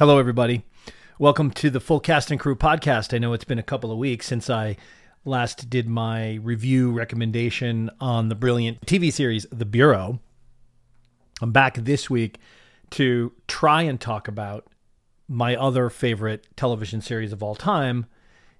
Hello, 0.00 0.16
everybody. 0.16 0.64
Welcome 1.18 1.50
to 1.50 1.68
the 1.68 1.78
Full 1.78 2.00
Cast 2.00 2.30
and 2.30 2.40
Crew 2.40 2.56
podcast. 2.56 3.14
I 3.14 3.18
know 3.18 3.34
it's 3.34 3.44
been 3.44 3.58
a 3.58 3.62
couple 3.62 3.92
of 3.92 3.98
weeks 3.98 4.24
since 4.24 4.48
I 4.48 4.78
last 5.26 5.68
did 5.68 5.90
my 5.90 6.36
review 6.36 6.90
recommendation 6.90 7.90
on 8.00 8.30
the 8.30 8.34
brilliant 8.34 8.80
TV 8.86 9.12
series 9.12 9.44
The 9.52 9.66
Bureau. 9.66 10.18
I'm 11.42 11.52
back 11.52 11.74
this 11.74 12.08
week 12.08 12.38
to 12.92 13.34
try 13.46 13.82
and 13.82 14.00
talk 14.00 14.26
about 14.26 14.68
my 15.28 15.54
other 15.54 15.90
favorite 15.90 16.46
television 16.56 17.02
series 17.02 17.30
of 17.30 17.42
all 17.42 17.54
time, 17.54 18.06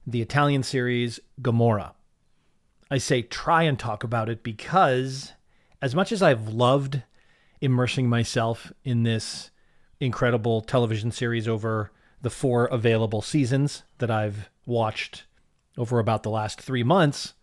the 0.06 0.20
Italian 0.20 0.62
series 0.62 1.20
Gomorrah. 1.40 1.94
I 2.90 2.98
say 2.98 3.22
try 3.22 3.62
and 3.62 3.78
talk 3.78 4.04
about 4.04 4.28
it 4.28 4.42
because, 4.42 5.32
as 5.80 5.94
much 5.94 6.12
as 6.12 6.20
I've 6.20 6.48
loved 6.48 7.02
immersing 7.62 8.10
myself 8.10 8.74
in 8.84 9.04
this 9.04 9.50
incredible 10.00 10.62
television 10.62 11.12
series 11.12 11.46
over 11.46 11.92
the 12.22 12.30
four 12.30 12.66
available 12.66 13.22
seasons 13.22 13.82
that 13.98 14.10
I've 14.10 14.50
watched 14.66 15.24
over 15.76 15.98
about 15.98 16.22
the 16.22 16.30
last 16.30 16.60
three 16.60 16.82
months, 16.82 17.34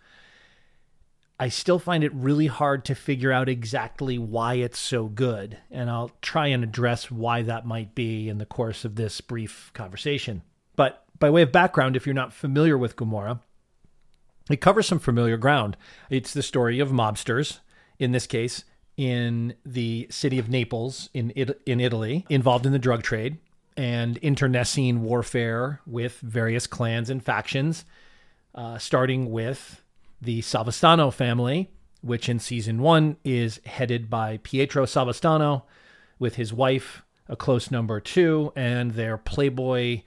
I 1.39 1.49
still 1.49 1.77
find 1.77 2.03
it 2.03 2.13
really 2.13 2.47
hard 2.47 2.83
to 2.85 2.95
figure 2.95 3.31
out 3.31 3.47
exactly 3.47 4.17
why 4.17 4.55
it's 4.55 4.79
so 4.79 5.05
good. 5.05 5.57
And 5.69 5.89
I'll 5.89 6.11
try 6.21 6.47
and 6.47 6.63
address 6.63 7.11
why 7.11 7.43
that 7.43 7.65
might 7.65 7.93
be 7.93 8.27
in 8.27 8.39
the 8.39 8.45
course 8.45 8.83
of 8.83 8.95
this 8.95 9.21
brief 9.21 9.71
conversation. 9.73 10.41
But 10.75 11.05
by 11.19 11.29
way 11.29 11.43
of 11.43 11.51
background, 11.51 11.95
if 11.95 12.05
you're 12.07 12.15
not 12.15 12.33
familiar 12.33 12.77
with 12.77 12.95
Gomorrah, 12.95 13.41
it 14.49 14.61
covers 14.61 14.87
some 14.87 14.99
familiar 14.99 15.37
ground. 15.37 15.77
It's 16.09 16.33
the 16.33 16.41
story 16.41 16.79
of 16.79 16.89
mobsters, 16.89 17.59
in 17.99 18.13
this 18.13 18.25
case, 18.25 18.63
in 18.97 19.53
the 19.63 20.07
city 20.09 20.39
of 20.39 20.49
Naples 20.49 21.09
in 21.13 21.31
it- 21.35 21.61
in 21.65 21.79
Italy, 21.79 22.25
involved 22.29 22.65
in 22.65 22.71
the 22.71 22.79
drug 22.79 23.03
trade 23.03 23.37
and 23.77 24.17
internecine 24.17 25.03
warfare 25.03 25.81
with 25.85 26.19
various 26.21 26.65
clans 26.65 27.11
and 27.11 27.23
factions, 27.23 27.85
uh, 28.55 28.79
starting 28.79 29.31
with 29.31 29.83
the 30.19 30.41
Savastano 30.41 31.13
family, 31.13 31.69
which 32.01 32.27
in 32.27 32.39
season 32.39 32.81
one 32.81 33.17
is 33.23 33.61
headed 33.65 34.09
by 34.09 34.39
Pietro 34.41 34.85
Savastano 34.85 35.63
with 36.17 36.35
his 36.35 36.51
wife, 36.51 37.03
a 37.29 37.35
close 37.35 37.69
number 37.69 37.99
two, 37.99 38.51
and 38.55 38.91
their 38.91 39.15
playboy, 39.17 40.01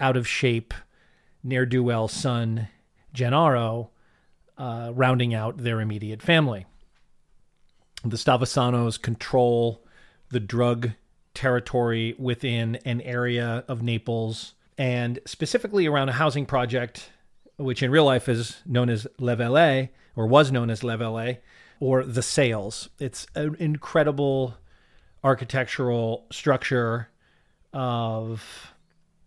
out 0.00 0.16
of 0.16 0.26
shape, 0.26 0.74
ne'er 1.44 1.64
do 1.64 1.82
well 1.84 2.08
son, 2.08 2.66
Gennaro, 3.12 3.90
uh, 4.58 4.90
rounding 4.92 5.32
out 5.32 5.58
their 5.58 5.80
immediate 5.80 6.22
family. 6.22 6.66
The 8.04 8.16
Stavasanos 8.16 9.00
control 9.00 9.84
the 10.30 10.40
drug 10.40 10.90
territory 11.34 12.14
within 12.18 12.76
an 12.84 13.00
area 13.02 13.64
of 13.68 13.82
Naples 13.82 14.54
and 14.76 15.20
specifically 15.24 15.86
around 15.86 16.08
a 16.08 16.12
housing 16.12 16.44
project, 16.44 17.10
which 17.56 17.82
in 17.82 17.90
real 17.90 18.04
life 18.04 18.28
is 18.28 18.60
known 18.66 18.90
as 18.90 19.06
Le 19.18 19.36
Vele 19.36 19.88
or 20.16 20.26
was 20.26 20.50
known 20.50 20.68
as 20.68 20.82
Le 20.82 20.96
Vele 20.96 21.36
or 21.78 22.02
the 22.04 22.22
Sails. 22.22 22.88
It's 22.98 23.26
an 23.34 23.56
incredible 23.58 24.56
architectural 25.22 26.26
structure 26.32 27.08
of 27.72 28.74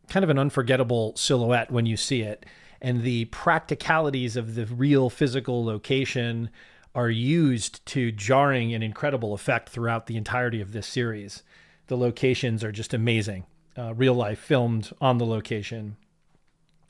kind 0.09 0.24
of 0.24 0.30
an 0.30 0.38
unforgettable 0.38 1.16
silhouette 1.16 1.72
when 1.72 1.85
you 1.85 1.97
see 1.97 2.22
it. 2.22 2.46
And 2.81 3.03
the 3.03 3.25
practicalities 3.25 4.35
of 4.35 4.56
the 4.56 4.66
real 4.66 5.09
physical 5.09 5.64
location 5.64 6.50
are 6.95 7.09
used 7.09 7.85
to 7.85 8.11
jarring 8.11 8.73
and 8.73 8.83
incredible 8.83 9.33
effect 9.33 9.69
throughout 9.69 10.07
the 10.07 10.16
entirety 10.16 10.61
of 10.61 10.72
this 10.72 10.88
series. 10.88 11.44
The 11.88 11.97
locations 11.97 12.63
are 12.63 12.72
just 12.72 12.94
amazing. 12.94 13.45
Uh, 13.78 13.94
real 13.94 14.13
life 14.13 14.39
filmed 14.39 14.91
on 15.01 15.17
the 15.17 15.25
location 15.25 15.97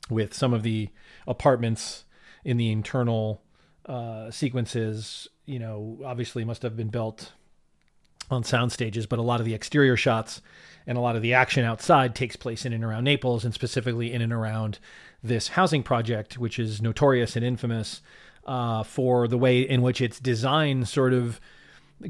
with 0.08 0.32
some 0.32 0.54
of 0.54 0.62
the 0.62 0.88
apartments 1.26 2.04
in 2.44 2.56
the 2.56 2.70
internal 2.70 3.42
uh, 3.86 4.30
sequences, 4.30 5.26
you 5.44 5.58
know, 5.58 5.98
obviously 6.04 6.44
must 6.44 6.62
have 6.62 6.76
been 6.76 6.88
built 6.88 7.32
on 8.30 8.44
sound 8.44 8.72
stages, 8.72 9.06
but 9.06 9.18
a 9.18 9.22
lot 9.22 9.40
of 9.40 9.46
the 9.46 9.54
exterior 9.54 9.96
shots 9.96 10.40
and 10.86 10.96
a 10.96 11.00
lot 11.00 11.16
of 11.16 11.22
the 11.22 11.34
action 11.34 11.64
outside 11.64 12.14
takes 12.14 12.36
place 12.36 12.64
in 12.64 12.72
and 12.72 12.84
around 12.84 13.04
Naples 13.04 13.44
and 13.44 13.52
specifically 13.52 14.12
in 14.12 14.22
and 14.22 14.32
around 14.32 14.78
this 15.22 15.48
housing 15.48 15.82
project, 15.82 16.38
which 16.38 16.58
is 16.58 16.80
notorious 16.80 17.34
and 17.34 17.44
infamous 17.44 18.02
uh, 18.46 18.82
for 18.82 19.28
the 19.28 19.36
way 19.36 19.60
in 19.60 19.82
which 19.82 20.00
its 20.00 20.18
design 20.18 20.84
sort 20.84 21.12
of 21.12 21.40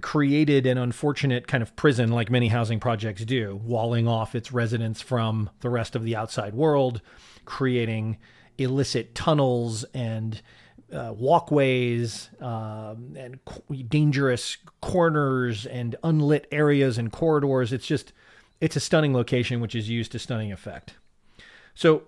created 0.00 0.66
an 0.66 0.78
unfortunate 0.78 1.46
kind 1.46 1.62
of 1.62 1.74
prison 1.76 2.10
like 2.10 2.30
many 2.30 2.48
housing 2.48 2.80
projects 2.80 3.24
do, 3.24 3.60
walling 3.64 4.06
off 4.06 4.34
its 4.34 4.52
residents 4.52 5.00
from 5.00 5.48
the 5.60 5.70
rest 5.70 5.94
of 5.94 6.02
the 6.02 6.16
outside 6.16 6.54
world, 6.54 7.00
creating 7.44 8.16
illicit 8.58 9.14
tunnels 9.14 9.84
and 9.94 10.42
uh, 10.92 11.12
walkways 11.16 12.30
um, 12.40 13.14
and 13.16 13.44
qu- 13.44 13.82
dangerous 13.84 14.56
corners 14.80 15.66
and 15.66 15.96
unlit 16.02 16.46
areas 16.50 16.98
and 16.98 17.12
corridors. 17.12 17.72
It's 17.72 17.86
just, 17.86 18.12
it's 18.60 18.76
a 18.76 18.80
stunning 18.80 19.14
location, 19.14 19.60
which 19.60 19.74
is 19.74 19.88
used 19.88 20.12
to 20.12 20.18
stunning 20.18 20.52
effect. 20.52 20.94
So, 21.74 22.04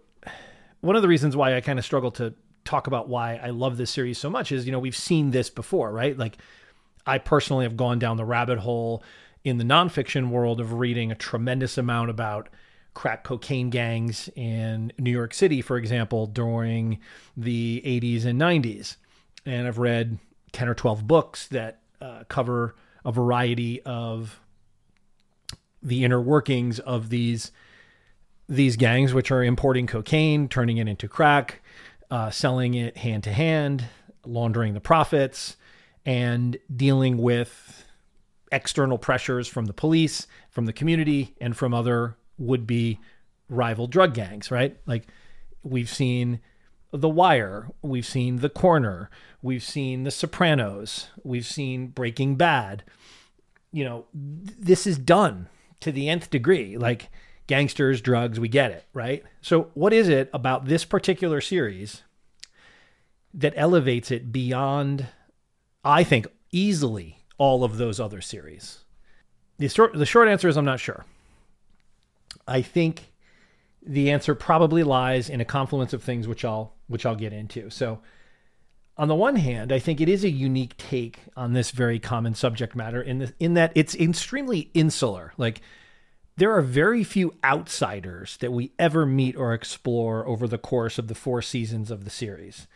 one 0.81 0.97
of 0.97 1.03
the 1.03 1.09
reasons 1.09 1.37
why 1.37 1.57
I 1.57 1.61
kind 1.61 1.79
of 1.79 1.85
struggle 1.85 2.13
to 2.13 2.35
talk 2.69 2.87
about 2.87 3.09
why 3.09 3.37
I 3.37 3.51
love 3.51 3.79
this 3.79 3.91
series 3.91 4.19
so 4.19 4.29
much 4.29 4.53
is, 4.53 4.67
you 4.67 4.73
know, 4.73 4.79
we've 4.79 4.97
seen 4.97 5.31
this 5.31 5.49
before, 5.49 5.91
right? 5.91 6.17
Like, 6.17 6.37
I 7.07 7.19
personally 7.19 7.65
have 7.65 7.77
gone 7.77 7.99
down 7.99 8.19
the 8.19 8.25
rabbit 8.25 8.59
hole 8.59 9.03
in 9.43 9.57
the 9.57 9.65
nonfiction 9.65 10.29
world 10.29 10.61
of 10.61 10.75
reading 10.75 11.11
a 11.11 11.15
tremendous 11.15 11.79
amount 11.79 12.11
about 12.11 12.51
crack 12.93 13.25
cocaine 13.25 13.71
gangs 13.71 14.29
in 14.37 14.93
New 14.99 15.11
York 15.11 15.33
City, 15.33 15.63
for 15.63 15.79
example, 15.79 16.27
during 16.27 16.99
the 17.37 17.83
80s 17.87 18.27
and 18.27 18.39
90s. 18.39 18.97
And 19.47 19.67
I've 19.67 19.79
read 19.79 20.19
10 20.53 20.69
or 20.69 20.75
12 20.75 21.07
books 21.07 21.47
that 21.49 21.81
uh, 22.03 22.25
cover 22.29 22.75
a 23.05 23.13
variety 23.13 23.81
of 23.83 24.41
the 25.83 26.05
inner 26.05 26.21
workings 26.21 26.81
of 26.81 27.09
these 27.09 27.53
these 28.51 28.77
gangs, 28.77 29.13
which 29.13 29.31
are 29.31 29.45
importing 29.45 29.87
cocaine, 29.87 30.49
turning 30.49 30.79
it 30.79 30.89
into 30.89 31.07
crack, 31.07 31.63
uh, 32.11 32.31
selling 32.31 32.75
it 32.75 32.97
hand 32.97 33.25
to 33.25 33.33
hand, 33.33 33.85
laundering 34.25 34.75
the 34.75 34.81
profits, 34.81 35.57
and 36.05 36.57
dealing 36.75 37.19
with 37.19 37.85
external 38.51 38.99
pressures 38.99 39.47
from 39.47 39.67
the 39.67 39.73
police, 39.73 40.27
from 40.51 40.67
the 40.67 40.73
community, 40.73 41.35
and 41.41 41.57
from 41.57 41.75
other 41.75 42.17
would 42.39 42.67
be 42.67 42.99
rival 43.49 43.87
drug 43.87 44.15
gangs, 44.15 44.51
right? 44.51 44.79
Like 44.87 45.07
we've 45.63 45.89
seen 45.89 46.41
The 46.93 47.09
Wire, 47.09 47.69
we've 47.83 48.07
seen 48.07 48.37
The 48.37 48.49
Corner, 48.49 49.11
we've 49.43 49.63
seen 49.63 50.05
The 50.05 50.11
Sopranos, 50.11 51.09
we've 51.23 51.47
seen 51.47 51.89
Breaking 51.89 52.37
Bad. 52.37 52.85
You 53.71 53.85
know, 53.85 54.07
this 54.15 54.87
is 54.87 54.99
done 54.99 55.49
to 55.81 55.93
the 55.93 56.09
nth 56.09 56.31
degree. 56.31 56.79
Like 56.79 57.11
gangsters, 57.49 58.01
drugs, 58.01 58.39
we 58.39 58.49
get 58.49 58.71
it, 58.71 58.85
right? 58.95 59.25
So, 59.41 59.71
what 59.75 59.93
is 59.93 60.09
it 60.09 60.31
about 60.33 60.67
this 60.67 60.85
particular 60.85 61.41
series 61.41 62.03
that 63.35 63.55
elevates 63.57 64.13
it 64.13 64.31
beyond, 64.31 65.09
I 65.85 66.05
think, 66.05 66.29
easily 66.53 67.19
all 67.39 67.65
of 67.65 67.79
those 67.79 67.99
other 67.99 68.21
series? 68.21 68.85
The 69.59 69.69
short, 69.69 69.95
the 69.95 70.07
short 70.07 70.29
answer 70.29 70.47
is 70.47 70.57
I'm 70.57 70.65
not 70.65 70.79
sure. 70.79 71.05
I 72.47 72.63
think 72.63 73.13
the 73.85 74.11
answer 74.11 74.35
probably 74.35 74.85
lies 74.85 75.29
in 75.29 75.41
a 75.41 75.45
confluence 75.45 75.93
of 75.93 76.03
things 76.03 76.29
which 76.29 76.45
I'll 76.45 76.75
which 76.87 77.05
I'll 77.05 77.17
get 77.17 77.33
into. 77.33 77.71
So 77.71 78.01
on 78.97 79.09
the 79.09 79.15
one 79.15 79.37
hand, 79.37 79.73
I 79.73 79.79
think 79.79 80.01
it 80.01 80.09
is 80.09 80.25
a 80.25 80.31
unique 80.31 80.77
take 80.77 81.21
on 81.37 81.53
this 81.53 81.71
very 81.71 81.99
common 81.99 82.35
subject 82.35 82.75
matter 82.75 83.01
in 83.01 83.19
the, 83.19 83.35
in 83.39 83.55
that 83.55 83.73
it's 83.75 83.95
extremely 83.95 84.71
insular. 84.75 85.33
Like 85.37 85.61
there 86.39 86.53
are 86.53 86.63
very 86.63 87.05
few 87.05 87.35
outsiders 87.45 88.37
that 88.39 88.53
we 88.53 88.73
ever 88.79 89.05
meet 89.05 89.37
or 89.37 89.53
explore 89.53 90.27
over 90.27 90.49
the 90.49 90.59
course 90.59 90.99
of 90.99 91.09
the 91.09 91.15
four 91.15 91.43
seasons 91.43 91.91
of 91.91 92.05
the 92.05 92.11
series. 92.11 92.67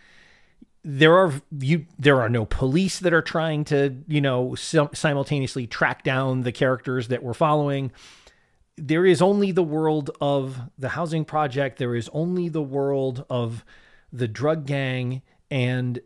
There 0.85 1.17
are 1.17 1.33
you 1.59 1.87
there 1.99 2.21
are 2.21 2.29
no 2.29 2.45
police 2.45 2.99
that 2.99 3.13
are 3.13 3.23
trying 3.23 3.65
to, 3.67 3.97
you 4.09 4.21
know, 4.21 4.55
simultaneously 4.57 5.67
track 5.67 6.03
down 6.03 6.43
the 6.43 6.53
characters 6.53 7.09
that 7.09 7.23
we're 7.23 7.35
following 7.35 7.93
there 8.77 9.05
is 9.05 9.21
only 9.21 9.53
the 9.53 9.63
world 9.63 10.11
of 10.21 10.59
the 10.79 10.91
housing 10.91 11.25
project. 11.25 11.79
There 11.79 11.95
is 11.95 12.09
only 12.13 12.49
the 12.49 12.63
world 12.63 13.25
of 13.29 13.65
the 14.13 14.29
drug 14.29 14.67
gang, 14.67 15.23
and 15.51 16.01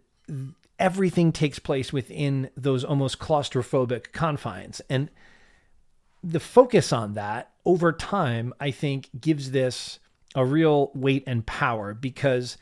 everything 0.79 1.33
takes 1.33 1.59
place 1.59 1.93
within 1.93 2.51
those 2.57 2.85
almost 2.85 3.19
claustrophobic 3.19 4.13
confines. 4.13 4.81
And 4.91 5.11
the 6.23 6.41
focus 6.41 6.93
on 6.93 7.15
that 7.15 7.53
over 7.65 7.93
time, 7.93 8.55
I 8.61 8.71
think, 8.71 9.11
gives 9.21 9.51
this 9.51 9.99
a 10.35 10.45
real 10.45 10.91
weight 10.95 11.25
and 11.27 11.47
power 11.47 11.95
because 11.95 12.59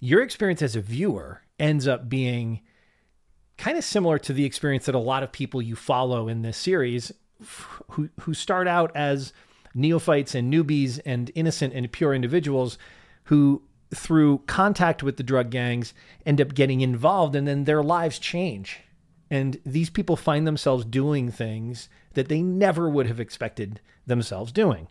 your 0.00 0.22
experience 0.22 0.62
as 0.62 0.76
a 0.76 0.80
viewer 0.80 1.42
ends 1.58 1.88
up 1.88 2.08
being 2.08 2.60
kind 3.56 3.76
of 3.76 3.84
similar 3.84 4.18
to 4.20 4.32
the 4.32 4.44
experience 4.44 4.86
that 4.86 4.94
a 4.94 5.00
lot 5.00 5.22
of 5.22 5.32
people 5.32 5.60
you 5.60 5.74
follow 5.74 6.28
in 6.28 6.42
this 6.42 6.56
series 6.56 7.12
who 7.90 8.08
who 8.20 8.34
start 8.34 8.68
out 8.68 8.94
as 8.94 9.32
neophytes 9.74 10.34
and 10.34 10.52
newbies 10.52 11.00
and 11.04 11.30
innocent 11.34 11.74
and 11.74 11.90
pure 11.92 12.14
individuals 12.14 12.78
who 13.24 13.62
through 13.94 14.38
contact 14.46 15.02
with 15.02 15.16
the 15.16 15.22
drug 15.22 15.50
gangs 15.50 15.94
end 16.26 16.40
up 16.40 16.54
getting 16.54 16.80
involved 16.80 17.34
and 17.34 17.46
then 17.48 17.64
their 17.64 17.82
lives 17.82 18.18
change. 18.18 18.80
And 19.30 19.60
these 19.64 19.90
people 19.90 20.16
find 20.16 20.46
themselves 20.46 20.84
doing 20.84 21.30
things 21.30 21.88
that 22.18 22.28
they 22.28 22.42
never 22.42 22.88
would 22.90 23.06
have 23.06 23.20
expected 23.20 23.80
themselves 24.06 24.52
doing 24.52 24.88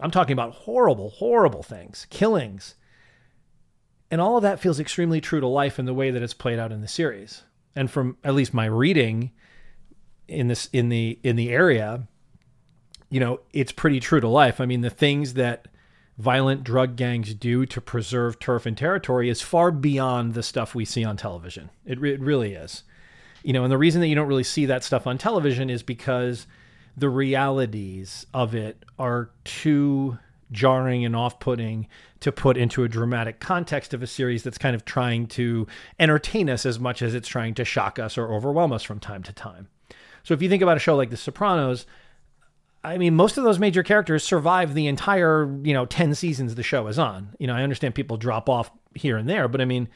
i'm 0.00 0.10
talking 0.10 0.32
about 0.32 0.52
horrible 0.52 1.10
horrible 1.10 1.62
things 1.62 2.06
killings 2.10 2.74
and 4.10 4.20
all 4.20 4.36
of 4.36 4.42
that 4.42 4.60
feels 4.60 4.80
extremely 4.80 5.20
true 5.20 5.40
to 5.40 5.46
life 5.46 5.78
in 5.78 5.86
the 5.86 5.94
way 5.94 6.10
that 6.10 6.22
it's 6.22 6.34
played 6.34 6.58
out 6.58 6.72
in 6.72 6.80
the 6.80 6.88
series 6.88 7.42
and 7.74 7.90
from 7.90 8.16
at 8.24 8.34
least 8.34 8.54
my 8.54 8.66
reading 8.66 9.30
in 10.28 10.48
this 10.48 10.68
in 10.72 10.88
the 10.88 11.18
in 11.22 11.36
the 11.36 11.50
area 11.50 12.06
you 13.08 13.18
know 13.18 13.40
it's 13.52 13.72
pretty 13.72 14.00
true 14.00 14.20
to 14.20 14.28
life 14.28 14.60
i 14.60 14.66
mean 14.66 14.80
the 14.80 14.90
things 14.90 15.34
that 15.34 15.66
violent 16.20 16.62
drug 16.62 16.96
gangs 16.96 17.32
do 17.34 17.64
to 17.64 17.80
preserve 17.80 18.38
turf 18.38 18.66
and 18.66 18.76
territory 18.76 19.30
is 19.30 19.40
far 19.40 19.70
beyond 19.70 20.34
the 20.34 20.42
stuff 20.42 20.74
we 20.74 20.84
see 20.84 21.02
on 21.02 21.16
television. 21.16 21.70
It, 21.86 22.02
it 22.04 22.20
really 22.20 22.52
is. 22.52 22.84
You 23.42 23.52
know, 23.52 23.62
and 23.64 23.72
the 23.72 23.78
reason 23.78 24.00
that 24.00 24.08
you 24.08 24.14
don't 24.14 24.28
really 24.28 24.44
see 24.44 24.66
that 24.66 24.84
stuff 24.84 25.06
on 25.06 25.18
television 25.18 25.70
is 25.70 25.82
because 25.82 26.46
the 26.96 27.08
realities 27.08 28.26
of 28.34 28.54
it 28.54 28.84
are 28.98 29.30
too 29.44 30.18
jarring 30.52 31.04
and 31.04 31.14
off-putting 31.14 31.86
to 32.18 32.32
put 32.32 32.56
into 32.56 32.82
a 32.82 32.88
dramatic 32.88 33.40
context 33.40 33.94
of 33.94 34.02
a 34.02 34.06
series 34.06 34.42
that's 34.42 34.58
kind 34.58 34.74
of 34.74 34.84
trying 34.84 35.26
to 35.26 35.66
entertain 35.98 36.50
us 36.50 36.66
as 36.66 36.78
much 36.78 37.02
as 37.02 37.14
it's 37.14 37.28
trying 37.28 37.54
to 37.54 37.64
shock 37.64 37.98
us 37.98 38.18
or 38.18 38.34
overwhelm 38.34 38.72
us 38.72 38.82
from 38.82 38.98
time 38.98 39.22
to 39.22 39.32
time. 39.32 39.68
So 40.22 40.34
if 40.34 40.42
you 40.42 40.48
think 40.48 40.62
about 40.62 40.76
a 40.76 40.80
show 40.80 40.96
like 40.96 41.10
The 41.10 41.16
Sopranos, 41.16 41.86
I 42.82 42.98
mean, 42.98 43.14
most 43.14 43.38
of 43.38 43.44
those 43.44 43.58
major 43.58 43.82
characters 43.82 44.24
survive 44.24 44.74
the 44.74 44.86
entire, 44.86 45.44
you 45.62 45.72
know, 45.72 45.86
10 45.86 46.14
seasons 46.14 46.54
the 46.54 46.62
show 46.62 46.86
is 46.88 46.98
on. 46.98 47.34
You 47.38 47.46
know, 47.46 47.54
I 47.54 47.62
understand 47.62 47.94
people 47.94 48.16
drop 48.16 48.48
off 48.48 48.70
here 48.94 49.16
and 49.16 49.28
there, 49.28 49.48
but 49.48 49.60
I 49.60 49.66
mean, 49.66 49.88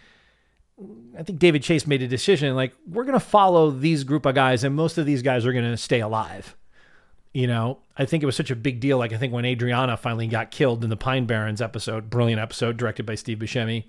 I 1.17 1.23
think 1.23 1.39
David 1.39 1.63
Chase 1.63 1.87
made 1.87 2.03
a 2.03 2.09
decision 2.09 2.57
like, 2.57 2.75
we're 2.87 3.05
going 3.05 3.19
to 3.19 3.21
follow 3.21 3.71
these 3.71 4.03
group 4.05 4.27
of 4.27 4.35
guys, 4.35 4.65
and 4.65 4.75
most 4.75 4.99
of 4.99 5.07
these 5.07 5.23
guys 5.23 5.47
are 5.47 5.53
going 5.53 5.71
to 5.71 5.77
stay 5.77 6.01
alive. 6.01 6.57
You 7.33 7.47
know, 7.47 7.79
I 7.97 8.05
think 8.05 8.23
it 8.23 8.27
was 8.27 8.37
such 8.37 8.51
a 8.51 8.57
big 8.57 8.81
deal. 8.81 8.99
Like, 8.99 9.13
I 9.13 9.17
think 9.17 9.33
when 9.33 9.45
Adriana 9.45 9.97
finally 9.97 10.27
got 10.27 10.51
killed 10.51 10.85
in 10.85 10.91
the 10.91 10.97
Pine 10.97 11.27
Barrens 11.27 11.61
episode, 11.61 12.11
brilliant 12.11 12.41
episode 12.41 12.77
directed 12.77 13.07
by 13.07 13.15
Steve 13.15 13.39
Buscemi, 13.39 13.85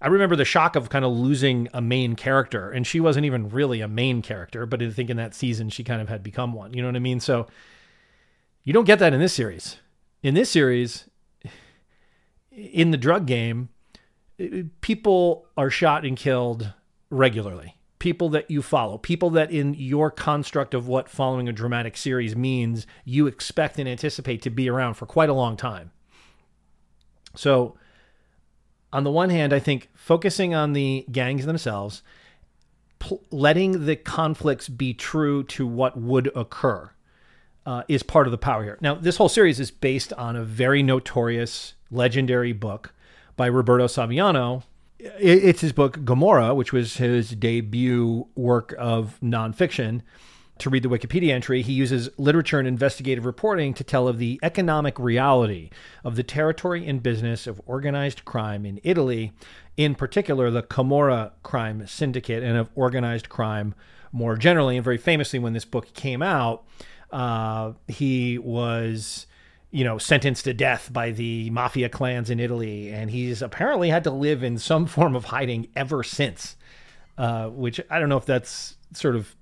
I 0.00 0.08
remember 0.08 0.36
the 0.36 0.44
shock 0.44 0.76
of 0.76 0.88
kind 0.88 1.04
of 1.04 1.12
losing 1.12 1.68
a 1.72 1.80
main 1.80 2.16
character. 2.16 2.70
And 2.70 2.86
she 2.86 3.00
wasn't 3.00 3.26
even 3.26 3.48
really 3.48 3.80
a 3.80 3.88
main 3.88 4.22
character, 4.22 4.66
but 4.66 4.82
I 4.82 4.90
think 4.90 5.10
in 5.10 5.16
that 5.16 5.34
season, 5.34 5.68
she 5.68 5.84
kind 5.84 6.00
of 6.00 6.08
had 6.08 6.22
become 6.22 6.52
one. 6.52 6.74
You 6.74 6.82
know 6.82 6.88
what 6.88 6.96
I 6.96 7.00
mean? 7.00 7.18
So, 7.20 7.46
you 8.62 8.72
don't 8.72 8.84
get 8.84 8.98
that 8.98 9.14
in 9.14 9.20
this 9.20 9.32
series. 9.32 9.78
In 10.22 10.34
this 10.34 10.50
series, 10.50 11.08
in 12.50 12.90
the 12.90 12.96
drug 12.96 13.26
game, 13.26 13.68
people 14.80 15.46
are 15.56 15.70
shot 15.70 16.04
and 16.04 16.16
killed 16.16 16.72
regularly. 17.10 17.76
People 17.98 18.28
that 18.30 18.50
you 18.50 18.60
follow, 18.62 18.98
people 18.98 19.30
that 19.30 19.50
in 19.50 19.74
your 19.74 20.10
construct 20.10 20.74
of 20.74 20.86
what 20.86 21.08
following 21.08 21.48
a 21.48 21.52
dramatic 21.52 21.96
series 21.96 22.36
means, 22.36 22.86
you 23.04 23.26
expect 23.26 23.78
and 23.78 23.88
anticipate 23.88 24.42
to 24.42 24.50
be 24.50 24.68
around 24.68 24.94
for 24.94 25.06
quite 25.06 25.30
a 25.30 25.34
long 25.34 25.56
time. 25.56 25.90
So, 27.34 27.76
on 28.92 29.04
the 29.04 29.10
one 29.10 29.30
hand, 29.30 29.52
I 29.52 29.58
think 29.58 29.88
focusing 29.94 30.54
on 30.54 30.72
the 30.72 31.06
gangs 31.10 31.46
themselves, 31.46 32.02
pl- 32.98 33.22
letting 33.30 33.86
the 33.86 33.96
conflicts 33.96 34.68
be 34.68 34.94
true 34.94 35.42
to 35.44 35.66
what 35.66 35.98
would 35.98 36.30
occur 36.36 36.90
uh, 37.64 37.82
is 37.88 38.02
part 38.02 38.26
of 38.26 38.30
the 38.30 38.38
power 38.38 38.62
here. 38.62 38.78
Now, 38.80 38.94
this 38.94 39.16
whole 39.16 39.28
series 39.28 39.58
is 39.58 39.70
based 39.70 40.12
on 40.12 40.36
a 40.36 40.44
very 40.44 40.82
notorious, 40.82 41.74
legendary 41.90 42.52
book 42.52 42.94
by 43.36 43.46
Roberto 43.46 43.86
Saviano. 43.86 44.62
It's 44.98 45.60
his 45.60 45.72
book 45.72 46.04
Gomorrah, 46.04 46.54
which 46.54 46.72
was 46.72 46.96
his 46.96 47.30
debut 47.30 48.26
work 48.34 48.74
of 48.78 49.18
nonfiction. 49.22 50.02
To 50.60 50.70
read 50.70 50.82
the 50.82 50.88
Wikipedia 50.88 51.32
entry, 51.32 51.60
he 51.60 51.74
uses 51.74 52.08
literature 52.16 52.58
and 52.58 52.66
investigative 52.66 53.26
reporting 53.26 53.74
to 53.74 53.84
tell 53.84 54.08
of 54.08 54.16
the 54.16 54.40
economic 54.42 54.98
reality 54.98 55.68
of 56.02 56.16
the 56.16 56.22
territory 56.22 56.86
and 56.88 57.02
business 57.02 57.46
of 57.46 57.60
organized 57.66 58.24
crime 58.24 58.64
in 58.64 58.80
Italy, 58.82 59.32
in 59.76 59.94
particular 59.94 60.50
the 60.50 60.62
Camorra 60.62 61.32
crime 61.42 61.86
syndicate, 61.86 62.42
and 62.42 62.56
of 62.56 62.70
organized 62.74 63.28
crime 63.28 63.74
more 64.12 64.34
generally. 64.34 64.76
And 64.78 64.84
very 64.84 64.96
famously, 64.96 65.38
when 65.38 65.52
this 65.52 65.66
book 65.66 65.92
came 65.92 66.22
out, 66.22 66.64
uh, 67.12 67.72
he 67.86 68.38
was, 68.38 69.26
you 69.76 69.84
know, 69.84 69.98
sentenced 69.98 70.44
to 70.44 70.54
death 70.54 70.90
by 70.90 71.10
the 71.10 71.50
mafia 71.50 71.90
clans 71.90 72.30
in 72.30 72.40
Italy, 72.40 72.90
and 72.90 73.10
he's 73.10 73.42
apparently 73.42 73.90
had 73.90 74.04
to 74.04 74.10
live 74.10 74.42
in 74.42 74.56
some 74.56 74.86
form 74.86 75.14
of 75.14 75.26
hiding 75.26 75.68
ever 75.76 76.02
since. 76.02 76.56
Uh, 77.18 77.48
which 77.48 77.78
I 77.90 77.98
don't 77.98 78.08
know 78.08 78.16
if 78.16 78.24
that's 78.24 78.76
sort 78.94 79.16
of 79.16 79.34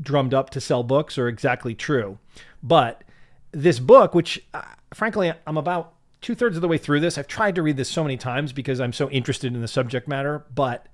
drummed 0.00 0.34
up 0.34 0.50
to 0.50 0.60
sell 0.60 0.84
books 0.84 1.18
or 1.18 1.26
exactly 1.26 1.74
true, 1.74 2.18
but 2.62 3.02
this 3.50 3.80
book, 3.80 4.14
which 4.14 4.40
uh, 4.54 4.62
frankly 4.94 5.32
I'm 5.48 5.56
about 5.56 5.94
two 6.20 6.36
thirds 6.36 6.56
of 6.56 6.62
the 6.62 6.68
way 6.68 6.78
through 6.78 7.00
this. 7.00 7.18
I've 7.18 7.26
tried 7.26 7.56
to 7.56 7.62
read 7.62 7.76
this 7.76 7.88
so 7.88 8.04
many 8.04 8.16
times 8.16 8.52
because 8.52 8.80
I'm 8.80 8.92
so 8.92 9.10
interested 9.10 9.52
in 9.52 9.62
the 9.62 9.68
subject 9.68 10.06
matter, 10.06 10.44
but 10.54 10.86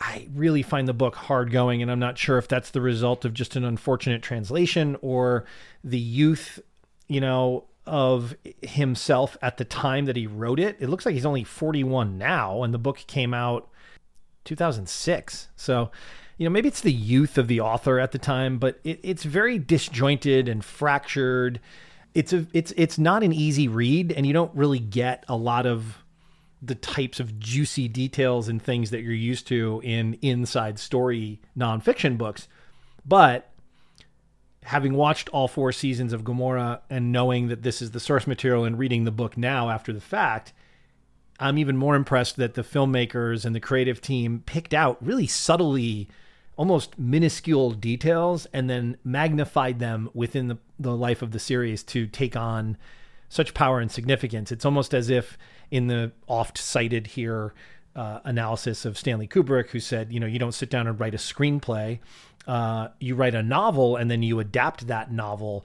I 0.00 0.26
really 0.34 0.62
find 0.62 0.88
the 0.88 0.94
book 0.94 1.14
hard 1.14 1.52
going, 1.52 1.80
and 1.80 1.90
I'm 1.92 2.00
not 2.00 2.18
sure 2.18 2.38
if 2.38 2.48
that's 2.48 2.70
the 2.70 2.80
result 2.80 3.24
of 3.24 3.34
just 3.34 3.54
an 3.54 3.64
unfortunate 3.64 4.22
translation 4.22 4.96
or 5.00 5.44
the 5.84 5.98
youth, 5.98 6.58
you 7.06 7.20
know, 7.20 7.66
of 7.90 8.36
himself 8.62 9.36
at 9.42 9.56
the 9.56 9.64
time 9.64 10.04
that 10.04 10.14
he 10.14 10.26
wrote 10.26 10.60
it. 10.60 10.76
It 10.78 10.88
looks 10.88 11.04
like 11.04 11.12
he's 11.12 11.26
only 11.26 11.42
41 11.42 12.16
now, 12.16 12.62
and 12.62 12.72
the 12.72 12.78
book 12.78 13.04
came 13.08 13.34
out 13.34 13.68
2006. 14.44 15.48
So, 15.56 15.90
you 16.38 16.44
know, 16.44 16.50
maybe 16.50 16.68
it's 16.68 16.82
the 16.82 16.92
youth 16.92 17.36
of 17.36 17.48
the 17.48 17.60
author 17.60 17.98
at 17.98 18.12
the 18.12 18.18
time, 18.18 18.58
but 18.58 18.78
it, 18.84 19.00
it's 19.02 19.24
very 19.24 19.58
disjointed 19.58 20.48
and 20.48 20.64
fractured. 20.64 21.60
It's 22.14 22.32
a 22.32 22.46
it's 22.52 22.72
it's 22.76 22.96
not 22.96 23.24
an 23.24 23.32
easy 23.32 23.66
read, 23.66 24.12
and 24.12 24.24
you 24.24 24.32
don't 24.32 24.54
really 24.54 24.78
get 24.78 25.24
a 25.28 25.36
lot 25.36 25.66
of 25.66 25.98
the 26.62 26.76
types 26.76 27.18
of 27.18 27.40
juicy 27.40 27.88
details 27.88 28.48
and 28.48 28.62
things 28.62 28.90
that 28.90 29.02
you're 29.02 29.12
used 29.12 29.48
to 29.48 29.80
in 29.82 30.14
inside 30.22 30.78
story 30.78 31.40
nonfiction 31.58 32.16
books. 32.16 32.46
But 33.04 33.50
having 34.64 34.94
watched 34.94 35.28
all 35.30 35.48
four 35.48 35.72
seasons 35.72 36.12
of 36.12 36.24
Gomorrah 36.24 36.82
and 36.90 37.12
knowing 37.12 37.48
that 37.48 37.62
this 37.62 37.80
is 37.80 37.92
the 37.92 38.00
source 38.00 38.26
material 38.26 38.64
and 38.64 38.78
reading 38.78 39.04
the 39.04 39.10
book 39.10 39.36
now 39.36 39.70
after 39.70 39.92
the 39.92 40.00
fact, 40.00 40.52
I'm 41.38 41.58
even 41.58 41.76
more 41.76 41.96
impressed 41.96 42.36
that 42.36 42.54
the 42.54 42.62
filmmakers 42.62 43.44
and 43.46 43.54
the 43.54 43.60
creative 43.60 44.02
team 44.02 44.42
picked 44.44 44.74
out 44.74 44.98
really 45.04 45.26
subtly, 45.26 46.08
almost 46.56 46.98
minuscule 46.98 47.70
details 47.70 48.46
and 48.52 48.68
then 48.68 48.98
magnified 49.02 49.78
them 49.78 50.10
within 50.12 50.48
the, 50.48 50.58
the 50.78 50.94
life 50.94 51.22
of 51.22 51.30
the 51.30 51.38
series 51.38 51.82
to 51.84 52.06
take 52.06 52.36
on 52.36 52.76
such 53.30 53.54
power 53.54 53.80
and 53.80 53.90
significance. 53.90 54.52
It's 54.52 54.66
almost 54.66 54.92
as 54.92 55.08
if 55.08 55.38
in 55.70 55.86
the 55.86 56.12
oft 56.28 56.58
cited 56.58 57.06
here 57.06 57.54
uh, 57.96 58.20
analysis 58.24 58.84
of 58.84 58.96
Stanley 58.96 59.26
Kubrick, 59.26 59.70
who 59.70 59.80
said, 59.80 60.12
you 60.12 60.20
know, 60.20 60.26
you 60.26 60.38
don't 60.38 60.52
sit 60.52 60.70
down 60.70 60.86
and 60.86 60.98
write 60.98 61.14
a 61.14 61.18
screenplay, 61.18 61.98
uh, 62.46 62.88
you 62.98 63.14
write 63.14 63.34
a 63.34 63.42
novel 63.42 63.96
and 63.96 64.10
then 64.10 64.22
you 64.22 64.40
adapt 64.40 64.86
that 64.86 65.12
novel 65.12 65.64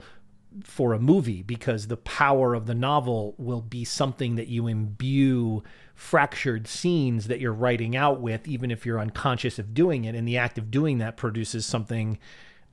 for 0.62 0.92
a 0.92 0.98
movie 0.98 1.42
because 1.42 1.88
the 1.88 1.96
power 1.96 2.54
of 2.54 2.66
the 2.66 2.74
novel 2.74 3.34
will 3.38 3.60
be 3.60 3.84
something 3.84 4.36
that 4.36 4.48
you 4.48 4.66
imbue 4.66 5.62
fractured 5.94 6.66
scenes 6.66 7.28
that 7.28 7.40
you're 7.40 7.52
writing 7.52 7.96
out 7.96 8.20
with, 8.20 8.46
even 8.46 8.70
if 8.70 8.84
you're 8.84 9.00
unconscious 9.00 9.58
of 9.58 9.74
doing 9.74 10.04
it. 10.04 10.14
And 10.14 10.26
the 10.26 10.38
act 10.38 10.58
of 10.58 10.70
doing 10.70 10.98
that 10.98 11.16
produces 11.16 11.66
something 11.66 12.18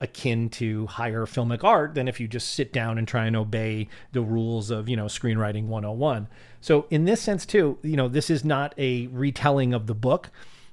akin 0.00 0.50
to 0.50 0.86
higher 0.86 1.24
filmic 1.24 1.64
art 1.64 1.94
than 1.94 2.08
if 2.08 2.20
you 2.20 2.28
just 2.28 2.52
sit 2.52 2.72
down 2.72 2.98
and 2.98 3.06
try 3.06 3.26
and 3.26 3.36
obey 3.36 3.88
the 4.12 4.20
rules 4.20 4.70
of, 4.70 4.88
you 4.88 4.96
know, 4.96 5.06
screenwriting 5.06 5.66
101. 5.66 6.28
So 6.64 6.86
in 6.88 7.04
this 7.04 7.20
sense 7.20 7.44
too, 7.44 7.76
you 7.82 7.94
know, 7.94 8.08
this 8.08 8.30
is 8.30 8.42
not 8.42 8.72
a 8.78 9.06
retelling 9.08 9.74
of 9.74 9.86
the 9.86 9.94
book, 9.94 10.30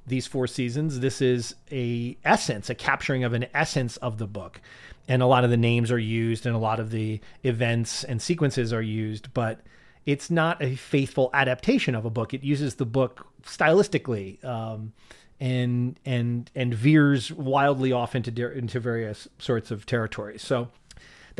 these 0.08 0.26
four 0.26 0.48
seasons. 0.48 1.02
This 1.02 1.22
is 1.22 1.54
a 1.70 2.16
essence, 2.24 2.70
a 2.70 2.76
capturing 2.76 3.26
of 3.26 3.34
an 3.34 3.48
essence 3.54 3.98
of 3.98 4.18
the 4.18 4.26
book. 4.26 4.62
And 5.10 5.22
a 5.22 5.26
lot 5.26 5.44
of 5.44 5.50
the 5.50 5.58
names 5.58 5.92
are 5.92 6.00
used 6.00 6.46
and 6.46 6.56
a 6.56 6.60
lot 6.60 6.80
of 6.80 6.92
the 6.92 7.20
events 7.44 8.06
and 8.06 8.22
sequences 8.22 8.72
are 8.72 8.82
used, 8.82 9.34
but 9.34 9.60
it's 10.06 10.32
not 10.32 10.64
a 10.64 10.78
faithful 10.78 11.30
adaptation 11.34 11.94
of 11.94 12.06
a 12.06 12.10
book. 12.10 12.34
It 12.34 12.42
uses 12.42 12.76
the 12.76 12.86
book 12.86 13.28
stylistically. 13.44 14.42
Um, 14.46 14.94
and 15.42 16.00
and 16.06 16.52
and 16.56 16.74
veers 16.74 17.32
wildly 17.32 17.92
off 17.92 18.16
into 18.16 18.52
into 18.52 18.80
various 18.80 19.28
sorts 19.40 19.72
of 19.72 19.88
territories. 19.88 20.44
So 20.44 20.70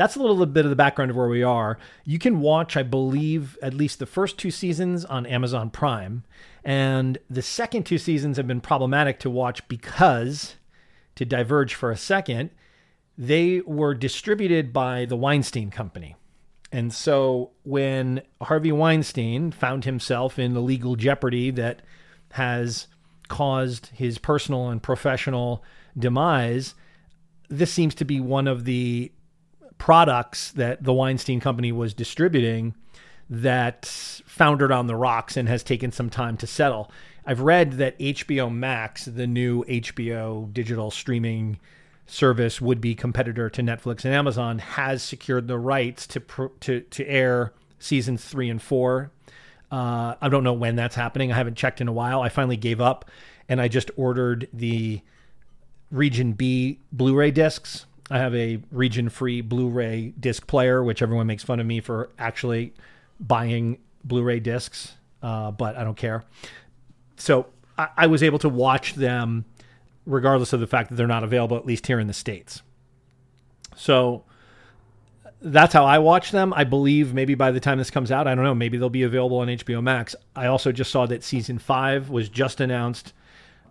that's 0.02 0.16
a 0.16 0.20
little 0.20 0.44
bit 0.46 0.66
of 0.66 0.70
the 0.70 0.74
background 0.74 1.12
of 1.12 1.16
where 1.16 1.28
we 1.28 1.44
are. 1.44 1.78
You 2.04 2.18
can 2.18 2.40
watch, 2.40 2.76
I 2.76 2.82
believe, 2.82 3.56
at 3.62 3.72
least 3.72 4.00
the 4.00 4.06
first 4.06 4.36
two 4.36 4.50
seasons 4.50 5.04
on 5.04 5.26
Amazon 5.26 5.70
Prime, 5.70 6.24
and 6.64 7.18
the 7.30 7.40
second 7.40 7.84
two 7.84 7.98
seasons 7.98 8.36
have 8.36 8.48
been 8.48 8.60
problematic 8.60 9.20
to 9.20 9.30
watch 9.30 9.66
because, 9.68 10.56
to 11.14 11.24
diverge 11.24 11.74
for 11.74 11.92
a 11.92 11.96
second, 11.96 12.50
they 13.16 13.60
were 13.60 13.94
distributed 13.94 14.72
by 14.72 15.04
the 15.04 15.16
Weinstein 15.16 15.70
Company. 15.70 16.16
And 16.72 16.92
so 16.92 17.52
when 17.62 18.22
Harvey 18.40 18.72
Weinstein 18.72 19.52
found 19.52 19.84
himself 19.84 20.36
in 20.36 20.52
the 20.52 20.60
legal 20.62 20.96
jeopardy 20.96 21.52
that 21.52 21.80
has 22.32 22.88
caused 23.28 23.86
his 23.94 24.18
personal 24.18 24.68
and 24.68 24.82
professional 24.82 25.62
demise, 25.96 26.74
this 27.48 27.72
seems 27.72 27.94
to 27.94 28.04
be 28.04 28.18
one 28.18 28.48
of 28.48 28.64
the 28.64 29.12
products 29.78 30.52
that 30.52 30.82
the 30.84 30.92
Weinstein 30.92 31.40
Company 31.40 31.72
was 31.72 31.94
distributing 31.94 32.74
that 33.28 33.86
foundered 33.86 34.72
on 34.72 34.86
the 34.86 34.96
rocks 34.96 35.36
and 35.36 35.48
has 35.48 35.62
taken 35.62 35.90
some 35.90 36.10
time 36.10 36.36
to 36.36 36.46
settle. 36.46 36.90
I've 37.24 37.40
read 37.40 37.72
that 37.72 37.98
HBO 37.98 38.52
Max, 38.52 39.04
the 39.04 39.26
new 39.26 39.64
HBO 39.64 40.52
digital 40.52 40.90
streaming 40.90 41.58
service 42.06 42.60
would 42.60 42.80
be 42.80 42.94
competitor 42.94 43.48
to 43.48 43.62
Netflix 43.62 44.04
and 44.04 44.14
Amazon, 44.14 44.58
has 44.58 45.02
secured 45.02 45.48
the 45.48 45.58
rights 45.58 46.06
to 46.08 46.50
to 46.60 46.80
to 46.80 47.08
air 47.08 47.52
seasons 47.78 48.24
three 48.24 48.50
and 48.50 48.60
four. 48.60 49.12
Uh, 49.70 50.16
I 50.20 50.28
don't 50.28 50.44
know 50.44 50.52
when 50.52 50.76
that's 50.76 50.94
happening. 50.94 51.32
I 51.32 51.36
haven't 51.36 51.56
checked 51.56 51.80
in 51.80 51.88
a 51.88 51.92
while. 51.92 52.20
I 52.20 52.28
finally 52.28 52.58
gave 52.58 52.80
up, 52.80 53.10
and 53.48 53.60
I 53.60 53.68
just 53.68 53.90
ordered 53.96 54.48
the 54.52 55.00
Region 55.90 56.32
B 56.32 56.80
Blu-ray 56.92 57.30
discs. 57.30 57.86
I 58.12 58.18
have 58.18 58.34
a 58.34 58.60
region-free 58.70 59.40
Blu-ray 59.40 60.12
disc 60.20 60.46
player, 60.46 60.84
which 60.84 61.00
everyone 61.00 61.26
makes 61.26 61.42
fun 61.42 61.60
of 61.60 61.66
me 61.66 61.80
for 61.80 62.10
actually 62.18 62.74
buying 63.18 63.78
Blu-ray 64.04 64.40
discs, 64.40 64.92
uh, 65.22 65.50
but 65.50 65.76
I 65.76 65.84
don't 65.84 65.96
care. 65.96 66.24
So 67.16 67.46
I, 67.78 67.88
I 67.96 68.06
was 68.08 68.22
able 68.22 68.38
to 68.40 68.50
watch 68.50 68.94
them 68.94 69.46
regardless 70.04 70.52
of 70.52 70.60
the 70.60 70.66
fact 70.66 70.90
that 70.90 70.96
they're 70.96 71.06
not 71.06 71.24
available, 71.24 71.56
at 71.56 71.64
least 71.64 71.86
here 71.86 71.98
in 71.98 72.06
the 72.06 72.12
States. 72.12 72.60
So 73.76 74.24
that's 75.40 75.72
how 75.72 75.86
I 75.86 75.98
watch 75.98 76.32
them. 76.32 76.52
I 76.54 76.64
believe 76.64 77.14
maybe 77.14 77.34
by 77.34 77.50
the 77.50 77.60
time 77.60 77.78
this 77.78 77.90
comes 77.90 78.10
out, 78.10 78.26
I 78.26 78.34
don't 78.34 78.44
know, 78.44 78.54
maybe 78.54 78.76
they'll 78.76 78.90
be 78.90 79.04
available 79.04 79.38
on 79.38 79.48
HBO 79.48 79.82
Max. 79.82 80.14
I 80.36 80.46
also 80.46 80.70
just 80.70 80.90
saw 80.90 81.06
that 81.06 81.24
season 81.24 81.58
five 81.58 82.10
was 82.10 82.28
just 82.28 82.60
announced 82.60 83.14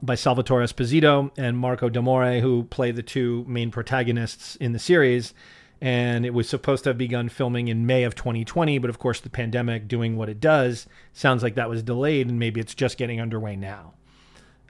by 0.01 0.15
Salvatore 0.15 0.63
Esposito 0.63 1.31
and 1.37 1.57
Marco 1.57 1.89
D'Amore, 1.89 2.39
who 2.39 2.63
play 2.63 2.91
the 2.91 3.03
two 3.03 3.45
main 3.47 3.71
protagonists 3.71 4.55
in 4.57 4.71
the 4.71 4.79
series. 4.79 5.33
And 5.79 6.25
it 6.25 6.33
was 6.33 6.47
supposed 6.47 6.83
to 6.83 6.91
have 6.91 6.97
begun 6.97 7.27
filming 7.29 7.67
in 7.67 7.87
May 7.87 8.03
of 8.03 8.13
2020, 8.13 8.77
but 8.77 8.89
of 8.89 8.99
course, 8.99 9.19
the 9.19 9.29
pandemic 9.29 9.87
doing 9.87 10.15
what 10.15 10.29
it 10.29 10.39
does 10.39 10.87
sounds 11.13 11.41
like 11.41 11.55
that 11.55 11.69
was 11.69 11.81
delayed, 11.81 12.29
and 12.29 12.37
maybe 12.37 12.59
it's 12.59 12.75
just 12.75 12.97
getting 12.97 13.19
underway 13.19 13.55
now. 13.55 13.93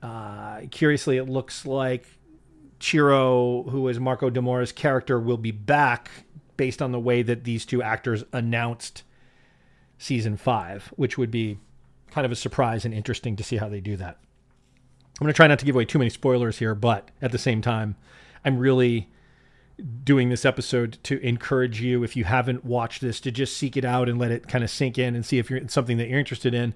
Uh, 0.02 0.62
curiously, 0.72 1.18
it 1.18 1.26
looks 1.26 1.66
like 1.66 2.06
Ciro, 2.80 3.64
who 3.64 3.88
is 3.90 4.00
Marco 4.00 4.30
D'Amore's 4.30 4.72
character, 4.72 5.20
will 5.20 5.38
be 5.38 5.52
back 5.52 6.10
based 6.56 6.82
on 6.82 6.92
the 6.92 7.00
way 7.00 7.22
that 7.24 7.44
these 7.44 7.66
two 7.66 7.84
actors 7.84 8.24
announced 8.32 9.04
season 9.98 10.38
five, 10.38 10.94
which 10.96 11.18
would 11.18 11.32
be 11.32 11.60
kind 12.10 12.26
of 12.26 12.32
a 12.32 12.36
surprise 12.36 12.86
and 12.86 12.94
interesting 12.94 13.36
to 13.36 13.44
see 13.44 13.58
how 13.58 13.68
they 13.68 13.82
do 13.82 13.98
that. 13.98 14.18
I'm 15.22 15.26
going 15.26 15.34
to 15.34 15.38
try 15.38 15.46
not 15.46 15.60
to 15.60 15.66
give 15.66 15.76
away 15.76 15.86
too 15.86 16.00
many 16.00 16.10
spoilers 16.10 16.58
here, 16.58 16.74
but 16.74 17.12
at 17.22 17.32
the 17.32 17.38
same 17.38 17.62
time, 17.62 17.96
I'm 18.44 18.58
really 18.58 19.08
doing 20.04 20.30
this 20.30 20.46
episode 20.46 20.98
to 21.04 21.24
encourage 21.24 21.80
you, 21.80 22.04
if 22.04 22.16
you 22.16 22.24
haven't 22.24 22.66
watched 22.66 23.02
this, 23.02 23.20
to 23.20 23.32
just 23.32 23.56
seek 23.56 23.78
it 23.78 23.86
out 23.86 24.10
and 24.10 24.18
let 24.18 24.32
it 24.32 24.48
kind 24.48 24.64
of 24.64 24.72
sink 24.72 24.98
in 24.98 25.14
and 25.14 25.24
see 25.24 25.38
if 25.38 25.52
you're 25.52 25.62
something 25.68 25.98
that 25.98 26.10
you're 26.10 26.18
interested 26.18 26.56
in. 26.56 26.74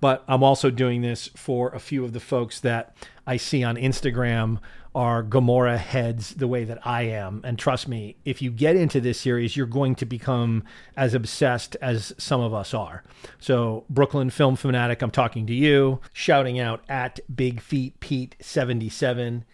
But 0.00 0.22
I'm 0.28 0.44
also 0.44 0.70
doing 0.70 1.02
this 1.02 1.26
for 1.34 1.70
a 1.70 1.80
few 1.80 2.04
of 2.04 2.12
the 2.12 2.20
folks 2.20 2.60
that 2.60 2.94
I 3.26 3.36
see 3.36 3.64
on 3.64 3.74
Instagram 3.74 4.60
are 4.94 5.22
Gomorrah 5.22 5.78
heads 5.78 6.34
the 6.34 6.48
way 6.48 6.64
that 6.64 6.84
I 6.86 7.02
am. 7.02 7.40
And 7.44 7.58
trust 7.58 7.88
me, 7.88 8.16
if 8.24 8.40
you 8.40 8.50
get 8.50 8.76
into 8.76 9.00
this 9.00 9.20
series, 9.20 9.56
you're 9.56 9.66
going 9.66 9.94
to 9.96 10.06
become 10.06 10.64
as 10.96 11.14
obsessed 11.14 11.76
as 11.80 12.12
some 12.18 12.40
of 12.40 12.54
us 12.54 12.74
are. 12.74 13.04
So, 13.38 13.84
Brooklyn 13.88 14.30
Film 14.30 14.56
Fanatic, 14.56 15.02
I'm 15.02 15.10
talking 15.10 15.46
to 15.46 15.54
you, 15.54 16.00
shouting 16.12 16.58
out 16.58 16.82
at 16.88 17.20
Big 17.34 17.60
Feet 17.60 18.00
Pete 18.00 18.36
77, 18.40 19.44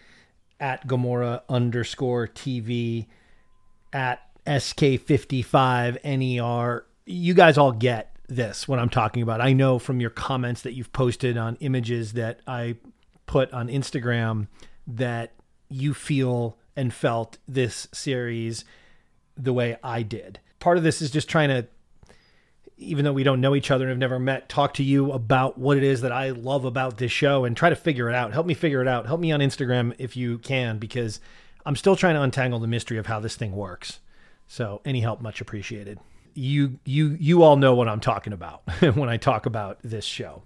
at 0.61 0.87
Gomorrah 0.87 1.43
underscore 1.49 2.29
TV, 2.29 3.07
at 3.93 4.21
SK55 4.47 6.05
NER. 6.05 6.87
You 7.07 7.35
guys 7.35 7.59
all 7.59 7.73
get 7.73 8.17
this 8.29 8.67
what 8.67 8.79
I'm 8.79 8.89
talking 8.89 9.23
about. 9.23 9.41
I 9.41 9.53
know 9.53 9.79
from 9.79 10.01
your 10.01 10.11
comments 10.11 10.63
that 10.63 10.73
you've 10.73 10.93
posted 10.93 11.37
on 11.37 11.57
images 11.57 12.15
that 12.15 12.41
I 12.47 12.77
put 13.27 13.53
on 13.53 13.69
Instagram 13.69 14.49
that 14.87 15.33
you 15.69 15.95
feel 15.95 16.59
and 16.77 16.93
felt 16.93 17.39
this 17.47 17.89
series 17.93 18.65
the 19.37 19.53
way 19.53 19.77
I 19.83 20.03
did. 20.03 20.41
Part 20.59 20.77
of 20.77 20.83
this 20.83 21.03
is 21.03 21.11
just 21.11 21.29
trying 21.29 21.49
to 21.49 21.67
even 22.77 23.05
though 23.05 23.13
we 23.13 23.23
don't 23.23 23.41
know 23.41 23.55
each 23.55 23.71
other 23.71 23.85
and 23.85 23.91
have 23.91 23.99
never 23.99 24.19
met, 24.19 24.49
talk 24.49 24.75
to 24.75 24.83
you 24.83 25.13
about 25.13 25.57
what 25.57 25.77
it 25.77 25.85
is 25.85 26.01
that 26.01 26.11
I 26.11 26.31
love 26.31 26.65
about 26.65 26.99
this 26.99 27.13
show 27.13 27.45
and 27.45 27.57
try 27.57 27.71
to 27.71 27.77
figure 27.77 28.09
it 28.09 28.17
out. 28.17 28.33
Help 28.33 28.47
me 28.47 28.55
figure 28.55 28.83
it 28.83 28.89
out. 28.89 29.07
Help 29.07 29.21
me 29.21 29.31
on 29.31 29.39
Instagram 29.39 29.95
if 29.97 30.17
you 30.17 30.39
can, 30.39 30.79
because 30.79 31.21
I'm 31.65 31.77
still 31.77 31.95
trying 31.95 32.17
to 32.17 32.23
untangle 32.23 32.59
the 32.59 32.67
mystery 32.67 32.99
of 32.99 33.07
how 33.07 33.21
this 33.21 33.37
thing 33.37 33.53
works. 33.53 34.01
So, 34.49 34.81
any 34.85 35.01
help 35.01 35.21
much 35.21 35.41
appreciated 35.41 36.01
you 36.35 36.79
you 36.85 37.17
you 37.21 37.43
all 37.43 37.57
know 37.57 37.75
what 37.75 37.89
I'm 37.89 38.01
talking 38.01 38.33
about 38.33 38.63
when 38.95 39.09
I 39.09 39.17
talk 39.17 39.47
about 39.47 39.79
this 39.83 40.05
show. 40.05 40.43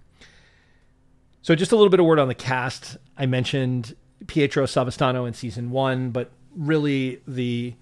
So 1.42 1.54
just 1.54 1.73
a 1.73 1.76
little 1.76 1.90
bit 1.90 2.00
of 2.00 2.07
word 2.07 2.18
on 2.18 2.28
the 2.28 2.35
cast. 2.35 2.99
I 3.16 3.26
mentioned 3.26 3.97
Pietro 4.27 4.65
Savastano 4.65 5.27
in 5.27 5.35
season 5.35 5.71
one, 5.71 6.11
but 6.11 6.31
really 6.57 7.21
the 7.27 7.75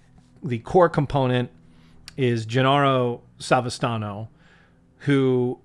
the 0.43 0.59
core 0.59 0.89
component 0.89 1.49
is 2.15 2.45
Gennaro 2.45 3.21
Savastano, 3.39 4.27
who 4.99 5.59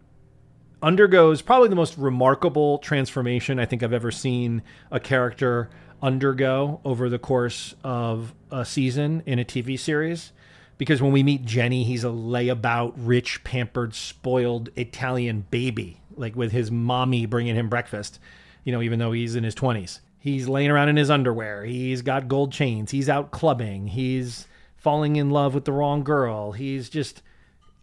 undergoes 0.82 1.42
probably 1.42 1.68
the 1.68 1.76
most 1.76 1.96
remarkable 1.96 2.78
transformation 2.78 3.58
I 3.58 3.66
think 3.66 3.82
I've 3.82 3.92
ever 3.92 4.10
seen 4.10 4.62
a 4.90 4.98
character 4.98 5.70
undergo 6.02 6.80
over 6.84 7.08
the 7.08 7.18
course 7.18 7.74
of 7.84 8.34
a 8.50 8.64
season 8.64 9.22
in 9.24 9.38
a 9.38 9.44
TV 9.44 9.78
series 9.78 10.32
because 10.78 11.00
when 11.00 11.12
we 11.12 11.22
meet 11.22 11.44
Genny, 11.44 11.84
he's 11.84 12.02
a 12.02 12.08
layabout, 12.08 12.94
rich, 12.96 13.44
pampered, 13.44 13.94
spoiled 13.94 14.68
Italian 14.74 15.46
baby, 15.50 16.00
like 16.16 16.34
with 16.34 16.50
his 16.50 16.72
mommy 16.72 17.24
bringing 17.24 17.54
him 17.54 17.68
breakfast, 17.68 18.18
you 18.64 18.72
know, 18.72 18.82
even 18.82 18.98
though 18.98 19.12
he's 19.12 19.36
in 19.36 19.44
his 19.44 19.54
20s. 19.54 20.00
He's 20.22 20.48
laying 20.48 20.70
around 20.70 20.88
in 20.88 20.96
his 20.96 21.10
underwear. 21.10 21.64
He's 21.64 22.00
got 22.00 22.28
gold 22.28 22.52
chains. 22.52 22.92
He's 22.92 23.08
out 23.08 23.32
clubbing. 23.32 23.88
He's 23.88 24.46
falling 24.76 25.16
in 25.16 25.30
love 25.30 25.52
with 25.52 25.64
the 25.64 25.72
wrong 25.72 26.04
girl. 26.04 26.52
He's 26.52 26.88
just, 26.88 27.22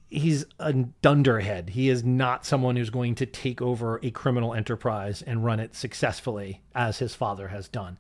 he's 0.09 0.45
a 0.57 0.71
dunderhead. 0.71 1.71
He 1.71 1.89
is 1.89 2.01
not 2.05 2.45
someone 2.45 2.77
who's 2.77 2.89
going 2.89 3.15
to 3.15 3.25
take 3.25 3.61
over 3.61 3.99
a 4.01 4.11
criminal 4.11 4.53
enterprise 4.53 5.21
and 5.21 5.43
run 5.43 5.59
it 5.59 5.75
successfully 5.75 6.61
as 6.73 6.99
his 6.99 7.13
father 7.13 7.49
has 7.49 7.67
done. 7.67 7.97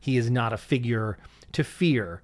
He 0.00 0.16
is 0.16 0.30
not 0.30 0.52
a 0.52 0.56
figure 0.56 1.18
to 1.52 1.62
fear 1.62 2.22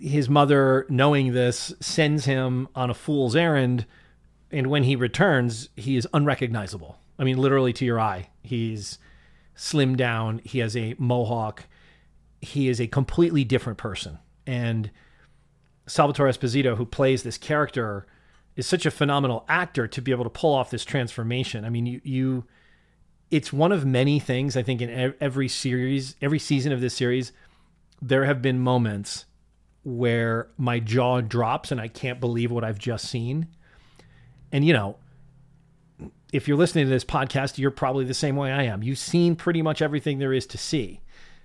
his 0.00 0.28
mother, 0.28 0.86
knowing 0.88 1.32
this, 1.32 1.72
sends 1.80 2.24
him 2.24 2.68
on 2.74 2.90
a 2.90 2.94
fool's 2.94 3.36
errand. 3.36 3.86
And 4.50 4.68
when 4.68 4.84
he 4.84 4.96
returns, 4.96 5.68
he 5.76 5.96
is 5.96 6.08
unrecognizable. 6.12 6.98
I 7.18 7.24
mean, 7.24 7.38
literally 7.38 7.72
to 7.74 7.84
your 7.84 8.00
eye. 8.00 8.30
He's 8.42 8.98
slimmed 9.56 9.96
down. 9.96 10.40
He 10.44 10.58
has 10.60 10.76
a 10.76 10.94
mohawk. 10.98 11.64
He 12.40 12.68
is 12.68 12.80
a 12.80 12.86
completely 12.86 13.44
different 13.44 13.78
person. 13.78 14.18
And 14.46 14.90
Salvatore 15.86 16.28
Esposito, 16.28 16.76
who 16.76 16.84
plays 16.84 17.22
this 17.22 17.38
character, 17.38 18.06
is 18.54 18.66
such 18.66 18.86
a 18.86 18.90
phenomenal 18.90 19.44
actor 19.48 19.86
to 19.88 20.02
be 20.02 20.10
able 20.10 20.24
to 20.24 20.30
pull 20.30 20.54
off 20.54 20.70
this 20.70 20.84
transformation. 20.84 21.64
I 21.64 21.70
mean, 21.70 21.86
you, 21.86 22.00
you 22.04 22.44
it's 23.30 23.52
one 23.52 23.72
of 23.72 23.84
many 23.84 24.18
things 24.18 24.56
I 24.56 24.62
think 24.62 24.80
in 24.80 25.14
every 25.20 25.48
series, 25.48 26.16
every 26.22 26.38
season 26.38 26.72
of 26.72 26.80
this 26.80 26.94
series, 26.94 27.32
there 28.00 28.24
have 28.24 28.40
been 28.40 28.60
moments 28.60 29.24
where 29.82 30.48
my 30.56 30.78
jaw 30.80 31.20
drops 31.20 31.70
and 31.70 31.80
I 31.80 31.88
can't 31.88 32.20
believe 32.20 32.50
what 32.50 32.64
I've 32.64 32.78
just 32.78 33.08
seen. 33.08 33.48
And, 34.52 34.64
you 34.64 34.72
know, 34.72 34.96
if 36.32 36.48
you're 36.48 36.56
listening 36.56 36.86
to 36.86 36.90
this 36.90 37.04
podcast, 37.04 37.58
you're 37.58 37.70
probably 37.70 38.04
the 38.04 38.14
same 38.14 38.36
way 38.36 38.50
I 38.50 38.64
am. 38.64 38.82
You've 38.82 38.98
seen 38.98 39.36
pretty 39.36 39.62
much 39.62 39.80
everything 39.80 40.18
there 40.18 40.32
is 40.32 40.46
to 40.48 40.58
see. 40.58 41.00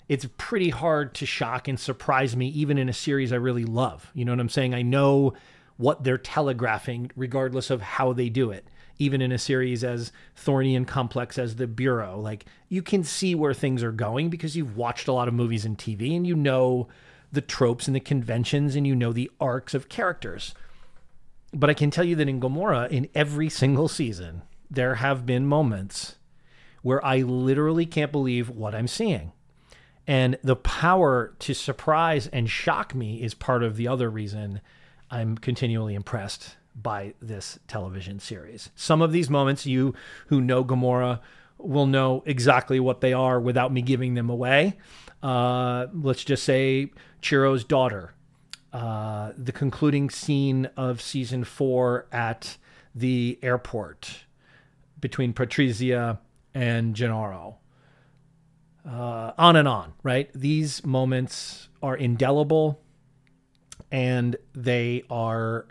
It's 0.09 0.27
pretty 0.37 0.69
hard 0.69 1.13
to 1.15 1.25
shock 1.25 1.67
and 1.67 1.79
surprise 1.79 2.35
me, 2.35 2.47
even 2.49 2.77
in 2.77 2.89
a 2.89 2.93
series 2.93 3.31
I 3.31 3.37
really 3.37 3.63
love. 3.63 4.09
You 4.13 4.25
know 4.25 4.31
what 4.31 4.39
I'm 4.39 4.49
saying? 4.49 4.73
I 4.73 4.81
know 4.81 5.33
what 5.77 6.03
they're 6.03 6.17
telegraphing, 6.17 7.11
regardless 7.15 7.69
of 7.69 7.81
how 7.81 8.13
they 8.13 8.29
do 8.29 8.51
it. 8.51 8.65
Even 8.99 9.21
in 9.21 9.31
a 9.31 9.37
series 9.37 9.83
as 9.83 10.11
thorny 10.35 10.75
and 10.75 10.87
complex 10.87 11.37
as 11.39 11.55
The 11.55 11.65
Bureau, 11.65 12.19
like 12.19 12.45
you 12.69 12.83
can 12.83 13.03
see 13.03 13.33
where 13.33 13.53
things 13.53 13.81
are 13.81 13.91
going 13.91 14.29
because 14.29 14.55
you've 14.55 14.77
watched 14.77 15.07
a 15.07 15.13
lot 15.13 15.27
of 15.27 15.33
movies 15.33 15.65
and 15.65 15.77
TV 15.77 16.15
and 16.15 16.27
you 16.27 16.35
know 16.35 16.87
the 17.31 17.41
tropes 17.41 17.87
and 17.87 17.95
the 17.95 17.99
conventions 17.99 18.75
and 18.75 18.85
you 18.85 18.95
know 18.95 19.11
the 19.11 19.31
arcs 19.39 19.73
of 19.73 19.89
characters. 19.89 20.53
But 21.51 21.69
I 21.69 21.73
can 21.73 21.89
tell 21.89 22.03
you 22.03 22.15
that 22.17 22.29
in 22.29 22.39
Gomorrah, 22.39 22.89
in 22.91 23.09
every 23.15 23.49
single 23.49 23.87
season, 23.87 24.43
there 24.71 24.95
have 24.95 25.25
been 25.25 25.45
moments 25.45 26.15
where 26.81 27.03
I 27.05 27.17
literally 27.17 27.85
can't 27.85 28.11
believe 28.11 28.49
what 28.49 28.73
I'm 28.73 28.87
seeing. 28.87 29.33
And 30.07 30.39
the 30.43 30.55
power 30.55 31.35
to 31.39 31.53
surprise 31.53 32.27
and 32.27 32.49
shock 32.49 32.95
me 32.95 33.21
is 33.21 33.33
part 33.33 33.61
of 33.63 33.75
the 33.75 33.87
other 33.87 34.09
reason 34.09 34.61
I'm 35.11 35.37
continually 35.37 35.93
impressed 35.93 36.55
by 36.73 37.13
this 37.21 37.59
television 37.67 38.19
series. 38.19 38.71
Some 38.75 39.01
of 39.01 39.11
these 39.11 39.29
moments, 39.29 39.65
you 39.65 39.93
who 40.27 40.41
know 40.41 40.63
Gomorrah 40.63 41.21
will 41.57 41.85
know 41.85 42.23
exactly 42.25 42.79
what 42.79 43.01
they 43.01 43.13
are 43.13 43.39
without 43.39 43.71
me 43.71 43.81
giving 43.81 44.15
them 44.15 44.29
away. 44.29 44.77
Uh, 45.21 45.87
let's 45.93 46.23
just 46.23 46.43
say 46.43 46.91
Ciro's 47.21 47.63
daughter, 47.63 48.13
uh, 48.73 49.33
the 49.37 49.51
concluding 49.51 50.09
scene 50.09 50.67
of 50.75 51.01
season 51.01 51.43
four 51.43 52.07
at 52.11 52.57
the 52.95 53.37
airport 53.43 54.25
between 55.01 55.33
Patrizia 55.33 56.19
and 56.53 56.95
Gennaro. 56.95 57.57
Uh, 58.87 59.31
on 59.37 59.55
and 59.55 59.67
on, 59.67 59.93
right? 60.01 60.31
These 60.33 60.85
moments 60.85 61.69
are 61.83 61.95
indelible 61.95 62.81
and 63.91 64.35
they 64.55 65.03
are 65.09 65.67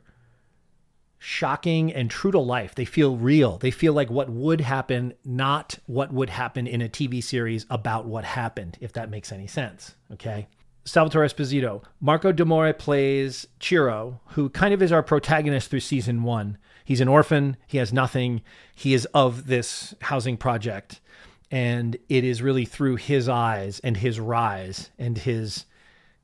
shocking 1.19 1.93
and 1.93 2.11
true 2.11 2.31
to 2.31 2.39
life. 2.39 2.75
They 2.75 2.85
feel 2.85 3.17
real. 3.17 3.59
They 3.59 3.71
feel 3.71 3.93
like 3.93 4.11
what 4.11 4.31
would 4.31 4.61
happen, 4.61 5.15
not 5.25 5.79
what 5.87 6.13
would 6.13 6.31
happen 6.31 6.67
in 6.67 6.81
a 6.81 6.89
TV 6.89 7.23
series 7.23 7.67
about 7.69 8.07
what 8.07 8.25
happened, 8.25 8.79
if 8.81 8.93
that 8.95 9.11
makes 9.11 9.33
any 9.33 9.47
sense. 9.47 9.95
Okay. 10.13 10.49
Salvatore 10.85 11.27
Esposito. 11.27 11.83
Marco 12.01 12.33
D'Amore 12.33 12.73
plays 12.73 13.47
Ciro, 13.61 14.21
who 14.29 14.49
kind 14.49 14.73
of 14.73 14.83
is 14.83 14.93
our 14.93 15.03
protagonist 15.03 15.69
through 15.71 15.81
season 15.81 16.23
one. 16.23 16.59
He's 16.91 17.01
an 17.01 17.07
orphan. 17.07 17.57
He 17.69 17.79
has 17.79 17.93
nothing. 17.93 18.43
He 18.75 18.95
is 18.95 19.07
of 19.15 19.47
this 19.47 19.95
housing 20.01 20.37
project. 20.37 21.01
And 21.49 21.97
it 22.09 22.25
is 22.25 22.43
really 22.43 22.65
through 22.65 22.97
his 22.97 23.29
eyes 23.29 23.79
and 23.85 23.97
his 23.97 24.19
rise 24.19 24.91
and 24.99 25.17
his 25.17 25.67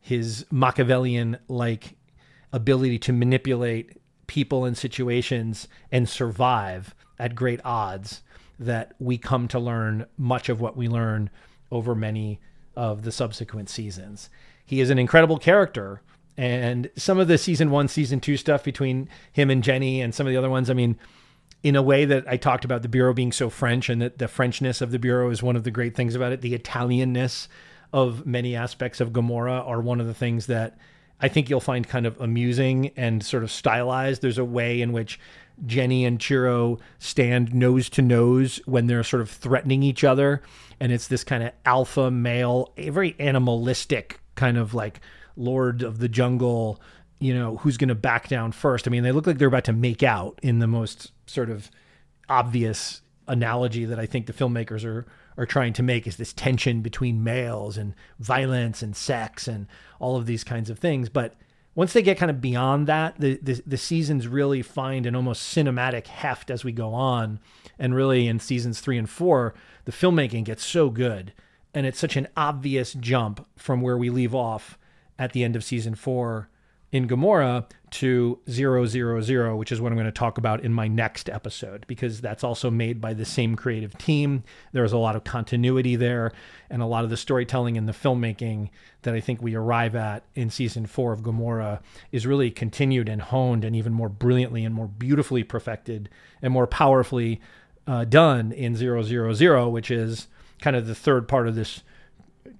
his 0.01 0.45
Machiavellian 0.51 1.39
like 1.47 1.95
ability 2.53 2.99
to 2.99 3.13
manipulate 3.13 3.97
people 4.27 4.65
and 4.65 4.77
situations 4.77 5.69
and 5.93 6.09
survive 6.09 6.97
at 7.17 7.37
great 7.37 7.61
odds 7.65 8.23
that 8.59 8.95
we 8.99 9.19
come 9.19 9.47
to 9.47 9.61
learn 9.61 10.05
much 10.19 10.49
of 10.49 10.61
what 10.61 10.77
we 10.77 10.89
learn 10.89 11.31
over 11.71 11.95
many 11.95 12.41
of 12.75 13.03
the 13.03 13.13
subsequent 13.13 13.71
seasons. 13.71 14.31
He 14.65 14.81
is 14.81 14.91
an 14.91 14.99
incredible 14.99 15.39
character. 15.39 16.03
And 16.37 16.91
some 16.97 17.19
of 17.19 17.29
the 17.29 17.39
season 17.39 17.71
one, 17.71 17.89
season 17.89 18.21
two 18.21 18.37
stuff 18.37 18.63
between 18.63 19.09
him 19.33 19.51
and 19.51 19.63
Genny 19.63 20.01
and 20.01 20.15
some 20.15 20.27
of 20.27 20.33
the 20.33 20.37
other 20.37 20.51
ones, 20.51 20.69
I 20.69 20.75
mean, 20.75 20.99
in 21.63 21.77
a 21.77 21.83
way 21.83 22.05
that 22.05 22.29
I 22.29 22.37
talked 22.37 22.65
about 22.65 22.83
the 22.83 22.89
Bureau 22.89 23.15
being 23.15 23.33
so 23.33 23.49
French 23.49 23.89
and 23.89 24.01
that 24.03 24.19
the 24.19 24.27
Frenchness 24.27 24.81
of 24.81 24.91
the 24.91 24.99
Bureau 24.99 25.31
is 25.31 25.43
one 25.43 25.57
of 25.57 25.65
the 25.65 25.71
great 25.71 25.97
things 25.97 26.15
about 26.15 26.33
it. 26.33 26.43
The 26.43 26.57
Italianness 26.57 27.49
of 27.93 28.27
many 28.27 28.55
aspects 28.55 29.01
of 29.01 29.13
Gomorrah 29.13 29.63
are 29.63 29.81
one 29.81 30.01
of 30.01 30.07
the 30.07 30.15
things 30.15 30.47
that 30.47 30.79
I 31.21 31.29
think 31.29 31.49
you'll 31.49 31.61
find 31.61 31.89
kind 31.89 32.05
of 32.05 32.21
amusing 32.21 32.93
and 32.97 33.25
sort 33.25 33.43
of 33.43 33.51
stylized. 33.51 34.21
There's 34.21 34.39
a 34.39 34.45
way 34.45 34.83
in 34.83 34.93
which 34.93 35.19
Genny 35.65 36.07
and 36.07 36.23
Ciro 36.23 36.79
stand 36.99 37.55
nose 37.55 37.89
to 37.91 38.03
nose 38.03 38.61
when 38.67 38.87
they're 38.87 39.03
sort 39.03 39.23
of 39.23 39.31
threatening 39.31 39.83
each 39.83 40.05
other. 40.05 40.43
And 40.79 40.93
it's 40.93 41.09
this 41.09 41.25
kind 41.25 41.43
of 41.43 41.53
alpha 41.65 42.11
male, 42.11 42.73
a 42.77 42.91
very 42.91 43.17
animalistic 43.19 44.21
kind 44.35 44.59
of 44.59 44.75
like 44.75 45.01
Lord 45.37 45.83
of 45.83 45.99
the 45.99 46.09
Jungle, 46.09 46.81
you 47.19 47.35
know, 47.35 47.57
who's 47.59 47.77
going 47.77 47.89
to 47.89 47.95
back 47.95 48.29
down 48.29 48.53
first. 48.53 48.87
I 48.87 48.91
mean, 48.91 49.03
they 49.03 49.13
look 49.13 49.27
like 49.27 49.39
they're 49.39 49.49
about 49.49 49.65
to 49.65 49.73
make 49.73 50.03
out 50.03 50.39
in 50.43 50.59
the 50.59 50.67
most 50.67 51.13
sort 51.27 51.51
of 51.51 51.71
obvious 52.29 53.03
analogy 53.29 53.85
that 53.85 53.99
I 53.99 54.07
think 54.07 54.27
the 54.27 54.33
filmmakers 54.33 54.85
are 54.85 55.07
are 55.39 55.47
trying 55.47 55.73
to 55.75 55.83
make 55.83 56.07
is 56.07 56.17
this 56.17 56.33
tension 56.33 56.81
between 56.81 57.23
males 57.23 57.77
and 57.77 57.95
violence 58.19 58.83
and 58.83 58.97
sex 58.97 59.47
and 59.47 59.67
all 59.99 60.17
of 60.17 60.27
these 60.27 60.45
kinds 60.45 60.71
of 60.71 60.79
things. 60.79 61.09
But 61.09 61.35
once 61.75 61.93
they 61.93 62.03
get 62.03 62.17
kind 62.17 62.31
of 62.31 62.41
beyond 62.41 62.87
that, 62.87 63.21
the, 63.21 63.39
the, 63.43 63.63
the 63.67 63.77
seasons 63.77 64.27
really 64.27 64.63
find 64.63 65.05
an 65.05 65.15
almost 65.15 65.55
cinematic 65.55 66.07
heft 66.07 66.51
as 66.51 66.65
we 66.65 66.73
go 66.73 66.95
on. 66.95 67.39
And 67.79 67.95
really, 67.95 68.27
in 68.27 68.41
seasons 68.41 68.81
three 68.81 68.97
and 68.97 69.09
four, 69.09 69.55
the 69.85 69.93
filmmaking 69.93 70.45
gets 70.45 70.65
so 70.65 70.89
good. 70.89 71.35
And 71.75 71.85
it's 71.85 71.99
such 71.99 72.17
an 72.17 72.29
obvious 72.35 72.95
jump 72.95 73.47
from 73.57 73.83
where 73.83 73.99
we 73.99 74.09
leave 74.09 74.35
off 74.35 74.79
at 75.19 75.33
the 75.33 75.45
end 75.45 75.57
of 75.57 75.65
season 75.65 75.95
four 75.95 76.49
in 76.93 77.07
Gomorrah 77.07 77.67
to 77.91 78.39
ZeroZeroZero, 78.47 79.57
which 79.57 79.73
is 79.73 79.81
what 79.81 79.91
I'm 79.91 79.99
going 79.99 80.07
to 80.07 80.13
talk 80.13 80.39
about 80.39 80.63
in 80.63 80.73
my 80.73 80.87
next 80.87 81.29
episode, 81.29 81.85
because 81.87 82.21
that's 82.21 82.45
also 82.45 82.71
made 82.71 83.01
by 83.01 83.13
the 83.13 83.25
same 83.25 83.57
creative 83.57 83.97
team. 83.99 84.45
There's 84.73 84.93
a 84.93 84.99
lot 84.99 85.17
of 85.17 85.25
continuity 85.25 85.97
there 85.97 86.33
and 86.71 86.81
a 86.81 86.87
lot 86.87 87.05
of 87.05 87.11
the 87.11 87.17
storytelling 87.17 87.77
and 87.77 87.89
the 87.89 87.93
filmmaking 87.93 88.71
that 89.03 89.15
I 89.15 89.21
think 89.21 89.43
we 89.43 89.55
arrive 89.55 89.97
at 89.97 90.25
in 90.35 90.49
season 90.49 90.87
four 90.87 91.13
of 91.13 91.23
Gomorrah 91.23 91.81
is 92.13 92.27
really 92.27 92.51
continued 92.51 93.09
and 93.09 93.21
honed 93.21 93.65
and 93.65 93.75
even 93.75 93.93
more 93.93 94.09
brilliantly 94.09 94.65
and 94.65 94.75
more 94.75 94.89
beautifully 94.89 95.43
perfected 95.43 96.09
and 96.41 96.53
more 96.53 96.67
powerfully 96.67 97.41
uh, 97.87 98.05
done 98.05 98.53
in 98.53 98.75
ZeroZeroZero, 98.75 99.71
which 99.71 99.91
is 99.91 100.29
kind 100.61 100.77
of 100.77 100.87
the 100.87 100.95
third 100.95 101.29
part 101.29 101.49
of 101.49 101.55
this 101.55 101.83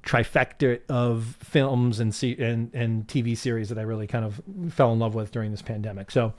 trifecta 0.07 0.81
of 0.89 1.37
films 1.41 2.01
and, 2.01 2.17
and 2.39 2.71
and 2.73 3.07
TV 3.09 3.37
series 3.37 3.69
that 3.69 3.79
I 3.79 3.83
really 3.83 4.07
kind 4.07 4.25
of 4.25 4.41
fell 4.73 4.93
in 4.93 4.99
love 4.99 5.15
with 5.15 5.33
during 5.33 5.51
this 5.51 5.63
pandemic. 5.63 6.11
So 6.11 6.33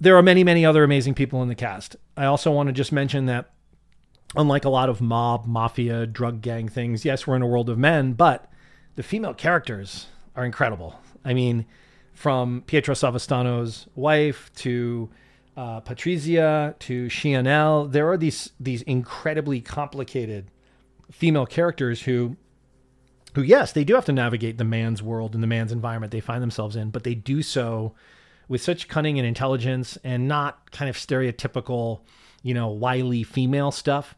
there 0.00 0.16
are 0.16 0.22
many 0.22 0.42
many 0.42 0.64
other 0.64 0.82
amazing 0.82 1.14
people 1.14 1.42
in 1.42 1.48
the 1.48 1.54
cast. 1.54 1.96
I 2.16 2.24
also 2.24 2.50
want 2.50 2.68
to 2.68 2.72
just 2.72 2.90
mention 2.90 3.26
that 3.26 3.50
unlike 4.34 4.64
a 4.64 4.70
lot 4.70 4.88
of 4.88 5.00
mob, 5.02 5.46
mafia, 5.46 6.06
drug 6.06 6.40
gang 6.40 6.66
things, 6.66 7.04
yes, 7.04 7.26
we're 7.26 7.36
in 7.36 7.42
a 7.42 7.46
world 7.46 7.68
of 7.68 7.78
men, 7.78 8.14
but 8.14 8.50
the 8.96 9.02
female 9.02 9.34
characters 9.34 10.06
are 10.34 10.44
incredible. 10.44 10.98
I 11.24 11.34
mean, 11.34 11.66
from 12.14 12.62
Pietro 12.66 12.94
Savastano's 12.94 13.86
wife 13.94 14.50
to 14.56 15.10
uh, 15.58 15.82
Patrizia 15.82 16.78
to 16.78 17.06
Scianel, 17.06 17.92
there 17.92 18.10
are 18.10 18.16
these 18.16 18.52
these 18.58 18.80
incredibly 18.82 19.60
complicated 19.60 20.50
female 21.10 21.44
characters 21.44 22.02
who 22.02 22.36
who, 23.34 23.42
yes, 23.42 23.72
they 23.72 23.84
do 23.84 23.94
have 23.94 24.04
to 24.06 24.12
navigate 24.12 24.58
the 24.58 24.64
man's 24.64 25.02
world 25.02 25.34
and 25.34 25.42
the 25.42 25.48
man's 25.48 25.72
environment 25.72 26.12
they 26.12 26.20
find 26.20 26.42
themselves 26.42 26.76
in, 26.76 26.90
but 26.90 27.04
they 27.04 27.14
do 27.14 27.42
so 27.42 27.94
with 28.48 28.62
such 28.62 28.88
cunning 28.88 29.18
and 29.18 29.26
intelligence 29.26 29.96
and 30.04 30.28
not 30.28 30.70
kind 30.72 30.90
of 30.90 30.96
stereotypical, 30.96 32.00
you 32.42 32.52
know, 32.52 32.68
wily 32.68 33.22
female 33.22 33.70
stuff. 33.70 34.14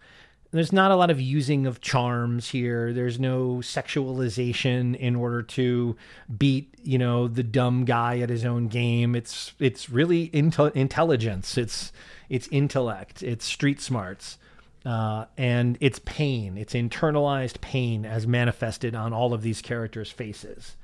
There's 0.50 0.72
not 0.72 0.92
a 0.92 0.96
lot 0.96 1.10
of 1.10 1.20
using 1.20 1.66
of 1.66 1.80
charms 1.80 2.50
here. 2.50 2.92
There's 2.92 3.18
no 3.18 3.56
sexualization 3.56 4.94
in 4.96 5.16
order 5.16 5.42
to 5.42 5.96
beat, 6.36 6.74
you 6.82 6.96
know, 6.96 7.26
the 7.26 7.42
dumb 7.42 7.84
guy 7.84 8.18
at 8.20 8.30
his 8.30 8.44
own 8.44 8.68
game. 8.68 9.16
It's 9.16 9.52
it's 9.58 9.90
really 9.90 10.28
intel- 10.30 10.74
intelligence. 10.74 11.58
It's 11.58 11.92
it's 12.28 12.48
intellect. 12.48 13.22
It's 13.22 13.44
street 13.44 13.80
smarts 13.80 14.38
uh, 14.84 15.24
and 15.38 15.78
it's 15.80 15.98
pain, 16.00 16.58
it's 16.58 16.74
internalized 16.74 17.60
pain 17.60 18.04
as 18.04 18.26
manifested 18.26 18.94
on 18.94 19.12
all 19.12 19.32
of 19.32 19.42
these 19.42 19.62
characters' 19.62 20.10
faces. 20.10 20.76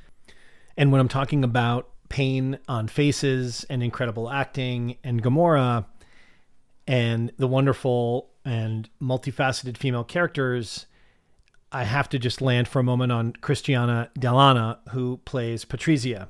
And 0.76 0.90
when 0.90 1.00
I'm 1.00 1.08
talking 1.08 1.44
about 1.44 1.90
pain 2.08 2.58
on 2.66 2.88
faces 2.88 3.64
and 3.68 3.82
incredible 3.82 4.30
acting 4.30 4.96
and 5.04 5.22
Gomorrah 5.22 5.86
and 6.86 7.30
the 7.36 7.46
wonderful 7.46 8.30
and 8.44 8.88
multifaceted 9.00 9.76
female 9.76 10.04
characters, 10.04 10.86
I 11.70 11.84
have 11.84 12.08
to 12.08 12.18
just 12.18 12.40
land 12.40 12.68
for 12.68 12.80
a 12.80 12.82
moment 12.82 13.12
on 13.12 13.32
Cristiana 13.34 14.08
Dell'Anna, 14.18 14.78
who 14.90 15.18
plays 15.18 15.64
Patrizia. 15.64 16.28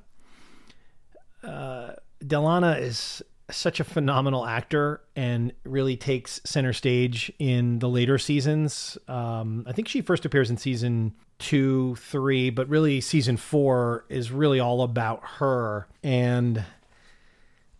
Uh, 1.42 1.92
Dell'Anna 2.22 2.78
is 2.78 3.22
such 3.50 3.80
a 3.80 3.84
phenomenal 3.84 4.46
actor 4.46 5.00
and 5.16 5.52
really 5.64 5.96
takes 5.96 6.40
center 6.44 6.72
stage 6.72 7.32
in 7.38 7.78
the 7.78 7.88
later 7.88 8.18
seasons. 8.18 8.98
Um, 9.08 9.64
I 9.66 9.72
think 9.72 9.88
she 9.88 10.00
first 10.00 10.24
appears 10.24 10.50
in 10.50 10.56
season 10.56 11.14
two, 11.38 11.96
three, 11.96 12.50
but 12.50 12.68
really 12.68 13.00
season 13.00 13.36
four 13.36 14.04
is 14.08 14.30
really 14.30 14.60
all 14.60 14.82
about 14.82 15.22
her. 15.38 15.88
And 16.02 16.64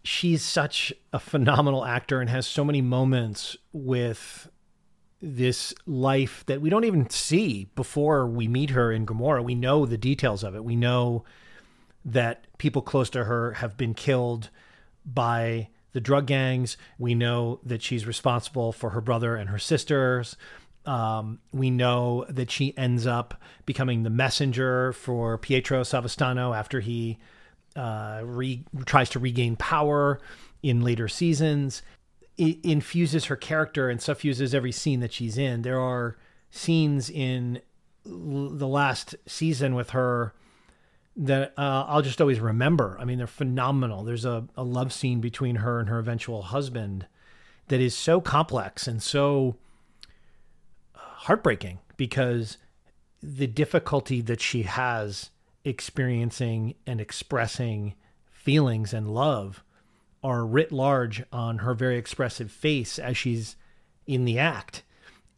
she's 0.03 0.43
such 0.43 0.93
a 1.13 1.19
phenomenal 1.19 1.85
actor 1.85 2.21
and 2.21 2.31
has 2.31 2.47
so 2.47 2.65
many 2.65 2.81
moments 2.81 3.57
with 3.73 4.51
this 5.23 5.75
life 5.87 6.45
that 6.47 6.63
we 6.63 6.71
don't 6.71 6.85
even 6.85 7.11
see 7.11 7.69
before 7.75 8.27
we 8.27 8.49
meet 8.49 8.71
her 8.71 8.91
in 8.91 9.05
Gomorrah. 9.05 9.43
We 9.43 9.55
know 9.55 9.85
the 9.85 9.99
details 9.99 10.43
of 10.43 10.55
it. 10.55 10.65
We 10.65 10.77
know 10.77 11.25
that 12.05 12.47
people 12.57 12.81
close 12.81 13.11
to 13.11 13.25
her 13.25 13.53
have 13.53 13.77
been 13.77 13.93
killed 13.93 14.49
by 15.05 15.69
the 15.93 16.01
drug 16.01 16.27
gangs. 16.27 16.77
We 16.99 17.15
know 17.15 17.61
that 17.65 17.83
she's 17.83 18.07
responsible 18.07 18.73
for 18.73 18.91
her 18.91 19.01
brother 19.01 19.37
and 19.37 19.51
her 19.51 19.59
sisters. 19.59 20.37
Um, 20.87 21.41
we 21.53 21.71
know 21.71 22.25
that 22.29 22.51
she 22.51 22.77
ends 22.77 23.07
up 23.07 23.41
becoming 23.67 24.03
the 24.03 24.11
messenger 24.11 24.93
for 24.93 25.37
Pietro 25.37 25.83
Savastano 25.83 26.57
after 26.57 26.81
he 26.81 27.19
uh, 27.77 28.23
re- 28.25 28.65
tries 28.87 29.11
to 29.11 29.19
regain 29.19 29.57
power 29.57 30.21
in 30.63 30.83
later 30.83 31.09
seasons. 31.09 31.83
It 32.39 32.59
infuses 32.65 33.27
her 33.27 33.37
character 33.37 33.91
and 33.91 34.01
suffuses 34.01 34.55
every 34.55 34.73
scene 34.73 35.01
that 35.01 35.13
she's 35.13 35.37
in. 35.37 35.63
There 35.63 35.81
are 35.81 36.17
scenes 36.51 37.11
in 37.11 37.61
l- 38.07 38.49
the 38.51 38.67
last 38.67 39.15
season 39.27 39.75
with 39.75 39.91
her 39.91 40.33
that 41.21 41.53
uh, 41.59 41.85
I'll 41.87 42.01
just 42.01 42.21
always 42.21 42.41
remember. 42.41 42.97
I 42.99 43.05
mean, 43.05 43.19
they're 43.19 43.27
phenomenal. 43.27 44.05
There's 44.05 44.25
a, 44.25 44.47
a 44.57 44.65
love 44.65 44.91
scene 44.91 45.21
between 45.21 45.57
her 45.57 45.79
and 45.79 45.89
her 45.91 45.99
eventual 45.99 46.43
husband 46.43 47.07
that 47.69 47.79
is 47.79 47.95
so 47.95 48.23
complex 48.23 48.87
and 48.87 49.03
so 49.03 49.57
heartbreaking 50.95 51.79
because 51.99 52.57
the 53.23 53.47
difficulty 53.47 54.23
that 54.23 54.41
she 54.41 54.63
has 54.63 55.29
experiencing 55.63 56.75
and 56.87 57.03
expressing 57.03 57.95
feelings 58.31 58.95
and 58.95 59.13
love 59.13 59.63
are 60.25 60.47
writ 60.47 60.73
large 60.73 61.23
on 61.31 61.59
her 61.59 61.75
very 61.75 61.99
expressive 61.99 62.51
face 62.51 62.99
as 62.99 63.15
she's 63.15 63.57
in 64.07 64.25
the 64.25 64.39
act 64.39 64.83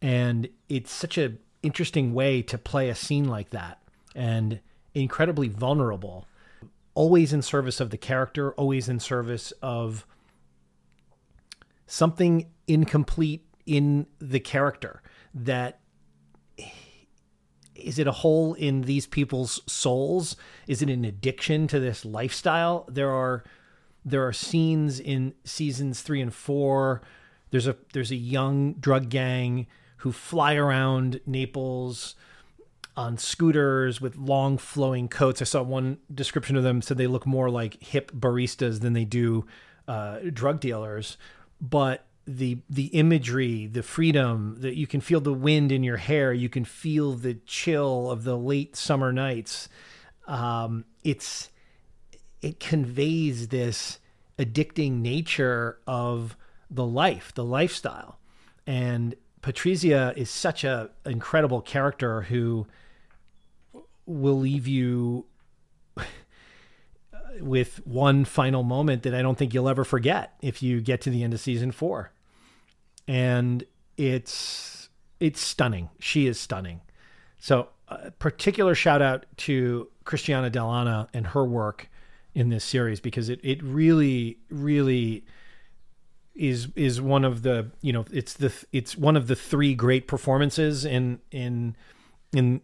and 0.01 0.47
it's 0.69 0.91
such 0.91 1.17
a 1.17 1.33
interesting 1.61 2.13
way 2.13 2.41
to 2.41 2.57
play 2.57 2.87
a 2.87 2.95
scene 2.95 3.27
like 3.27 3.49
that 3.49 3.81
and 4.15 4.61
incredibly 4.93 5.47
vulnerable 5.47 6.27
always 6.95 7.33
in 7.33 7.41
service 7.41 7.79
of 7.79 7.89
the 7.89 7.97
character 7.97 8.53
always 8.53 8.87
in 8.87 8.99
service 8.99 9.51
of 9.61 10.05
something 11.87 12.47
incomplete 12.67 13.45
in 13.65 14.05
the 14.19 14.39
character 14.39 15.01
that 15.33 15.79
is 17.75 17.99
it 17.99 18.07
a 18.07 18.11
hole 18.11 18.53
in 18.53 18.81
these 18.81 19.07
people's 19.07 19.61
souls? 19.71 20.35
Is 20.67 20.81
it 20.81 20.89
an 20.89 21.03
addiction 21.03 21.67
to 21.67 21.79
this 21.79 22.05
lifestyle? 22.05 22.85
There 22.89 23.11
are 23.11 23.43
there 24.05 24.25
are 24.25 24.33
scenes 24.33 24.99
in 24.99 25.33
seasons 25.43 26.01
3 26.01 26.21
and 26.21 26.33
4. 26.33 27.01
There's 27.51 27.67
a 27.67 27.75
there's 27.93 28.11
a 28.11 28.15
young 28.15 28.73
drug 28.73 29.09
gang 29.09 29.67
who 29.97 30.11
fly 30.11 30.55
around 30.55 31.21
Naples 31.25 32.15
on 32.95 33.17
scooters 33.17 33.99
with 33.99 34.15
long 34.17 34.57
flowing 34.57 35.07
coats. 35.07 35.41
I 35.41 35.45
saw 35.45 35.63
one 35.63 35.97
description 36.13 36.55
of 36.55 36.63
them 36.63 36.81
said 36.81 36.97
they 36.97 37.07
look 37.07 37.25
more 37.25 37.49
like 37.49 37.81
hip 37.83 38.11
baristas 38.11 38.81
than 38.81 38.93
they 38.93 39.05
do 39.05 39.45
uh, 39.87 40.19
drug 40.31 40.59
dealers. 40.59 41.17
But 41.59 42.05
the 42.25 42.59
the 42.69 42.85
imagery, 42.87 43.67
the 43.67 43.83
freedom 43.83 44.57
that 44.59 44.75
you 44.75 44.87
can 44.87 45.01
feel 45.01 45.19
the 45.19 45.33
wind 45.33 45.71
in 45.71 45.83
your 45.83 45.97
hair, 45.97 46.31
you 46.31 46.49
can 46.49 46.65
feel 46.65 47.13
the 47.13 47.35
chill 47.45 48.09
of 48.11 48.23
the 48.23 48.37
late 48.37 48.75
summer 48.75 49.11
nights. 49.11 49.69
Um, 50.27 50.85
it's 51.03 51.49
it 52.41 52.59
conveys 52.59 53.49
this 53.49 53.99
addicting 54.37 55.01
nature 55.01 55.79
of 55.87 56.37
the 56.69 56.85
life, 56.85 57.33
the 57.33 57.43
lifestyle, 57.43 58.19
and 58.65 59.15
Patrizia 59.41 60.15
is 60.15 60.29
such 60.29 60.63
a 60.63 60.89
incredible 61.05 61.61
character 61.61 62.21
who 62.21 62.65
will 64.05 64.39
leave 64.39 64.67
you 64.67 65.25
uh, 65.97 66.03
with 67.39 67.85
one 67.85 68.25
final 68.25 68.63
moment 68.63 69.03
that 69.03 69.13
I 69.13 69.21
don't 69.21 69.37
think 69.37 69.53
you'll 69.53 69.69
ever 69.69 69.83
forget 69.83 70.33
if 70.41 70.61
you 70.61 70.81
get 70.81 71.01
to 71.01 71.09
the 71.09 71.23
end 71.23 71.33
of 71.33 71.39
season 71.39 71.71
four. 71.71 72.11
And 73.07 73.63
it's 73.97 74.89
it's 75.19 75.39
stunning. 75.39 75.89
She 75.99 76.27
is 76.27 76.39
stunning. 76.39 76.81
So, 77.39 77.69
a 77.87 78.11
particular 78.11 78.75
shout 78.75 79.01
out 79.01 79.25
to 79.37 79.89
Cristiana 80.05 80.51
Dell'Anna 80.51 81.07
and 81.13 81.27
her 81.27 81.45
work 81.45 81.89
in 82.33 82.49
this 82.49 82.63
series 82.63 82.99
because 82.99 83.29
it 83.29 83.39
it 83.43 83.61
really 83.61 84.39
really 84.49 85.23
is 86.35 86.67
is 86.75 86.99
one 86.99 87.23
of 87.23 87.43
the 87.43 87.69
you 87.81 87.93
know 87.93 88.05
it's 88.11 88.33
the 88.33 88.51
it's 88.71 88.97
one 88.97 89.15
of 89.15 89.27
the 89.27 89.35
three 89.35 89.75
great 89.75 90.07
performances 90.07 90.83
in 90.83 91.19
in 91.31 91.75
in 92.33 92.61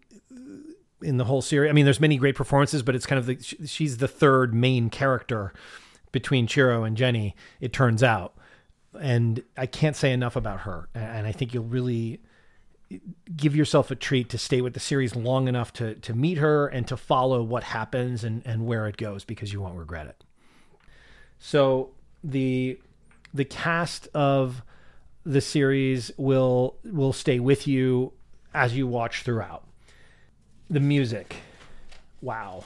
in 1.02 1.18
the 1.18 1.26
whole 1.26 1.42
series. 1.42 1.70
I 1.70 1.74
mean, 1.74 1.86
there's 1.86 2.00
many 2.00 2.18
great 2.18 2.36
performances, 2.36 2.84
but 2.84 2.96
it's 2.96 3.06
kind 3.06 3.20
of 3.20 3.26
the 3.26 3.68
she's 3.68 3.98
the 3.98 4.08
third 4.08 4.54
main 4.54 4.90
character 4.90 5.54
between 6.12 6.48
Ciro 6.48 6.84
and 6.84 6.98
Genny. 6.98 7.34
It 7.60 7.74
turns 7.74 8.04
out, 8.04 8.36
and 9.00 9.44
I 9.58 9.66
can't 9.66 9.96
say 9.96 10.12
enough 10.12 10.36
about 10.36 10.62
her. 10.62 10.90
And 10.94 11.28
I 11.28 11.32
think 11.32 11.54
you'll 11.54 11.64
really 11.64 12.20
give 13.36 13.56
yourself 13.56 13.92
a 13.92 13.96
treat 13.96 14.30
to 14.30 14.38
stay 14.38 14.62
with 14.62 14.74
the 14.74 14.80
series 14.80 15.16
long 15.16 15.48
enough 15.48 15.72
to 15.74 15.96
to 15.96 16.14
meet 16.14 16.38
her 16.38 16.68
and 16.68 16.88
to 16.88 16.98
follow 16.98 17.44
what 17.44 17.64
happens 17.64 18.24
and 18.24 18.42
and 18.46 18.66
where 18.66 18.88
it 18.88 18.98
goes 18.98 19.24
because 19.24 19.54
you 19.54 19.62
won't 19.62 19.76
regret 19.76 20.08
it. 20.08 20.24
So 21.38 21.92
the 22.24 22.80
the 23.34 23.46
cast 23.46 24.08
of 24.14 24.64
the 25.24 25.42
series 25.42 26.12
will 26.18 26.78
will 26.84 27.14
stay 27.14 27.40
with 27.40 27.68
you 27.68 28.14
as 28.54 28.76
you 28.76 28.88
watch 28.88 29.22
throughout 29.22 29.64
the 30.70 30.80
music. 30.80 31.38
Wow. 32.22 32.64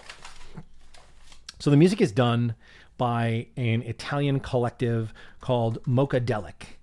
So 1.59 1.69
the 1.69 1.77
music 1.77 2.01
is 2.01 2.11
done 2.11 2.55
by 2.97 3.47
an 3.55 3.81
Italian 3.83 4.39
collective 4.39 5.13
called 5.41 5.81
Mokadelic. 5.83 6.77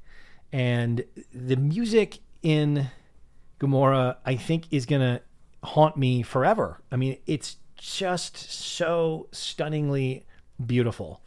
And 0.53 1.05
the 1.33 1.57
music 1.57 2.19
in 2.43 2.89
Gomorrah, 3.59 4.17
I 4.25 4.37
think, 4.37 4.65
is 4.71 4.87
going 4.87 5.03
to 5.03 5.21
haunt 5.63 5.97
me 5.97 6.23
forever. 6.23 6.81
I 6.91 6.97
mean, 6.97 7.19
it's 7.27 7.57
just 7.77 8.37
so 8.37 9.29
stunningly 9.33 10.25
beautiful. 10.65 11.21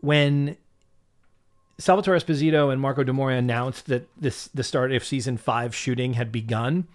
When 0.00 0.56
Salvatore 1.78 2.16
Esposito 2.16 2.72
and 2.72 2.80
Marco 2.80 3.02
D'Amore 3.02 3.32
announced 3.32 3.86
that 3.86 4.08
this 4.20 4.48
the 4.48 4.62
start 4.62 4.92
of 4.92 5.04
season 5.04 5.36
five 5.36 5.74
shooting 5.74 6.14
had 6.14 6.30
begun, 6.30 6.86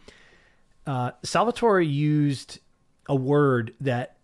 uh, 0.87 1.11
Salvatore 1.23 1.81
used 1.81 2.59
a 3.07 3.15
word 3.15 3.73
that 3.81 4.17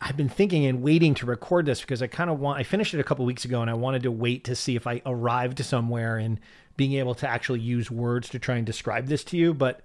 I've 0.00 0.16
been 0.16 0.28
thinking 0.28 0.66
and 0.66 0.82
waiting 0.82 1.14
to 1.14 1.26
record 1.26 1.66
this 1.66 1.80
because 1.80 2.02
I 2.02 2.06
kind 2.06 2.30
of 2.30 2.38
want. 2.38 2.58
I 2.58 2.62
finished 2.62 2.94
it 2.94 3.00
a 3.00 3.04
couple 3.04 3.24
weeks 3.24 3.44
ago 3.44 3.62
and 3.62 3.70
I 3.70 3.74
wanted 3.74 4.04
to 4.04 4.12
wait 4.12 4.44
to 4.44 4.54
see 4.54 4.76
if 4.76 4.86
I 4.86 5.02
arrived 5.04 5.64
somewhere 5.64 6.18
and 6.18 6.38
being 6.76 6.94
able 6.94 7.14
to 7.16 7.28
actually 7.28 7.60
use 7.60 7.90
words 7.90 8.28
to 8.30 8.38
try 8.38 8.56
and 8.56 8.66
describe 8.66 9.06
this 9.06 9.24
to 9.24 9.36
you. 9.36 9.52
But 9.52 9.80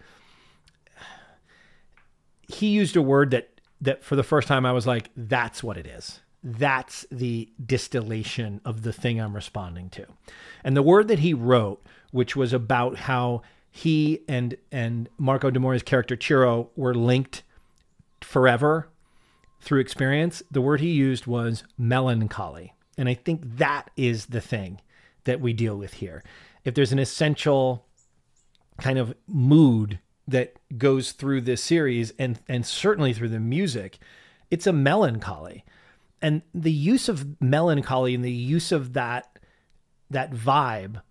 he 2.48 2.68
used 2.68 2.96
a 2.96 3.02
word 3.02 3.32
that 3.32 3.50
that 3.82 4.04
for 4.04 4.16
the 4.16 4.24
first 4.24 4.48
time 4.48 4.66
I 4.66 4.72
was 4.72 4.86
like, 4.86 5.10
"That's 5.18 5.64
what 5.64 5.78
it 5.78 5.88
is." 5.88 6.22
That's 6.44 7.06
the 7.10 7.50
distillation 7.66 8.60
of 8.66 8.84
the 8.84 8.92
thing 8.94 9.20
I'm 9.20 9.34
responding 9.34 9.90
to. 9.92 10.06
And 10.64 10.76
the 10.76 10.82
word 10.82 11.08
that 11.08 11.20
he 11.20 11.34
wrote, 11.34 11.82
which 12.12 12.36
was 12.36 12.52
about 12.52 12.98
how 12.98 13.44
he 13.76 14.20
and 14.28 14.56
and 14.72 15.10
Marco 15.18 15.50
D'Amore's 15.50 15.82
character 15.82 16.16
Ciro 16.16 16.70
were 16.76 16.94
linked 16.94 17.42
forever 18.22 18.88
through 19.60 19.80
experience. 19.80 20.44
The 20.52 20.62
word 20.62 20.80
he 20.80 20.92
used 20.92 21.26
was 21.26 21.64
melancholy. 21.76 22.76
And 23.00 23.10
I 23.10 23.16
think 23.16 23.42
that 23.58 23.90
is 23.98 24.28
the 24.28 24.42
thing 24.42 24.80
that 25.24 25.42
we 25.42 25.54
deal 25.54 25.76
with 25.76 25.96
here. 25.96 26.24
If 26.64 26.76
there's 26.76 26.92
an 26.92 27.00
essential 27.00 27.88
kind 28.80 29.00
of 29.00 29.16
mood 29.28 29.98
that 30.28 30.54
goes 30.78 31.12
through 31.12 31.42
this 31.42 31.64
series 31.64 32.14
and 32.20 32.40
and 32.48 32.68
certainly 32.68 33.12
through 33.12 33.30
the 33.30 33.40
music, 33.40 33.98
it's 34.52 34.68
a 34.68 34.74
melancholy. 34.74 35.66
And 36.22 36.44
the 36.54 36.72
use 36.72 37.10
of 37.10 37.42
melancholy 37.42 38.14
and 38.14 38.24
the 38.24 38.32
use 38.32 38.72
of 38.72 38.94
that 38.94 39.40
that 40.12 40.32
vibe 40.32 41.02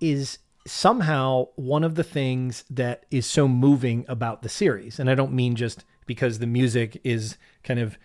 is 0.00 0.38
somehow 0.66 1.46
one 1.56 1.84
of 1.84 1.94
the 1.94 2.04
things 2.04 2.64
that 2.70 3.04
is 3.10 3.26
so 3.26 3.48
moving 3.48 4.04
about 4.08 4.42
the 4.42 4.48
series, 4.48 4.98
and 4.98 5.08
I 5.08 5.14
don't 5.14 5.32
mean 5.32 5.56
just 5.56 5.84
because 6.06 6.38
the 6.38 6.46
music 6.46 7.00
is 7.04 7.36
kind 7.64 7.80
of 7.80 7.98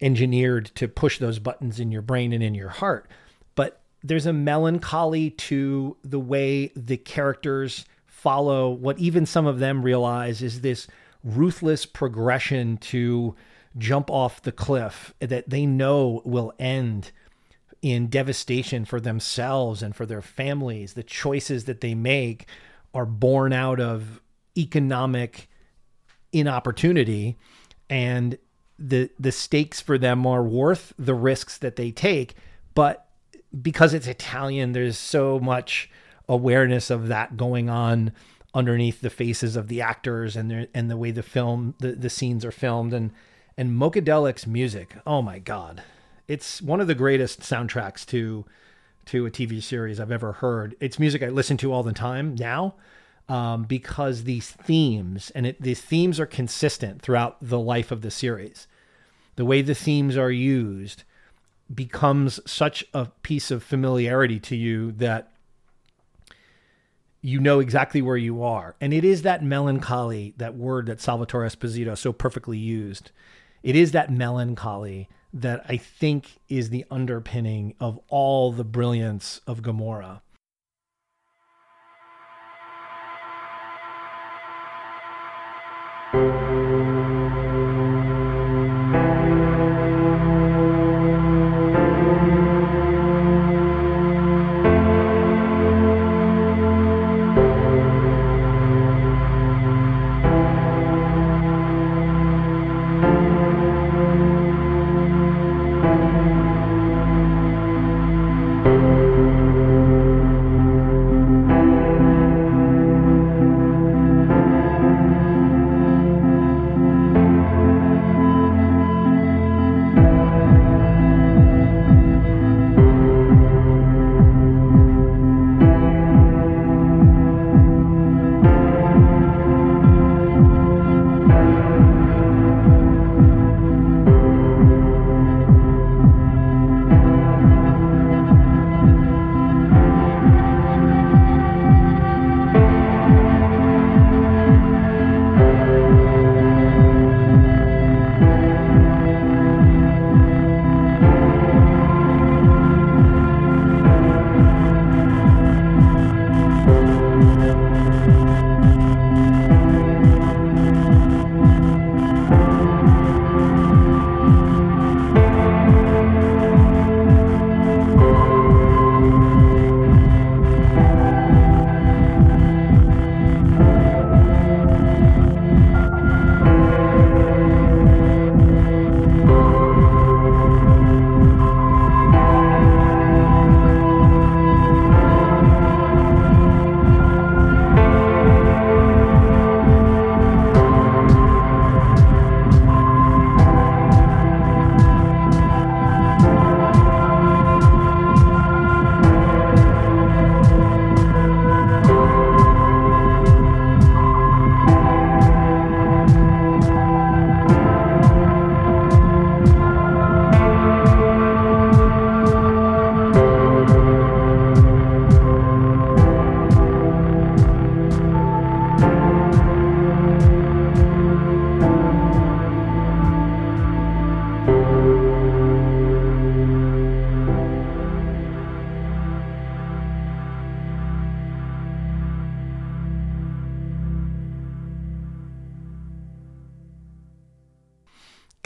engineered 0.00 0.66
to 0.74 0.88
push 0.88 1.18
those 1.18 1.38
buttons 1.38 1.80
in 1.80 1.90
your 1.90 2.02
brain 2.02 2.32
and 2.32 2.42
in 2.42 2.54
your 2.54 2.68
heart, 2.68 3.10
but 3.54 3.82
there's 4.02 4.26
a 4.26 4.32
melancholy 4.32 5.30
to 5.30 5.96
the 6.04 6.20
way 6.20 6.68
the 6.76 6.96
characters 6.96 7.84
follow 8.06 8.70
what 8.70 8.98
even 8.98 9.26
some 9.26 9.46
of 9.46 9.58
them 9.58 9.82
realize 9.82 10.42
is 10.42 10.60
this 10.60 10.86
ruthless 11.22 11.86
progression 11.86 12.76
to 12.78 13.34
jump 13.78 14.10
off 14.10 14.42
the 14.42 14.52
cliff 14.52 15.12
that 15.20 15.48
they 15.50 15.66
know 15.66 16.22
will 16.24 16.52
end 16.58 17.10
in 17.92 18.08
devastation 18.08 18.84
for 18.84 19.00
themselves 19.00 19.80
and 19.80 19.94
for 19.94 20.06
their 20.06 20.20
families. 20.20 20.94
The 20.94 21.04
choices 21.04 21.66
that 21.66 21.80
they 21.80 21.94
make 21.94 22.46
are 22.92 23.06
born 23.06 23.52
out 23.52 23.78
of 23.78 24.20
economic 24.58 25.48
inopportunity 26.32 27.36
and 27.88 28.38
the 28.76 29.08
the 29.20 29.30
stakes 29.30 29.80
for 29.80 29.96
them 29.96 30.26
are 30.26 30.42
worth 30.42 30.92
the 30.98 31.14
risks 31.14 31.58
that 31.58 31.76
they 31.76 31.92
take. 31.92 32.34
But 32.74 33.06
because 33.62 33.94
it's 33.94 34.08
Italian 34.08 34.72
there's 34.72 34.98
so 34.98 35.38
much 35.38 35.88
awareness 36.28 36.90
of 36.90 37.06
that 37.06 37.36
going 37.36 37.70
on 37.70 38.10
underneath 38.52 39.00
the 39.00 39.10
faces 39.10 39.54
of 39.54 39.68
the 39.68 39.80
actors 39.80 40.34
and 40.34 40.50
their 40.50 40.66
and 40.74 40.90
the 40.90 40.96
way 40.96 41.12
the 41.12 41.22
film 41.22 41.74
the, 41.78 41.92
the 41.92 42.10
scenes 42.10 42.44
are 42.44 42.50
filmed. 42.50 42.92
And 42.92 43.12
and 43.56 43.70
Mokadelic's 43.70 44.44
music 44.44 44.96
oh 45.06 45.22
my 45.22 45.38
god 45.38 45.84
it's 46.28 46.60
one 46.62 46.80
of 46.80 46.86
the 46.86 46.94
greatest 46.94 47.40
soundtracks 47.40 48.04
to 48.06 48.44
to 49.06 49.26
a 49.26 49.30
TV 49.30 49.62
series 49.62 50.00
I've 50.00 50.10
ever 50.10 50.32
heard. 50.32 50.74
It's 50.80 50.98
music 50.98 51.22
I 51.22 51.28
listen 51.28 51.56
to 51.58 51.72
all 51.72 51.82
the 51.84 51.92
time 51.92 52.34
now. 52.34 52.74
um, 53.28 53.64
because 53.64 54.24
these 54.24 54.50
themes 54.50 55.30
and 55.34 55.46
it, 55.46 55.60
these 55.60 55.80
themes 55.80 56.20
are 56.20 56.26
consistent 56.26 57.02
throughout 57.02 57.36
the 57.42 57.58
life 57.58 57.90
of 57.90 58.02
the 58.02 58.10
series. 58.10 58.66
The 59.36 59.44
way 59.44 59.62
the 59.62 59.74
themes 59.74 60.16
are 60.16 60.30
used 60.30 61.02
becomes 61.72 62.38
such 62.50 62.84
a 62.94 63.06
piece 63.22 63.50
of 63.50 63.62
familiarity 63.62 64.38
to 64.40 64.56
you 64.56 64.92
that 64.92 65.32
you 67.20 67.40
know 67.40 67.58
exactly 67.58 68.00
where 68.00 68.16
you 68.16 68.42
are. 68.42 68.76
And 68.80 68.92
it 68.94 69.04
is 69.04 69.22
that 69.22 69.42
melancholy, 69.42 70.34
that 70.36 70.54
word 70.54 70.86
that 70.86 71.00
Salvatore 71.00 71.44
Esposito 71.44 71.98
so 71.98 72.12
perfectly 72.12 72.58
used. 72.58 73.10
It 73.64 73.74
is 73.74 73.90
that 73.92 74.12
melancholy 74.12 75.08
that 75.40 75.64
I 75.68 75.76
think 75.76 76.38
is 76.48 76.70
the 76.70 76.86
underpinning 76.90 77.74
of 77.78 78.00
all 78.08 78.52
the 78.52 78.64
brilliance 78.64 79.40
of 79.46 79.62
Gomorrah. 79.62 80.22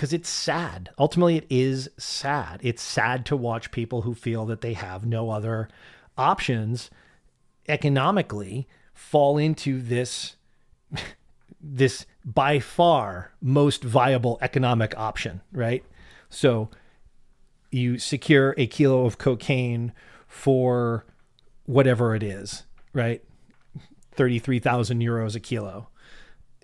Because 0.01 0.15
it's 0.15 0.31
sad. 0.31 0.89
Ultimately, 0.99 1.37
it 1.37 1.47
is 1.51 1.91
sad. 1.99 2.61
It's 2.63 2.81
sad 2.81 3.27
to 3.27 3.37
watch 3.37 3.71
people 3.71 4.01
who 4.01 4.15
feel 4.15 4.47
that 4.47 4.63
they 4.63 4.73
have 4.73 5.05
no 5.05 5.29
other 5.29 5.69
options 6.17 6.89
economically 7.69 8.67
fall 8.95 9.37
into 9.37 9.83
this 9.83 10.37
this 11.61 12.07
by 12.25 12.61
far 12.61 13.33
most 13.43 13.85
viable 13.85 14.39
economic 14.41 14.97
option, 14.97 15.43
right? 15.53 15.85
So 16.31 16.71
you 17.71 17.99
secure 17.99 18.55
a 18.57 18.67
kilo 18.67 19.05
of 19.05 19.19
cocaine 19.19 19.93
for 20.27 21.05
whatever 21.67 22.15
it 22.15 22.23
is, 22.23 22.65
right? 22.95 23.23
33,000 24.13 25.03
euros 25.03 25.37
a 25.37 25.41
kilo. 25.41 25.89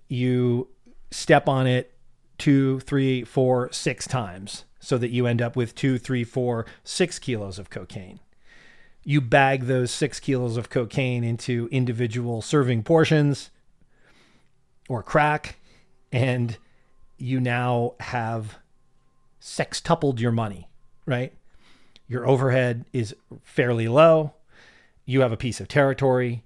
You 0.09 0.69
step 1.11 1.51
on 1.51 1.67
it 1.67 1.96
two, 2.39 2.81
three, 2.81 3.25
four, 3.25 3.71
six 3.73 4.07
times 4.07 4.65
so 4.79 4.99
that 4.99 5.11
you 5.11 5.27
end 5.27 5.43
up 5.43 5.57
with 5.57 5.75
two, 5.75 5.99
three, 5.99 6.25
four, 6.25 6.67
six 6.85 7.19
kilos 7.19 7.59
of 7.59 7.71
cocaine. 7.71 8.21
You 9.05 9.21
bag 9.21 9.65
those 9.65 9.91
six 9.91 10.21
kilos 10.21 10.57
of 10.57 10.71
cocaine 10.71 11.25
into 11.25 11.69
individual 11.71 12.43
serving 12.43 12.83
portions 12.83 13.51
or 14.89 15.03
crack, 15.03 15.59
and 16.13 16.57
you 17.19 17.41
now 17.41 17.95
have 18.01 18.59
sextupled 19.41 20.21
your 20.21 20.33
money, 20.33 20.69
right? 21.05 21.33
Your 22.09 22.27
overhead 22.27 22.85
is 22.93 23.15
fairly 23.43 23.89
low. 23.89 24.35
You 25.05 25.21
have 25.21 25.33
a 25.33 25.37
piece 25.37 25.61
of 25.61 25.69
territory. 25.69 26.43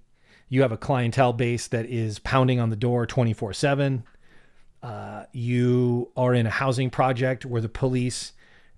You 0.48 0.62
have 0.62 0.72
a 0.72 0.76
clientele 0.76 1.32
base 1.32 1.66
that 1.68 1.86
is 1.86 2.18
pounding 2.18 2.58
on 2.58 2.70
the 2.70 2.76
door 2.76 3.06
24 3.06 3.52
7 3.52 4.04
uh, 4.82 5.24
you 5.32 6.10
are 6.16 6.34
in 6.34 6.46
a 6.46 6.50
housing 6.50 6.90
project 6.90 7.44
where 7.44 7.60
the 7.60 7.68
police 7.68 8.32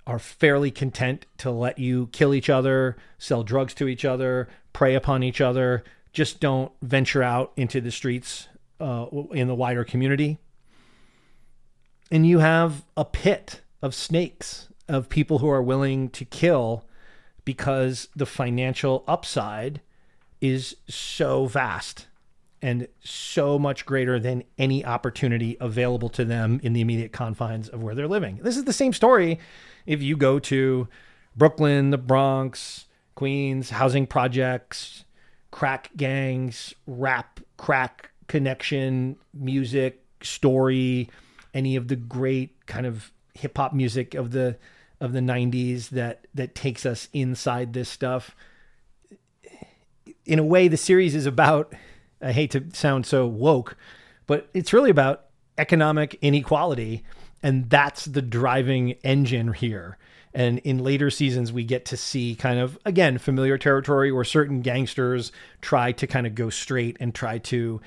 are 0.07 0.19
fairly 0.19 0.71
content 0.71 1.27
to 1.39 1.51
let 1.51 1.79
you 1.79 2.09
kill 2.13 2.35
each 2.35 2.51
other, 2.51 2.97
sell 3.19 3.45
drugs 3.45 3.73
to 3.75 3.87
each 3.87 4.05
other, 4.05 4.49
prey 4.73 4.95
upon 4.95 5.23
each 5.23 5.41
other. 5.41 5.85
Just 6.13 6.41
don't 6.41 6.73
venture 6.83 7.23
out 7.23 7.53
into 7.57 7.81
the 7.81 7.91
streets 7.91 8.49
uh, 8.81 9.07
in 9.33 9.47
the 9.47 9.55
wider 9.55 9.85
community. 9.85 10.39
And 12.11 12.27
you 12.27 12.41
have 12.41 12.85
a 12.97 13.05
pit 13.05 13.63
of 13.81 13.95
snakes 13.95 14.69
of 14.89 15.09
people 15.09 15.39
who 15.39 15.49
are 15.49 15.63
willing 15.63 16.11
to 16.11 16.25
kill 16.25 16.85
because 17.45 18.09
the 18.15 18.27
financial 18.27 19.05
upside 19.07 19.81
is 20.41 20.77
so 20.89 21.47
vast 21.47 22.07
and 22.63 22.87
so 23.03 23.59
much 23.59 23.85
greater 23.85 24.21
than 24.21 24.45
any 24.57 24.85
opportunity 24.85 25.57
available 25.61 26.09
to 26.11 26.25
them 26.25 26.61
in 26.63 26.73
the 26.73 26.81
immediate 26.81 27.13
confines 27.13 27.69
of 27.69 27.83
where 27.83 27.95
they're 27.95 28.09
living. 28.09 28.39
This 28.43 28.57
is 28.57 28.65
the 28.65 28.73
same 28.73 28.93
story 28.93 29.41
if 29.85 30.01
you 30.01 30.17
go 30.17 30.39
to 30.39 30.89
Brooklyn, 31.37 31.91
the 31.91 31.99
Bronx, 31.99 32.87
Queens, 33.17 33.71
housing 33.71 34.07
projects, 34.07 35.05
crack 35.51 35.91
gangs, 35.97 36.73
rap, 36.87 37.41
crack 37.57 38.11
connection, 38.29 39.17
music, 39.35 40.03
story, 40.23 41.11
any 41.53 41.77
of 41.77 41.89
the 41.89 41.97
great 41.97 42.65
kind 42.67 42.87
of 42.87 43.13
hip 43.35 43.57
hop 43.57 43.73
music 43.73 44.15
of 44.15 44.31
the 44.31 44.57
of 45.01 45.13
the 45.13 45.21
90s 45.21 45.89
that 45.91 46.27
that 46.33 46.55
takes 46.55 46.87
us 46.87 47.09
inside 47.13 47.73
this 47.73 47.89
stuff. 47.89 48.37
In 50.25 50.39
a 50.39 50.45
way 50.45 50.69
the 50.69 50.77
series 50.77 51.15
is 51.15 51.27
about 51.27 51.75
I 52.23 52.33
hate 52.33 52.53
to 52.53 52.65
sound 52.73 53.07
so 53.07 53.27
woke, 53.27 53.77
but 54.27 54.49
it's 54.55 54.73
really 54.73 54.91
about 54.91 55.27
economic 55.59 56.19
inequality. 56.23 57.05
And 57.43 57.69
that's 57.69 58.05
the 58.05 58.23
driving 58.23 58.93
engine 59.03 59.53
here. 59.53 59.99
And 60.35 60.61
in 60.61 60.79
later 60.79 61.11
seasons, 61.11 61.53
we 61.53 61.65
get 61.65 61.85
to 61.87 61.97
see 61.97 62.35
kind 62.35 62.59
of, 62.59 62.79
again, 62.87 63.19
familiar 63.19 63.59
territory 63.59 64.13
where 64.13 64.25
certain 64.25 64.63
gangsters 64.63 65.33
try 65.61 65.93
to 65.93 66.07
kind 66.07 66.27
of 66.27 66.35
go 66.35 66.49
straight 66.49 66.97
and 67.01 67.15
try 67.15 67.39
to 67.39 67.81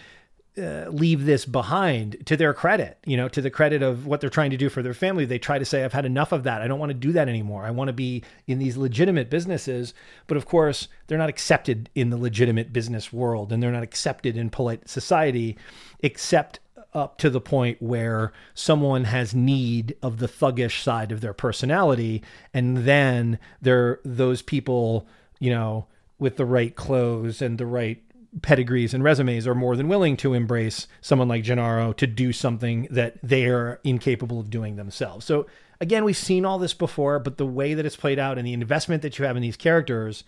uh, 0.58 0.90
leave 0.90 1.26
this 1.26 1.46
behind 1.46 2.26
to 2.26 2.38
their 2.38 2.54
credit, 2.54 2.98
you 3.06 3.18
know, 3.18 3.28
to 3.28 3.42
the 3.42 3.50
credit 3.50 3.82
of 3.82 4.06
what 4.06 4.22
they're 4.22 4.30
trying 4.30 4.52
to 4.52 4.58
do 4.58 4.70
for 4.70 4.82
their 4.82 4.94
family. 4.94 5.26
They 5.26 5.38
try 5.38 5.60
to 5.60 5.66
say, 5.66 5.84
I've 5.84 5.94
had 5.94 6.06
enough 6.06 6.32
of 6.32 6.44
that. 6.44 6.62
I 6.62 6.68
don't 6.68 6.80
want 6.80 6.92
to 6.92 6.94
do 6.94 7.12
that 7.12 7.28
anymore. 7.28 7.66
I 7.66 7.72
want 7.72 7.90
to 7.90 7.94
be 7.94 8.24
in 8.48 8.58
these 8.58 8.78
legitimate 8.78 9.30
businesses. 9.30 9.94
But 10.28 10.38
of 10.38 10.46
course, 10.46 10.88
they're 11.08 11.18
not 11.18 11.30
accepted 11.30 11.90
in 11.94 12.10
the 12.10 12.18
legitimate 12.18 12.72
business 12.72 13.12
world 13.12 13.52
and 13.52 13.62
they're 13.62 13.72
not 13.72 13.84
accepted 13.84 14.38
in 14.38 14.50
polite 14.50 14.88
society, 14.88 15.58
except 16.00 16.60
up 16.94 17.18
to 17.18 17.30
the 17.30 17.42
point 17.42 17.82
where 17.82 18.32
someone 18.54 19.04
has 19.04 19.36
need 19.36 19.96
of 20.02 20.20
the 20.20 20.28
thuggish 20.28 20.82
side 20.82 21.12
of 21.12 21.20
their 21.20 21.34
personality. 21.34 22.24
And 22.54 22.78
then 22.78 23.40
they're 23.62 24.00
those 24.06 24.42
people, 24.42 25.06
you 25.40 25.52
know, 25.52 25.88
with 26.18 26.38
the 26.38 26.46
right 26.46 26.74
clothes 26.74 27.42
and 27.42 27.58
the 27.58 27.66
right 27.66 28.02
pedigrees 28.42 28.94
and 28.94 29.04
resumes 29.04 29.48
are 29.48 29.56
more 29.56 29.76
than 29.76 29.88
willing 29.88 30.18
to 30.18 30.34
embrace 30.34 30.88
someone 31.02 31.28
like 31.28 31.44
Gennaro 31.44 31.94
to 31.94 32.08
do 32.08 32.34
something 32.34 32.88
that 32.92 33.18
they 33.24 33.46
are 33.46 33.80
incapable 33.84 34.40
of 34.40 34.50
doing 34.50 34.76
themselves. 34.76 35.26
So 35.26 35.48
again, 35.80 36.04
we've 36.04 36.18
seen 36.18 36.46
all 36.46 36.60
this 36.60 36.74
before, 36.74 37.20
but 37.20 37.38
the 37.38 37.46
way 37.46 37.74
that 37.74 37.86
it's 37.86 37.96
played 37.96 38.20
out 38.20 38.38
and 38.38 38.46
the 38.46 38.54
investment 38.54 39.02
that 39.04 39.18
you 39.18 39.26
have 39.26 39.36
in 39.36 39.42
these 39.42 39.58
characters, 39.58 40.24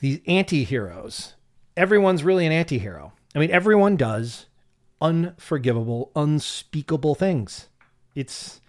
these 0.00 0.20
anti-heroes, 0.26 1.34
everyone's 1.76 2.24
really 2.24 2.46
an 2.46 2.52
anti-hero. 2.52 3.12
I 3.34 3.38
mean, 3.38 3.50
everyone 3.50 3.96
does 3.96 4.46
unforgivable, 5.00 6.12
unspeakable 6.14 7.14
things. 7.14 7.68
It's 8.14 8.60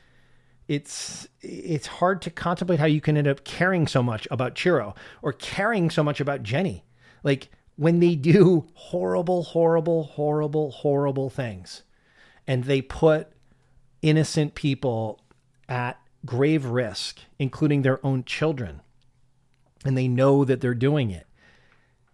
it's 0.67 1.27
it's 1.41 1.88
hard 1.88 2.21
to 2.21 2.29
contemplate 2.32 2.79
how 2.79 2.86
you 2.86 3.01
can 3.01 3.17
end 3.17 3.27
up 3.27 3.43
caring 3.43 3.86
so 3.86 4.01
much 4.01 4.27
about 4.32 4.58
Ciro 4.58 4.95
or 5.21 5.34
caring 5.34 5.89
so 5.89 6.03
much 6.03 6.21
about 6.21 6.41
Genny. 6.43 6.84
Like 7.23 7.49
when 7.75 7.99
they 7.99 8.15
do 8.15 8.67
horrible, 8.73 9.43
horrible, 9.43 10.03
horrible, 10.03 10.71
horrible 10.71 11.29
things 11.29 11.83
and 12.47 12.65
they 12.65 12.81
put 12.81 13.29
innocent 14.01 14.55
people 14.55 15.21
at 15.69 15.99
grave 16.25 16.65
risk, 16.65 17.19
including 17.39 17.81
their 17.81 18.05
own 18.05 18.23
children, 18.23 18.81
and 19.86 19.97
they 19.97 20.07
know 20.07 20.45
that 20.45 20.62
they're 20.62 20.73
doing 20.73 21.09
it. 21.09 21.27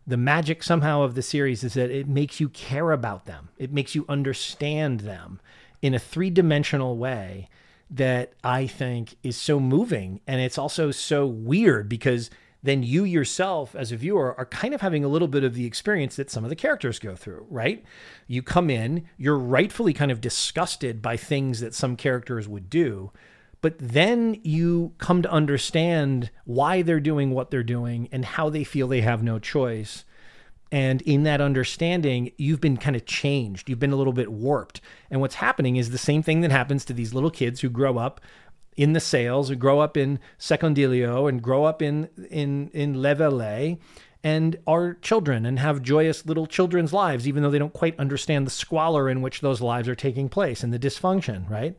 The 0.05 0.17
magic 0.17 0.63
somehow 0.63 1.03
of 1.03 1.13
the 1.13 1.21
series 1.21 1.63
is 1.63 1.73
that 1.75 1.91
it 1.91 2.07
makes 2.07 2.39
you 2.39 2.49
care 2.49 2.91
about 2.91 3.25
them, 3.25 3.49
it 3.57 3.71
makes 3.71 3.95
you 3.95 4.05
understand 4.07 5.01
them 5.01 5.39
in 5.81 5.93
a 5.93 5.99
three 5.99 6.29
dimensional 6.29 6.97
way 6.97 7.47
that 7.89 8.33
I 8.43 8.67
think 8.67 9.15
is 9.23 9.35
so 9.37 9.59
moving. 9.59 10.21
And 10.27 10.41
it's 10.41 10.57
also 10.57 10.91
so 10.91 11.25
weird 11.25 11.89
because 11.89 12.29
then 12.61 12.83
you 12.83 13.03
yourself 13.03 13.75
as 13.75 13.91
a 13.91 13.97
viewer 13.97 14.35
are 14.37 14.45
kind 14.45 14.73
of 14.73 14.81
having 14.81 15.03
a 15.03 15.07
little 15.07 15.27
bit 15.27 15.43
of 15.43 15.53
the 15.53 15.65
experience 15.65 16.15
that 16.17 16.29
some 16.29 16.43
of 16.43 16.49
the 16.49 16.55
characters 16.55 16.99
go 16.99 17.15
through, 17.15 17.45
right? 17.49 17.83
You 18.27 18.41
come 18.41 18.69
in, 18.69 19.07
you're 19.17 19.37
rightfully 19.37 19.93
kind 19.93 20.11
of 20.11 20.21
disgusted 20.21 21.01
by 21.01 21.15
things 21.15 21.61
that 21.61 21.73
some 21.73 21.95
characters 21.95 22.47
would 22.47 22.69
do, 22.69 23.11
but 23.61 23.75
then 23.79 24.39
you 24.43 24.93
come 24.97 25.21
to 25.21 25.31
understand 25.31 26.31
why 26.45 26.81
they're 26.81 26.99
doing 26.99 27.31
what 27.31 27.51
they're 27.51 27.63
doing 27.63 28.09
and 28.11 28.23
how 28.23 28.49
they 28.49 28.63
feel 28.63 28.87
they 28.87 29.01
have 29.01 29.23
no 29.23 29.39
choice. 29.39 30.05
And 30.71 31.01
in 31.01 31.23
that 31.23 31.41
understanding, 31.41 32.31
you've 32.37 32.61
been 32.61 32.77
kind 32.77 32.95
of 32.95 33.05
changed. 33.05 33.69
You've 33.69 33.79
been 33.79 33.91
a 33.91 33.95
little 33.95 34.13
bit 34.13 34.31
warped. 34.31 34.81
And 35.09 35.19
what's 35.19 35.35
happening 35.35 35.77
is 35.77 35.89
the 35.89 35.97
same 35.97 36.21
thing 36.21 36.41
that 36.41 36.51
happens 36.51 36.85
to 36.85 36.93
these 36.93 37.13
little 37.13 37.31
kids 37.31 37.61
who 37.61 37.69
grow 37.69 37.97
up 37.97 38.21
in 38.77 38.93
the 38.93 38.99
Sails, 38.99 39.49
who 39.49 39.55
grow 39.55 39.79
up 39.79 39.97
in 39.97 40.19
Secondigliano 40.39 41.27
and 41.27 41.41
grow 41.41 41.65
up 41.65 41.81
in 41.81 42.09
in 42.29 42.69
in 42.73 43.01
Le 43.01 43.77
and 44.23 44.57
are 44.67 44.95
children 44.95 45.45
and 45.45 45.59
have 45.59 45.81
joyous 45.81 46.25
little 46.25 46.45
children's 46.45 46.91
lives, 46.91 47.27
even 47.27 47.41
though 47.41 47.49
they 47.49 47.59
don't 47.59 47.73
quite 47.73 47.97
understand 47.99 48.45
the 48.45 48.51
squalor 48.51 49.09
in 49.09 49.21
which 49.21 49.41
those 49.41 49.61
lives 49.61 49.87
are 49.87 49.95
taking 49.95 50.27
place 50.27 50.61
and 50.61 50.73
the 50.73 50.79
dysfunction, 50.79 51.49
right? 51.49 51.75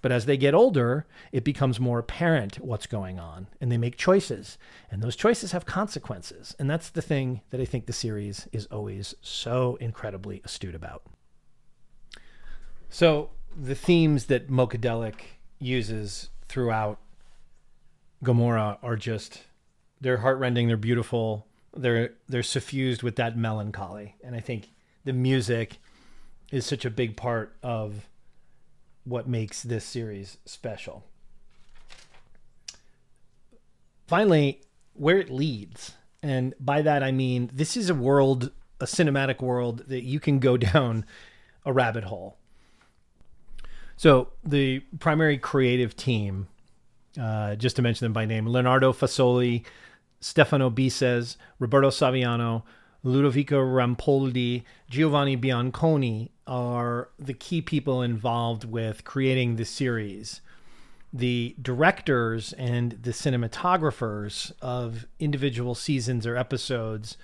But 0.00 0.10
as 0.10 0.26
they 0.26 0.36
get 0.36 0.54
older, 0.54 1.06
it 1.30 1.44
becomes 1.44 1.78
more 1.78 2.00
apparent 2.00 2.56
what's 2.56 2.86
going 2.86 3.20
on 3.20 3.46
and 3.60 3.70
they 3.70 3.78
make 3.78 3.96
choices. 3.96 4.58
And 4.90 5.00
those 5.00 5.14
choices 5.14 5.52
have 5.52 5.64
consequences. 5.64 6.56
And 6.58 6.68
that's 6.68 6.90
the 6.90 7.02
thing 7.02 7.40
that 7.50 7.60
I 7.60 7.64
think 7.64 7.86
the 7.86 7.92
series 7.92 8.48
is 8.52 8.66
always 8.66 9.14
so 9.20 9.76
incredibly 9.80 10.42
astute 10.44 10.74
about. 10.74 11.04
So, 12.90 13.30
the 13.56 13.74
themes 13.74 14.26
that 14.26 14.48
Mokadelic 14.48 15.20
uses 15.58 16.30
throughout 16.52 16.98
Gomorrah 18.22 18.78
are 18.82 18.96
just 18.96 19.44
they're 20.02 20.18
heartrending, 20.18 20.68
they're 20.68 20.76
beautiful, 20.76 21.46
they're 21.74 22.12
they're 22.28 22.42
suffused 22.42 23.02
with 23.02 23.16
that 23.16 23.38
melancholy. 23.38 24.16
And 24.22 24.36
I 24.36 24.40
think 24.40 24.68
the 25.04 25.14
music 25.14 25.78
is 26.50 26.66
such 26.66 26.84
a 26.84 26.90
big 26.90 27.16
part 27.16 27.56
of 27.62 28.06
what 29.04 29.26
makes 29.26 29.62
this 29.62 29.82
series 29.82 30.36
special. 30.44 31.04
Finally, 34.06 34.60
where 34.92 35.18
it 35.18 35.30
leads. 35.30 35.94
And 36.22 36.54
by 36.60 36.82
that 36.82 37.02
I 37.02 37.12
mean 37.12 37.50
this 37.50 37.78
is 37.78 37.88
a 37.88 37.94
world, 37.94 38.50
a 38.78 38.84
cinematic 38.84 39.40
world 39.40 39.84
that 39.88 40.02
you 40.02 40.20
can 40.20 40.38
go 40.38 40.56
down 40.58 41.06
a 41.64 41.72
rabbit 41.72 42.04
hole. 42.04 42.36
So 44.02 44.30
the 44.42 44.80
primary 44.98 45.38
creative 45.38 45.94
team, 45.94 46.48
uh, 47.20 47.54
just 47.54 47.76
to 47.76 47.82
mention 47.82 48.04
them 48.04 48.12
by 48.12 48.24
name, 48.24 48.48
Leonardo 48.48 48.92
Fasoli, 48.92 49.64
Stefano 50.18 50.70
Bises, 50.70 51.36
Roberto 51.60 51.88
Saviano, 51.88 52.64
Ludovico 53.04 53.60
Rampoldi, 53.60 54.64
Giovanni 54.90 55.36
Bianconi 55.36 56.30
are 56.48 57.10
the 57.16 57.32
key 57.32 57.62
people 57.62 58.02
involved 58.02 58.64
with 58.64 59.04
creating 59.04 59.54
the 59.54 59.64
series. 59.64 60.40
The 61.12 61.54
directors 61.62 62.52
and 62.54 62.98
the 63.02 63.12
cinematographers 63.12 64.50
of 64.60 65.06
individual 65.20 65.76
seasons 65.76 66.26
or 66.26 66.36
episodes 66.36 67.16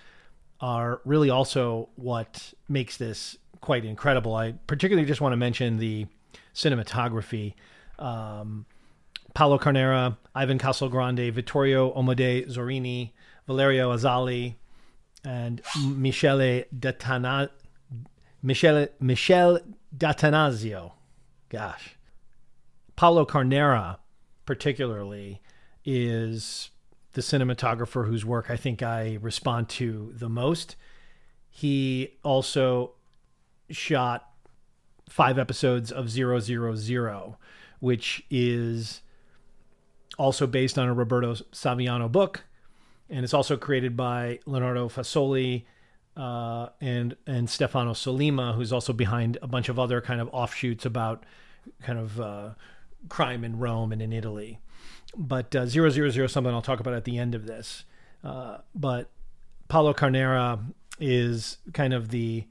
are 0.60 1.00
really 1.04 1.28
also 1.28 1.88
what 1.96 2.54
makes 2.68 2.96
this 2.98 3.36
quite 3.60 3.84
incredible. 3.84 4.36
I 4.36 4.52
particularly 4.68 5.08
just 5.08 5.20
want 5.20 5.32
to 5.32 5.36
mention 5.36 5.78
the 5.78 6.06
cinematography. 6.54 7.54
Um, 7.98 8.66
Paolo 9.34 9.58
Carnera, 9.58 10.18
Ivan 10.34 10.58
Casalgrande, 10.58 11.32
Vittorio 11.32 11.92
Omodei 11.92 12.48
Zorini, 12.48 13.12
Valerio 13.46 13.92
Azzali, 13.94 14.56
and 15.24 15.60
Michele 15.84 16.64
Datana, 16.76 17.50
Michele, 18.42 18.88
Michele 19.00 19.60
D'Attanasio. 19.96 20.92
Gosh. 21.48 21.96
Paolo 22.96 23.24
Carnera, 23.24 23.98
particularly, 24.44 25.40
is 25.84 26.70
the 27.12 27.20
cinematographer 27.20 28.06
whose 28.06 28.24
work 28.24 28.50
I 28.50 28.56
think 28.56 28.82
I 28.82 29.18
respond 29.20 29.68
to 29.70 30.12
the 30.16 30.28
most. 30.28 30.76
He 31.48 32.18
also 32.22 32.92
shot 33.70 34.27
five 35.08 35.38
episodes 35.38 35.90
of 35.90 36.10
Zero 36.10 36.40
Zero 36.40 36.74
Zero, 36.76 37.38
which 37.80 38.22
is 38.30 39.02
also 40.18 40.46
based 40.46 40.78
on 40.78 40.88
a 40.88 40.94
Roberto 40.94 41.34
Saviano 41.52 42.10
book, 42.10 42.44
and 43.08 43.24
it's 43.24 43.34
also 43.34 43.56
created 43.56 43.96
by 43.96 44.40
Leonardo 44.46 44.88
Fasoli 44.88 45.64
uh, 46.16 46.68
and 46.80 47.16
and 47.26 47.48
Stefano 47.48 47.92
Sollima, 47.92 48.54
who's 48.54 48.72
also 48.72 48.92
behind 48.92 49.38
a 49.40 49.46
bunch 49.46 49.68
of 49.68 49.78
other 49.78 50.00
kind 50.00 50.20
of 50.20 50.28
offshoots 50.32 50.84
about 50.84 51.24
kind 51.82 51.98
of 51.98 52.20
uh, 52.20 52.50
crime 53.08 53.44
in 53.44 53.58
Rome 53.58 53.92
and 53.92 54.02
in 54.02 54.12
Italy. 54.12 54.60
But 55.16 55.54
uh, 55.54 55.66
zero 55.66 55.90
zero 55.90 56.10
zero 56.10 56.26
something 56.26 56.52
I'll 56.52 56.62
talk 56.62 56.80
about 56.80 56.94
at 56.94 57.04
the 57.04 57.18
end 57.18 57.34
of 57.34 57.46
this. 57.46 57.84
Uh, 58.22 58.58
but 58.74 59.10
Paolo 59.68 59.94
Carnera 59.94 60.58
is 60.98 61.58
kind 61.72 61.94
of 61.94 62.08
the 62.08 62.44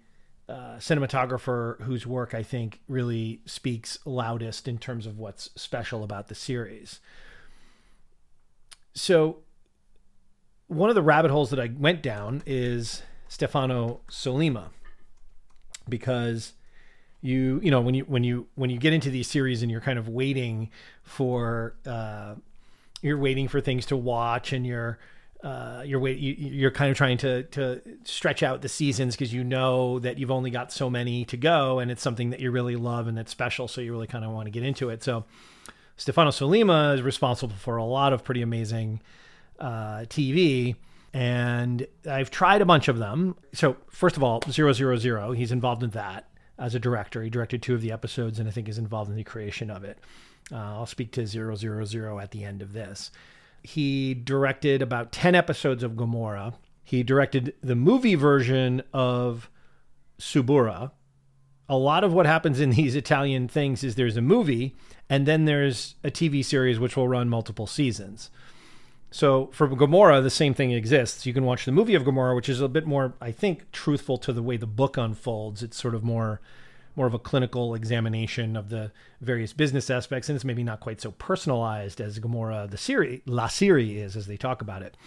uh, 0.50 0.78
cinematographer 0.78 1.82
whose 1.82 2.08
work 2.08 2.34
I 2.34 2.44
think 2.44 2.80
really 2.88 3.42
speaks 3.46 4.00
loudest 4.06 4.68
in 4.68 4.78
terms 4.78 5.06
of 5.06 5.18
what's 5.18 5.50
special 5.56 6.04
about 6.04 6.28
the 6.28 6.36
series. 6.36 7.00
So, 8.94 9.38
one 10.68 10.90
of 10.90 10.96
the 10.96 11.02
rabbit 11.02 11.32
holes 11.32 11.50
that 11.50 11.60
I 11.60 11.72
went 11.78 12.02
down 12.02 12.44
is 12.46 13.04
Stefano 13.28 14.02
Sollima, 14.10 14.70
because 15.88 16.54
you 17.22 17.60
you 17.64 17.72
know 17.72 17.82
when 17.82 17.96
you 17.96 18.04
when 18.06 18.24
you 18.24 18.48
when 18.56 18.70
you 18.70 18.78
get 18.78 18.94
into 18.94 19.10
these 19.10 19.28
series 19.28 19.62
and 19.62 19.72
you're 19.72 19.82
kind 19.82 20.00
of 20.00 20.08
waiting 20.08 20.70
for 21.04 21.76
uh, 21.86 22.36
you're 23.02 23.18
waiting 23.18 23.48
for 23.48 23.60
things 23.62 23.86
to 23.88 23.98
watch 23.98 24.54
and 24.54 24.66
you're 24.66 24.98
uh, 25.44 25.84
you're 25.86 26.00
wait, 26.00 26.18
you, 26.18 26.34
you're 26.34 26.72
kind 26.72 26.90
of 26.90 26.98
trying 26.98 27.18
to 27.18 27.44
to 27.44 27.82
stretch 28.04 28.42
out 28.42 28.62
the 28.62 28.70
seasons 28.70 29.16
because 29.16 29.34
you 29.34 29.44
know 29.44 30.00
that 30.00 30.18
you've 30.18 30.32
only 30.32 30.50
got 30.50 30.72
so 30.72 30.90
many 30.90 31.26
to 31.26 31.38
go, 31.38 31.80
and 31.80 31.92
it's 31.92 32.02
something 32.02 32.32
that 32.32 32.40
you 32.40 32.50
really 32.50 32.76
love 32.76 33.08
and 33.08 33.18
that's 33.18 33.32
special, 33.32 33.68
so 33.68 33.82
you 33.82 33.92
really 33.92 34.08
kind 34.08 34.26
of 34.26 34.32
want 34.32 34.48
to 34.48 34.52
get 34.52 34.64
into 34.64 34.90
it. 34.90 35.04
So 35.04 35.26
Stefano 35.96 36.32
Sollima 36.32 36.96
is 36.96 37.02
responsible 37.02 37.56
for 37.56 37.78
a 37.78 37.84
lot 37.84 38.14
of 38.14 38.24
pretty 38.24 38.42
amazing 38.42 39.02
uh, 39.60 40.06
TV, 40.08 40.76
and 41.14 41.86
I've 42.10 42.32
tried 42.32 42.62
a 42.62 42.66
bunch 42.66 42.88
of 42.88 42.98
them. 42.98 43.36
So 43.54 43.78
first 43.90 44.18
of 44.18 44.24
all, 44.24 44.42
Zero 44.50 44.74
Zero 44.74 44.98
Zero, 44.98 45.34
he's 45.34 45.52
involved 45.52 45.84
in 45.84 45.92
that 45.92 46.30
as 46.58 46.74
a 46.74 46.80
director. 46.80 47.22
He 47.22 47.30
directed 47.30 47.62
two 47.62 47.76
of 47.76 47.82
the 47.82 47.92
episodes, 47.92 48.40
and 48.40 48.48
I 48.48 48.52
think 48.52 48.68
is 48.68 48.80
involved 48.80 49.12
in 49.12 49.16
the 49.16 49.24
creation 49.24 49.70
of 49.70 49.84
it. 49.84 50.00
Uh, 50.52 50.56
I'll 50.56 50.88
speak 50.88 51.12
to 51.12 51.28
Zero 51.28 51.56
Zero 51.56 51.86
Zero 51.86 52.18
at 52.18 52.32
the 52.32 52.44
end 52.44 52.64
of 52.64 52.74
this. 52.74 53.12
He 53.64 54.14
directed 54.14 54.82
about 54.82 55.12
10 55.12 55.36
episodes 55.36 55.84
of 55.84 55.98
Gomorrah. 55.98 56.54
He 56.84 57.04
directed 57.04 57.54
the 57.62 57.76
movie 57.76 58.16
version 58.16 58.82
of 58.94 59.50
Suburra. 60.18 60.92
A 61.70 61.78
lot 61.78 62.04
of 62.04 62.14
what 62.14 62.26
happens 62.26 62.60
in 62.60 62.70
these 62.72 62.96
Italian 62.96 63.48
things 63.48 63.84
is 63.84 63.96
there's 63.96 64.18
a 64.18 64.22
movie 64.22 64.76
and 65.10 65.26
then 65.26 65.46
there's 65.46 65.96
a 66.04 66.12
TV 66.12 66.44
series 66.44 66.80
which 66.80 66.96
will 66.96 67.08
run 67.08 67.30
multiple 67.30 67.68
seasons. 67.68 68.30
So 69.10 69.50
for 69.54 69.68
Gomorrah, 69.68 70.22
the 70.22 70.30
same 70.30 70.54
thing 70.54 70.72
exists. 70.72 71.26
You 71.26 71.34
can 71.34 71.46
watch 71.46 71.66
the 71.66 71.72
movie 71.72 71.96
of 71.96 72.04
Gomorrah, 72.04 72.36
which 72.36 72.50
is 72.50 72.62
a 72.62 72.68
bit 72.68 72.86
more, 72.86 73.14
I 73.22 73.32
think, 73.32 73.72
truthful 73.72 74.18
to 74.20 74.34
the 74.34 74.44
way 74.44 74.58
the 74.58 74.68
book 74.68 74.98
unfolds. 74.98 75.64
It's 75.64 75.82
sort 75.82 75.96
of 75.96 76.04
more 76.04 76.42
more 76.98 77.08
of 77.08 77.14
a 77.14 77.20
clinical 77.20 77.76
examination 77.76 78.58
of 78.58 78.70
the 78.70 78.92
various 79.22 79.54
business 79.54 79.90
aspects, 79.90 80.28
and 80.28 80.36
it's 80.36 80.44
maybe 80.44 80.64
not 80.64 80.80
quite 80.80 81.00
so 81.00 81.12
personalized 81.12 82.02
as 82.02 82.18
Gomorrah, 82.18 82.68
the 82.70 82.78
series, 82.78 83.22
La 83.28 83.48
Serie 83.48 84.00
is, 84.00 84.18
as 84.18 84.26
they 84.26 84.36
talk 84.36 84.62
about 84.62 84.82
it. 84.82 84.98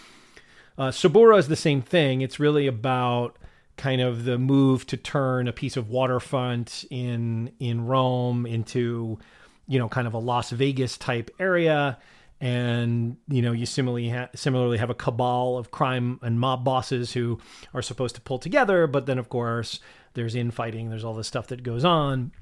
Uh, 0.78 0.92
Suburra 0.92 1.36
is 1.36 1.48
the 1.48 1.56
same 1.56 1.82
thing. 1.82 2.20
It's 2.20 2.38
really 2.38 2.68
about 2.68 3.36
kind 3.76 4.00
of 4.00 4.24
the 4.24 4.38
move 4.38 4.86
to 4.86 4.96
turn 4.96 5.48
a 5.48 5.52
piece 5.52 5.76
of 5.76 5.90
waterfront 5.90 6.84
in 6.90 7.50
in 7.58 7.86
Rome 7.86 8.46
into, 8.46 9.18
you 9.66 9.78
know, 9.78 9.88
kind 9.88 10.06
of 10.06 10.14
a 10.14 10.18
Las 10.18 10.50
Vegas 10.50 10.96
type 10.96 11.30
area 11.40 11.98
and 12.40 13.18
you 13.28 13.42
know 13.42 13.52
you 13.52 13.66
similarly 13.66 14.08
ha- 14.08 14.30
similarly 14.34 14.78
have 14.78 14.90
a 14.90 14.94
cabal 14.94 15.58
of 15.58 15.70
crime 15.70 16.18
and 16.22 16.40
mob 16.40 16.64
bosses 16.64 17.12
who 17.12 17.38
are 17.74 17.82
supposed 17.82 18.14
to 18.14 18.20
pull 18.20 18.38
together 18.38 18.86
but 18.86 19.06
then 19.06 19.18
of 19.18 19.28
course 19.28 19.78
there's 20.14 20.34
infighting 20.34 20.90
there's 20.90 21.04
all 21.04 21.14
this 21.14 21.26
stuff 21.26 21.46
that 21.48 21.62
goes 21.62 21.84
on 21.84 22.32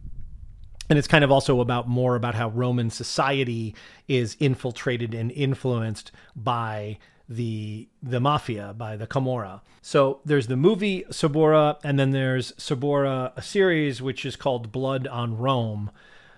and 0.90 0.98
it's 0.98 1.08
kind 1.08 1.22
of 1.22 1.30
also 1.30 1.60
about 1.60 1.88
more 1.88 2.16
about 2.16 2.34
how 2.34 2.48
roman 2.50 2.90
society 2.90 3.74
is 4.06 4.36
infiltrated 4.40 5.14
and 5.14 5.30
influenced 5.32 6.10
by 6.34 6.98
the 7.28 7.88
the 8.02 8.20
mafia 8.20 8.74
by 8.76 8.96
the 8.96 9.06
camorra 9.06 9.60
so 9.82 10.20
there's 10.24 10.46
the 10.46 10.56
movie 10.56 11.04
suburra 11.10 11.76
and 11.84 11.98
then 11.98 12.10
there's 12.10 12.52
suburra 12.56 13.32
a 13.36 13.42
series 13.42 14.00
which 14.00 14.24
is 14.24 14.34
called 14.34 14.72
blood 14.72 15.06
on 15.06 15.36
rome 15.36 15.90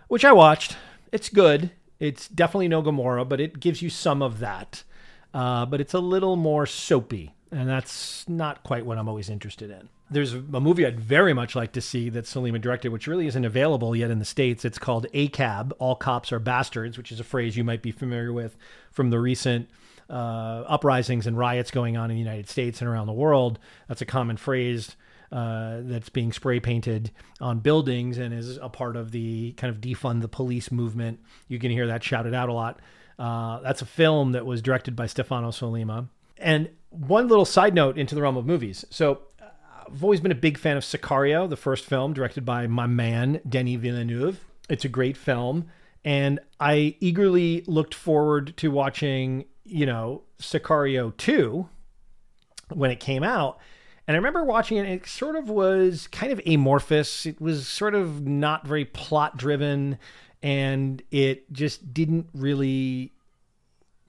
which 0.09 0.25
i 0.25 0.33
watched 0.33 0.77
it's 1.13 1.29
good 1.29 1.71
it's 2.01 2.27
definitely 2.29 2.69
no 2.69 2.81
Gomorrah, 2.81 3.27
but 3.27 3.41
it 3.41 3.61
gives 3.61 3.83
you 3.83 3.91
some 3.91 4.23
of 4.23 4.41
that. 4.41 4.83
Uh, 5.33 5.67
but 5.67 5.81
it's 5.81 5.95
a 5.95 6.01
little 6.01 6.35
more 6.35 6.67
soapy, 6.67 7.35
and 7.53 7.69
that's 7.69 8.29
not 8.29 8.65
quite 8.65 8.85
what 8.85 8.99
I'm 8.99 9.09
always 9.09 9.29
interested 9.29 9.71
in. 9.71 9.91
There's 10.11 10.35
a 10.35 10.61
movie 10.61 10.85
I'd 10.85 10.99
very 10.99 11.33
much 11.33 11.55
like 11.55 11.73
to 11.73 11.81
see 11.81 12.09
that 12.11 12.25
Sollima 12.25 12.61
directed, 12.61 12.91
which 12.91 13.07
really 13.07 13.29
isn't 13.29 13.45
available 13.45 13.95
yet 13.95 14.11
in 14.11 14.19
the 14.19 14.25
States. 14.25 14.65
It's 14.65 14.79
called 14.79 15.07
ACAB, 15.15 15.73
All 15.79 15.95
Cops 15.95 16.33
Are 16.33 16.41
Bastards, 16.41 16.99
which 16.99 17.13
is 17.13 17.21
a 17.21 17.25
phrase 17.25 17.57
you 17.57 17.63
might 17.63 17.81
be 17.81 17.93
familiar 17.93 18.33
with 18.33 18.57
from 18.91 19.11
the 19.11 19.21
recent 19.21 19.69
uh, 20.11 20.65
uprisings 20.67 21.27
and 21.27 21.39
riots 21.39 21.71
going 21.71 21.97
on 21.97 22.11
in 22.11 22.17
the 22.17 22.23
United 22.23 22.49
States 22.49 22.81
and 22.81 22.91
around 22.91 23.07
the 23.07 23.13
world. 23.13 23.61
That's 23.87 24.03
a 24.03 24.07
common 24.07 24.37
phrase 24.37 24.97
uh, 25.31 25.79
that's 25.83 26.09
being 26.09 26.33
spray 26.33 26.59
painted 26.59 27.13
on 27.41 27.61
buildings 27.61 28.19
and 28.19 28.35
is 28.35 28.57
a 28.57 28.69
part 28.69 28.97
of 28.97 29.13
the 29.13 29.53
kind 29.53 29.73
of 29.73 29.81
defund 29.81 30.23
the 30.23 30.29
police 30.29 30.73
movement. 30.73 31.21
You 31.47 31.61
can 31.61 31.71
hear 31.71 31.87
that 31.87 32.03
shouted 32.03 32.35
out 32.35 32.49
a 32.49 32.53
lot. 32.53 32.81
Uh, 33.17 33.61
that's 33.61 33.83
a 33.83 33.87
film 33.87 34.33
that 34.33 34.45
was 34.45 34.61
directed 34.61 34.97
by 34.97 35.07
Stefano 35.07 35.51
Sollima. 35.51 36.09
And 36.37 36.71
one 36.89 37.29
little 37.29 37.45
side 37.45 37.75
note 37.75 37.97
into 37.97 38.17
the 38.17 38.23
realm 38.23 38.37
of 38.37 38.47
movies. 38.47 38.85
So 38.91 39.21
I've 39.93 40.05
always 40.05 40.21
been 40.21 40.33
a 40.33 40.37
big 40.37 40.57
fan 40.57 40.77
of 40.77 40.85
Sicario, 40.85 41.49
the 41.49 41.57
first 41.57 41.85
film 41.85 42.13
directed 42.13 42.45
by 42.45 42.67
my 42.67 42.87
man, 42.87 43.41
Denis 43.49 43.81
Villeneuve. 43.81 44.45
It's 44.69 44.85
a 44.85 44.89
great 44.89 45.17
film. 45.17 45.67
And 46.05 46.41
I 46.59 46.97
eagerly 47.01 47.65
looked 47.67 47.95
forward 47.95 48.57
to 48.59 48.71
watching, 48.71 49.45
you 49.65 49.87
know, 49.87 50.23
Sicario 50.41 51.17
2 51.17 51.69
when 52.73 52.91
it 52.91 53.01
came 53.01 53.23
out. 53.23 53.59
And 54.07 54.15
I 54.15 54.19
remember 54.19 54.45
watching 54.45 54.79
it, 54.79 54.87
it 54.87 55.07
sort 55.07 55.37
of 55.37 55.49
was 55.49 56.07
kind 56.09 56.33
of 56.33 56.41
amorphous. 56.47 57.27
It 57.27 57.41
was 57.41 57.69
sort 57.69 57.95
of 57.95 58.27
not 58.27 58.67
very 58.67 58.85
plot 58.85 59.37
driven, 59.37 59.99
and 60.43 61.03
it 61.11 61.53
just 61.53 61.93
didn't 61.93 62.29
really. 62.33 63.13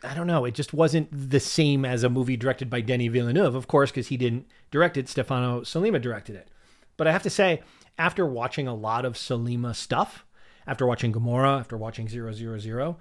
I 0.03 0.13
don't 0.13 0.27
know. 0.27 0.45
It 0.45 0.55
just 0.55 0.73
wasn't 0.73 1.09
the 1.11 1.39
same 1.39 1.85
as 1.85 2.03
a 2.03 2.09
movie 2.09 2.37
directed 2.37 2.69
by 2.69 2.81
Denis 2.81 3.11
Villeneuve, 3.11 3.55
of 3.55 3.67
course, 3.67 3.91
because 3.91 4.07
he 4.07 4.17
didn't 4.17 4.47
direct 4.71 4.97
it. 4.97 5.07
Stefano 5.07 5.61
Sollima 5.61 6.01
directed 6.01 6.35
it. 6.35 6.49
But 6.97 7.07
I 7.07 7.11
have 7.11 7.23
to 7.23 7.29
say, 7.29 7.61
after 7.97 8.25
watching 8.25 8.67
a 8.67 8.73
lot 8.73 9.05
of 9.05 9.13
Sollima 9.13 9.75
stuff, 9.75 10.25
after 10.65 10.85
watching 10.85 11.11
Gomorrah, 11.11 11.59
after 11.59 11.77
watching 11.77 12.07
Zero 12.07 12.31
Zero 12.33 12.59
Zero, 12.59 12.97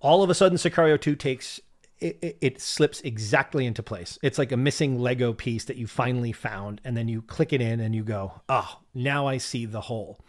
all 0.00 0.22
of 0.22 0.30
a 0.30 0.34
sudden 0.34 0.58
Sicario 0.58 1.00
2 1.00 1.16
takes 1.16 1.60
it, 1.98 2.18
it, 2.20 2.38
it, 2.42 2.60
slips 2.60 3.00
exactly 3.00 3.64
into 3.64 3.82
place. 3.82 4.18
It's 4.22 4.36
like 4.38 4.52
a 4.52 4.56
missing 4.56 4.98
Lego 4.98 5.32
piece 5.32 5.64
that 5.64 5.78
you 5.78 5.86
finally 5.86 6.32
found, 6.32 6.80
and 6.84 6.94
then 6.94 7.08
you 7.08 7.22
click 7.22 7.54
it 7.54 7.62
in 7.62 7.80
and 7.80 7.94
you 7.94 8.04
go, 8.04 8.42
oh, 8.50 8.80
now 8.92 9.26
I 9.26 9.38
see 9.38 9.64
the 9.64 9.80
whole. 9.82 10.20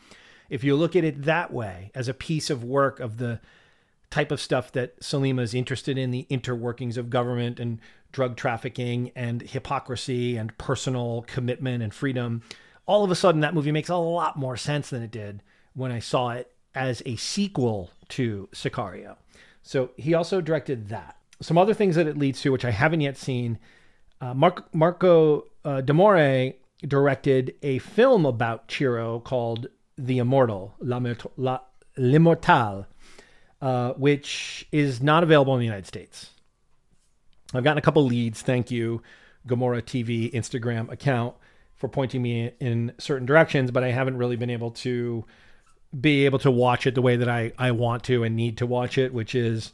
If 0.49 0.63
you 0.63 0.77
look 0.77 0.95
at 0.95 1.03
it 1.03 1.23
that 1.23 1.51
way, 1.51 1.91
as 1.93 2.07
a 2.07 2.13
piece 2.13 2.49
of 2.49 2.63
work 2.63 3.01
of 3.01 3.17
the 3.17 3.41
type 4.09 4.31
of 4.31 4.41
stuff 4.41 4.71
that 4.71 4.99
Sollima 5.01 5.41
is 5.41 5.53
interested 5.53 5.97
in, 5.97 6.11
the 6.11 6.27
interworkings 6.29 6.97
of 6.97 7.09
government 7.09 7.59
and 7.59 7.79
drug 8.11 8.37
trafficking 8.37 9.11
and 9.15 9.41
hypocrisy 9.41 10.37
and 10.37 10.57
personal 10.57 11.25
commitment 11.27 11.83
and 11.83 11.93
freedom, 11.93 12.41
all 12.85 13.03
of 13.03 13.11
a 13.11 13.15
sudden 13.15 13.41
that 13.41 13.53
movie 13.53 13.71
makes 13.71 13.89
a 13.89 13.95
lot 13.95 14.37
more 14.37 14.55
sense 14.55 14.89
than 14.89 15.03
it 15.03 15.11
did 15.11 15.43
when 15.73 15.91
I 15.91 15.99
saw 15.99 16.29
it 16.29 16.51
as 16.73 17.03
a 17.05 17.15
sequel 17.17 17.91
to 18.09 18.47
Sicario. 18.53 19.17
So 19.61 19.91
he 19.97 20.13
also 20.13 20.39
directed 20.39 20.87
that 20.89 21.17
some 21.41 21.57
other 21.57 21.73
things 21.73 21.95
that 21.95 22.07
it 22.07 22.17
leads 22.17 22.41
to, 22.41 22.51
which 22.51 22.65
I 22.65 22.71
haven't 22.71 23.01
yet 23.01 23.17
seen. 23.17 23.59
Uh, 24.19 24.33
Marco 24.73 25.45
uh, 25.63 25.81
D'Amore 25.81 26.53
directed 26.85 27.55
a 27.61 27.79
film 27.79 28.25
about 28.25 28.71
Ciro 28.71 29.19
called 29.19 29.67
The 29.97 30.17
Immortal, 30.19 30.75
La, 30.79 30.99
La, 31.35 31.59
L'Immortal, 31.97 32.85
uh, 33.61 33.93
which 33.93 34.67
is 34.71 35.01
not 35.01 35.23
available 35.23 35.53
in 35.53 35.59
the 35.59 35.65
United 35.65 35.87
States. 35.87 36.31
I've 37.53 37.63
gotten 37.63 37.77
a 37.77 37.81
couple 37.81 38.05
leads. 38.05 38.41
Thank 38.41 38.71
you, 38.71 39.01
Gomorrah 39.45 39.81
TV 39.81 40.31
Instagram 40.33 40.91
account, 40.91 41.35
for 41.75 41.87
pointing 41.87 42.21
me 42.21 42.51
in 42.59 42.93
certain 42.97 43.25
directions, 43.25 43.71
but 43.71 43.83
I 43.83 43.91
haven't 43.91 44.17
really 44.17 44.35
been 44.35 44.49
able 44.49 44.71
to 44.71 45.25
be 45.99 46.25
able 46.25 46.39
to 46.39 46.51
watch 46.51 46.85
it 46.85 46.95
the 46.95 47.01
way 47.01 47.15
that 47.15 47.29
I, 47.29 47.53
I 47.57 47.71
want 47.71 48.03
to 48.05 48.23
and 48.23 48.35
need 48.35 48.57
to 48.57 48.65
watch 48.65 48.97
it, 48.97 49.13
which 49.13 49.33
is 49.33 49.71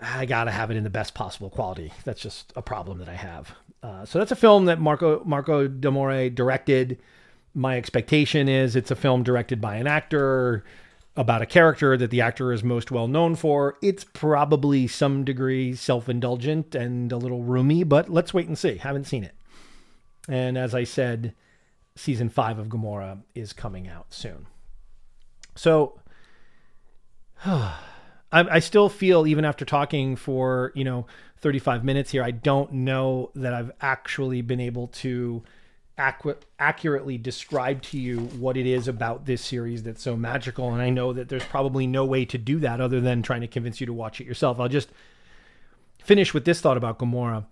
I 0.00 0.26
gotta 0.26 0.50
have 0.50 0.70
it 0.70 0.76
in 0.76 0.84
the 0.84 0.90
best 0.90 1.14
possible 1.14 1.50
quality. 1.50 1.92
That's 2.04 2.20
just 2.20 2.52
a 2.56 2.62
problem 2.62 2.98
that 2.98 3.08
I 3.08 3.14
have. 3.14 3.54
Uh, 3.82 4.04
so 4.04 4.18
that's 4.18 4.32
a 4.32 4.36
film 4.36 4.66
that 4.66 4.80
Marco 4.80 5.22
Marco 5.24 5.66
D'Amore 5.66 6.30
directed. 6.30 6.98
My 7.54 7.76
expectation 7.76 8.48
is 8.48 8.76
it's 8.76 8.90
a 8.90 8.96
film 8.96 9.22
directed 9.22 9.60
by 9.60 9.76
an 9.76 9.86
actor 9.86 10.64
about 11.16 11.42
a 11.42 11.46
character 11.46 11.96
that 11.96 12.10
the 12.10 12.20
actor 12.20 12.52
is 12.52 12.64
most 12.64 12.90
well 12.90 13.06
known 13.06 13.36
for. 13.36 13.78
It's 13.82 14.04
probably 14.04 14.86
some 14.86 15.24
degree 15.24 15.74
self-indulgent 15.74 16.74
and 16.74 17.12
a 17.12 17.16
little 17.16 17.42
roomy, 17.42 17.84
but 17.84 18.08
let's 18.08 18.34
wait 18.34 18.48
and 18.48 18.58
see. 18.58 18.76
Haven't 18.78 19.04
seen 19.04 19.24
it. 19.24 19.34
And 20.28 20.58
as 20.58 20.74
I 20.74 20.84
said, 20.84 21.34
season 21.94 22.28
five 22.28 22.58
of 22.58 22.68
Gomorrah 22.68 23.18
is 23.34 23.52
coming 23.52 23.88
out 23.88 24.12
soon. 24.12 24.46
So. 25.54 26.00
I, 28.34 28.56
I 28.56 28.58
still 28.58 28.88
feel 28.88 29.26
even 29.26 29.44
after 29.44 29.64
talking 29.64 30.16
for 30.16 30.72
you 30.74 30.82
know 30.82 31.06
35 31.38 31.84
minutes 31.84 32.10
here, 32.10 32.22
I 32.22 32.32
don't 32.32 32.72
know 32.72 33.30
that 33.34 33.54
I've 33.54 33.70
actually 33.80 34.42
been 34.42 34.60
able 34.60 34.88
to 34.88 35.42
accu- 35.98 36.36
accurately 36.58 37.18
describe 37.18 37.82
to 37.82 37.98
you 37.98 38.20
what 38.20 38.56
it 38.56 38.66
is 38.66 38.88
about 38.88 39.26
this 39.26 39.44
series 39.44 39.82
that's 39.82 40.02
so 40.02 40.16
magical. 40.16 40.72
And 40.72 40.82
I 40.82 40.90
know 40.90 41.12
that 41.12 41.28
there's 41.28 41.44
probably 41.44 41.86
no 41.86 42.04
way 42.04 42.24
to 42.26 42.38
do 42.38 42.58
that 42.60 42.80
other 42.80 43.00
than 43.00 43.22
trying 43.22 43.42
to 43.42 43.46
convince 43.46 43.80
you 43.80 43.86
to 43.86 43.92
watch 43.92 44.20
it 44.20 44.26
yourself. 44.26 44.58
I'll 44.58 44.68
just 44.68 44.90
finish 46.02 46.34
with 46.34 46.44
this 46.44 46.60
thought 46.60 46.76
about 46.76 46.98
Gomorrah. 46.98 47.46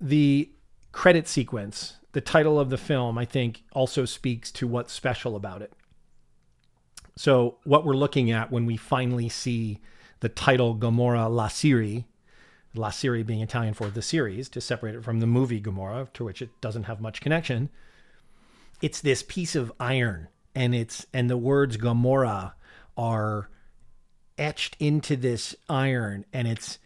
The 0.00 0.50
credit 0.92 1.28
sequence, 1.28 1.96
the 2.12 2.20
title 2.20 2.58
of 2.58 2.70
the 2.70 2.78
film, 2.78 3.18
I 3.18 3.24
think 3.24 3.62
also 3.72 4.04
speaks 4.04 4.50
to 4.52 4.66
what's 4.66 4.92
special 4.92 5.36
about 5.36 5.62
it. 5.62 5.72
So, 7.16 7.58
what 7.64 7.84
we're 7.84 7.94
looking 7.94 8.30
at 8.30 8.52
when 8.52 8.64
we 8.64 8.76
finally 8.76 9.28
see 9.28 9.80
the 10.20 10.28
title 10.28 10.74
Gomorrah 10.74 11.28
La 11.28 11.48
Serie, 11.48 12.06
La 12.78 12.90
Serie 12.90 13.22
being 13.22 13.40
Italian 13.40 13.74
for 13.74 13.88
the 13.88 14.02
series, 14.02 14.48
to 14.50 14.60
separate 14.60 14.94
it 14.94 15.04
from 15.04 15.20
the 15.20 15.26
movie 15.26 15.60
Gomorrah, 15.60 16.08
to 16.14 16.24
which 16.24 16.40
it 16.40 16.50
doesn't 16.60 16.84
have 16.84 17.00
much 17.00 17.20
connection. 17.20 17.68
It's 18.80 19.00
this 19.00 19.22
piece 19.22 19.56
of 19.56 19.72
iron, 19.80 20.28
and 20.54 20.74
it's 20.74 21.06
and 21.12 21.28
the 21.28 21.36
words 21.36 21.76
Gomorrah 21.76 22.54
are 22.96 23.50
etched 24.38 24.76
into 24.78 25.16
this 25.16 25.54
iron, 25.68 26.24
and 26.32 26.46
it's 26.46 26.78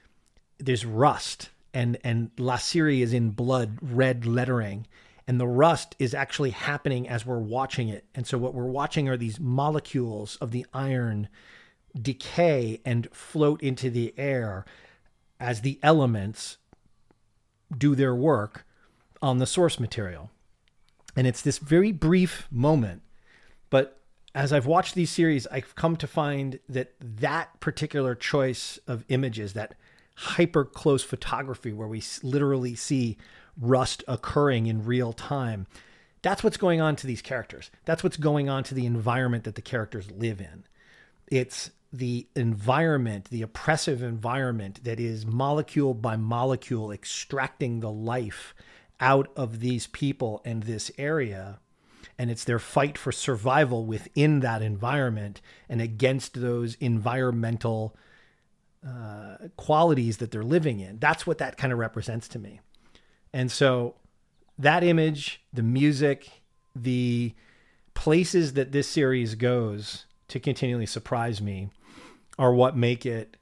there's 0.58 0.86
rust, 0.86 1.50
and 1.74 1.98
and 2.02 2.30
La 2.38 2.56
Serie 2.56 3.02
is 3.02 3.12
in 3.12 3.30
blood 3.30 3.78
red 3.82 4.24
lettering, 4.24 4.86
and 5.28 5.38
the 5.38 5.46
rust 5.46 5.94
is 5.98 6.14
actually 6.14 6.50
happening 6.50 7.08
as 7.08 7.26
we're 7.26 7.38
watching 7.38 7.88
it. 7.88 8.04
And 8.14 8.26
so 8.26 8.38
what 8.38 8.54
we're 8.54 8.64
watching 8.64 9.08
are 9.08 9.16
these 9.16 9.38
molecules 9.38 10.36
of 10.36 10.50
the 10.50 10.66
iron 10.72 11.28
decay 12.00 12.80
and 12.84 13.08
float 13.12 13.62
into 13.62 13.90
the 13.90 14.14
air 14.16 14.64
as 15.42 15.62
the 15.62 15.80
elements 15.82 16.56
do 17.76 17.96
their 17.96 18.14
work 18.14 18.64
on 19.20 19.38
the 19.38 19.46
source 19.46 19.80
material. 19.80 20.30
And 21.16 21.26
it's 21.26 21.42
this 21.42 21.58
very 21.58 21.90
brief 21.90 22.46
moment, 22.50 23.02
but 23.68 23.98
as 24.36 24.52
I've 24.52 24.66
watched 24.66 24.94
these 24.94 25.10
series, 25.10 25.48
I've 25.48 25.74
come 25.74 25.96
to 25.96 26.06
find 26.06 26.60
that 26.68 26.94
that 27.00 27.58
particular 27.58 28.14
choice 28.14 28.78
of 28.86 29.04
images, 29.08 29.52
that 29.54 29.74
hyper 30.14 30.64
close 30.64 31.02
photography 31.02 31.72
where 31.72 31.88
we 31.88 32.02
literally 32.22 32.76
see 32.76 33.18
rust 33.60 34.04
occurring 34.06 34.66
in 34.66 34.84
real 34.84 35.12
time. 35.12 35.66
That's 36.22 36.44
what's 36.44 36.56
going 36.56 36.80
on 36.80 36.94
to 36.96 37.06
these 37.06 37.20
characters. 37.20 37.70
That's 37.84 38.04
what's 38.04 38.16
going 38.16 38.48
on 38.48 38.62
to 38.64 38.74
the 38.74 38.86
environment 38.86 39.42
that 39.44 39.56
the 39.56 39.62
characters 39.62 40.08
live 40.12 40.40
in. 40.40 40.64
It's 41.26 41.72
the 41.92 42.26
environment, 42.34 43.26
the 43.26 43.42
oppressive 43.42 44.02
environment 44.02 44.82
that 44.84 44.98
is 44.98 45.26
molecule 45.26 45.92
by 45.92 46.16
molecule 46.16 46.90
extracting 46.90 47.80
the 47.80 47.90
life 47.90 48.54
out 48.98 49.30
of 49.36 49.60
these 49.60 49.86
people 49.88 50.40
and 50.44 50.62
this 50.62 50.90
area. 50.96 51.58
And 52.18 52.30
it's 52.30 52.44
their 52.44 52.58
fight 52.58 52.96
for 52.96 53.12
survival 53.12 53.84
within 53.84 54.40
that 54.40 54.62
environment 54.62 55.40
and 55.68 55.82
against 55.82 56.40
those 56.40 56.76
environmental 56.76 57.94
uh, 58.86 59.48
qualities 59.56 60.16
that 60.16 60.30
they're 60.30 60.42
living 60.42 60.80
in. 60.80 60.98
That's 60.98 61.26
what 61.26 61.38
that 61.38 61.56
kind 61.56 61.72
of 61.72 61.78
represents 61.78 62.26
to 62.28 62.38
me. 62.38 62.60
And 63.32 63.50
so 63.50 63.96
that 64.58 64.82
image, 64.82 65.42
the 65.52 65.62
music, 65.62 66.28
the 66.74 67.34
places 67.94 68.54
that 68.54 68.72
this 68.72 68.88
series 68.88 69.34
goes 69.34 70.06
to 70.28 70.40
continually 70.40 70.86
surprise 70.86 71.42
me 71.42 71.68
are 72.42 72.52
what 72.52 72.76
make 72.76 73.06
it 73.06 73.36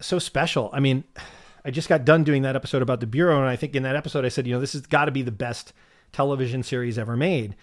so 0.00 0.18
special. 0.18 0.70
I 0.72 0.80
mean, 0.80 1.04
I 1.64 1.70
just 1.70 1.88
got 1.88 2.04
done 2.04 2.24
doing 2.24 2.42
that 2.42 2.56
episode 2.56 2.82
about 2.82 3.00
the 3.00 3.06
Bureau, 3.06 3.38
and 3.38 3.48
I 3.48 3.56
think 3.56 3.74
in 3.74 3.82
that 3.82 3.96
episode 3.96 4.24
I 4.24 4.28
said, 4.28 4.46
you 4.46 4.54
know, 4.54 4.60
this 4.60 4.72
has 4.72 4.86
got 4.86 5.06
to 5.06 5.12
be 5.12 5.22
the 5.22 5.30
best 5.30 5.72
television 6.12 6.62
series 6.62 6.98
ever 6.98 7.16
made. 7.16 7.56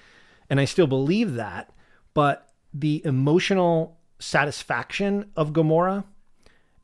And 0.50 0.60
I 0.60 0.66
still 0.66 0.88
believe 0.88 1.36
that, 1.36 1.72
but 2.14 2.50
the 2.74 3.02
emotional 3.06 3.98
satisfaction 4.20 5.32
of 5.36 5.54
Gomorrah 5.54 6.06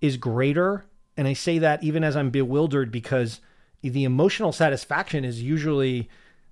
is 0.01 0.17
greater 0.17 0.85
and 1.17 1.27
I 1.27 1.33
say 1.33 1.59
that 1.59 1.83
even 1.83 2.03
as 2.03 2.15
I'm 2.15 2.29
bewildered 2.29 2.91
because 2.91 3.41
the 3.81 4.03
emotional 4.03 4.51
satisfaction 4.51 5.25
is 5.25 5.41
usually 5.41 6.09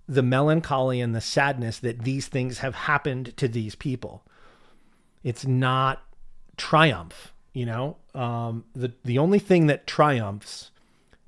the 0.07 0.23
melancholy 0.23 1.01
and 1.01 1.15
the 1.15 1.21
sadness 1.21 1.79
that 1.79 2.03
these 2.03 2.27
things 2.27 2.59
have 2.59 2.75
happened 2.75 3.35
to 3.37 3.47
these 3.47 3.75
people. 3.75 4.23
It's 5.23 5.45
not 5.45 6.03
triumph, 6.57 7.33
you 7.53 7.65
know. 7.65 7.97
Um, 8.13 8.65
the 8.73 8.93
the 9.03 9.17
only 9.17 9.39
thing 9.39 9.67
that 9.67 9.87
triumphs 9.87 10.71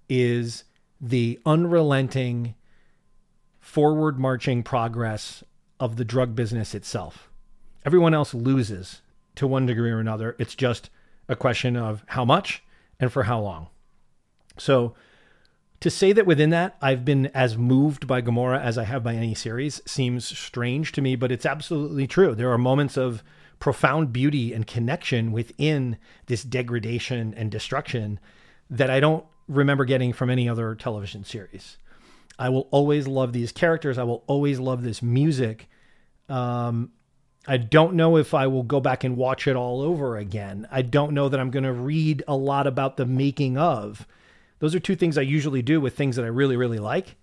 is 0.10 0.64
the 1.00 1.40
unrelenting 1.46 2.56
forward 3.60 4.20
marching 4.20 4.64
progress 4.64 5.44
of 5.80 5.96
the 5.96 6.06
drug 6.06 6.36
business 6.36 6.76
itself. 6.76 7.30
Everyone 7.86 8.14
else 8.14 8.34
loses 8.34 9.02
to 9.36 9.48
one 9.48 9.66
degree 9.66 9.92
or 9.92 10.00
another. 10.00 10.36
It's 10.38 10.56
just 10.56 10.90
a 11.28 11.36
question 11.36 11.76
of 11.76 12.04
how 12.08 12.26
much 12.26 12.62
and 13.00 13.12
for 13.12 13.24
how 13.24 13.40
long. 13.40 13.68
So 14.58 14.94
to 15.80 15.90
say 15.90 16.12
that 16.12 16.28
within 16.28 16.52
that 16.52 16.78
I've 16.82 17.04
been 17.04 17.28
as 17.28 17.58
moved 17.58 18.06
by 18.06 18.22
Gomorrah 18.22 18.62
as 18.62 18.78
I 18.78 18.84
have 18.84 19.04
by 19.04 19.16
any 19.16 19.34
series 19.34 19.82
seems 19.86 20.26
strange 20.26 20.92
to 20.92 21.02
me, 21.02 21.16
but 21.16 21.32
it's 21.32 21.46
absolutely 21.46 22.06
true. 22.06 22.36
There 22.36 22.52
are 22.52 22.58
moments 22.58 22.98
of 22.98 23.24
profound 23.62 24.12
beauty 24.12 24.52
and 24.52 24.68
connection 24.68 25.32
within 25.32 25.96
this 26.26 26.44
degradation 26.44 27.34
and 27.36 27.50
destruction 27.50 28.20
that 28.70 28.90
I 28.90 29.00
don't 29.00 29.24
remember 29.48 29.86
getting 29.86 30.12
from 30.12 30.30
any 30.30 30.50
other 30.50 30.74
television 30.76 31.24
series. 31.24 31.78
I 32.40 32.50
will 32.50 32.68
always 32.72 33.08
love 33.08 33.34
these 33.34 33.52
characters. 33.52 34.00
I 34.00 34.04
will 34.04 34.24
always 34.26 34.60
love 34.60 34.84
this 34.84 35.04
music. 35.04 35.70
Um, 36.28 36.92
I 37.48 37.58
don't 37.58 37.94
know 37.94 38.18
if 38.18 38.34
I 38.34 38.48
will 38.48 38.64
go 38.64 38.80
back 38.80 39.04
and 39.04 39.16
watch 39.16 39.48
it 39.48 39.56
all 39.56 39.82
over 39.82 40.18
again. 40.18 40.68
I 40.72 40.82
don't 40.82 41.14
know 41.14 41.30
that 41.30 41.40
I'm 41.40 41.52
going 41.52 41.64
to 41.64 41.72
read 41.72 42.24
a 42.28 42.36
lot 42.36 42.66
about 42.66 42.98
the 42.98 43.06
making 43.06 43.60
of. 43.60 44.08
Those 44.58 44.74
are 44.74 44.80
two 44.80 44.96
things 44.96 45.18
I 45.20 45.22
usually 45.22 45.62
do 45.62 45.80
with 45.80 45.96
things 45.96 46.16
that 46.16 46.26
I 46.26 46.30
really, 46.30 46.58
really 46.58 46.80
like. 46.80 47.16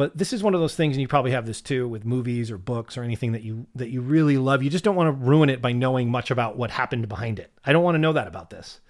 But 0.00 0.16
this 0.16 0.32
is 0.32 0.42
one 0.42 0.54
of 0.54 0.62
those 0.62 0.74
things, 0.74 0.96
and 0.96 1.02
you 1.02 1.08
probably 1.08 1.32
have 1.32 1.44
this 1.44 1.60
too 1.60 1.86
with 1.86 2.06
movies 2.06 2.50
or 2.50 2.56
books 2.56 2.96
or 2.96 3.02
anything 3.02 3.32
that 3.32 3.42
you 3.42 3.66
that 3.74 3.90
you 3.90 4.00
really 4.00 4.38
love. 4.38 4.62
You 4.62 4.70
just 4.70 4.82
don't 4.82 4.96
want 4.96 5.08
to 5.08 5.26
ruin 5.26 5.50
it 5.50 5.60
by 5.60 5.72
knowing 5.72 6.10
much 6.10 6.30
about 6.30 6.56
what 6.56 6.70
happened 6.70 7.06
behind 7.06 7.38
it. 7.38 7.52
I 7.66 7.74
don't 7.74 7.82
want 7.82 7.96
to 7.96 7.98
know 7.98 8.14
that 8.14 8.26
about 8.26 8.48
this. 8.48 8.80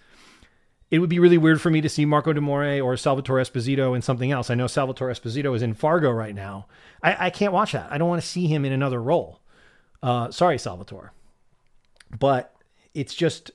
It 0.88 1.00
would 1.00 1.10
be 1.10 1.18
really 1.18 1.36
weird 1.36 1.60
for 1.60 1.68
me 1.68 1.80
to 1.80 1.88
see 1.88 2.04
Marco 2.04 2.32
D'Amore 2.32 2.80
or 2.80 2.96
Salvatore 2.96 3.40
Esposito 3.40 3.96
in 3.96 4.02
something 4.02 4.30
else. 4.30 4.50
I 4.50 4.54
know 4.54 4.68
Salvatore 4.68 5.10
Esposito 5.10 5.52
is 5.56 5.62
in 5.62 5.74
Fargo 5.74 6.12
right 6.12 6.32
now. 6.32 6.66
I, 7.02 7.26
I 7.26 7.30
can't 7.30 7.52
watch 7.52 7.72
that. 7.72 7.90
I 7.90 7.98
don't 7.98 8.08
want 8.08 8.22
to 8.22 8.28
see 8.28 8.46
him 8.46 8.64
in 8.64 8.70
another 8.70 9.02
role. 9.02 9.40
Uh, 10.04 10.30
sorry, 10.30 10.58
Salvatore, 10.58 11.10
but 12.20 12.54
it's 12.94 13.16
just 13.16 13.50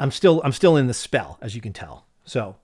I'm 0.00 0.10
still 0.10 0.42
I'm 0.42 0.50
still 0.50 0.76
in 0.76 0.88
the 0.88 0.94
spell, 0.94 1.38
as 1.40 1.54
you 1.54 1.60
can 1.60 1.72
tell. 1.72 2.06
So 2.24 2.56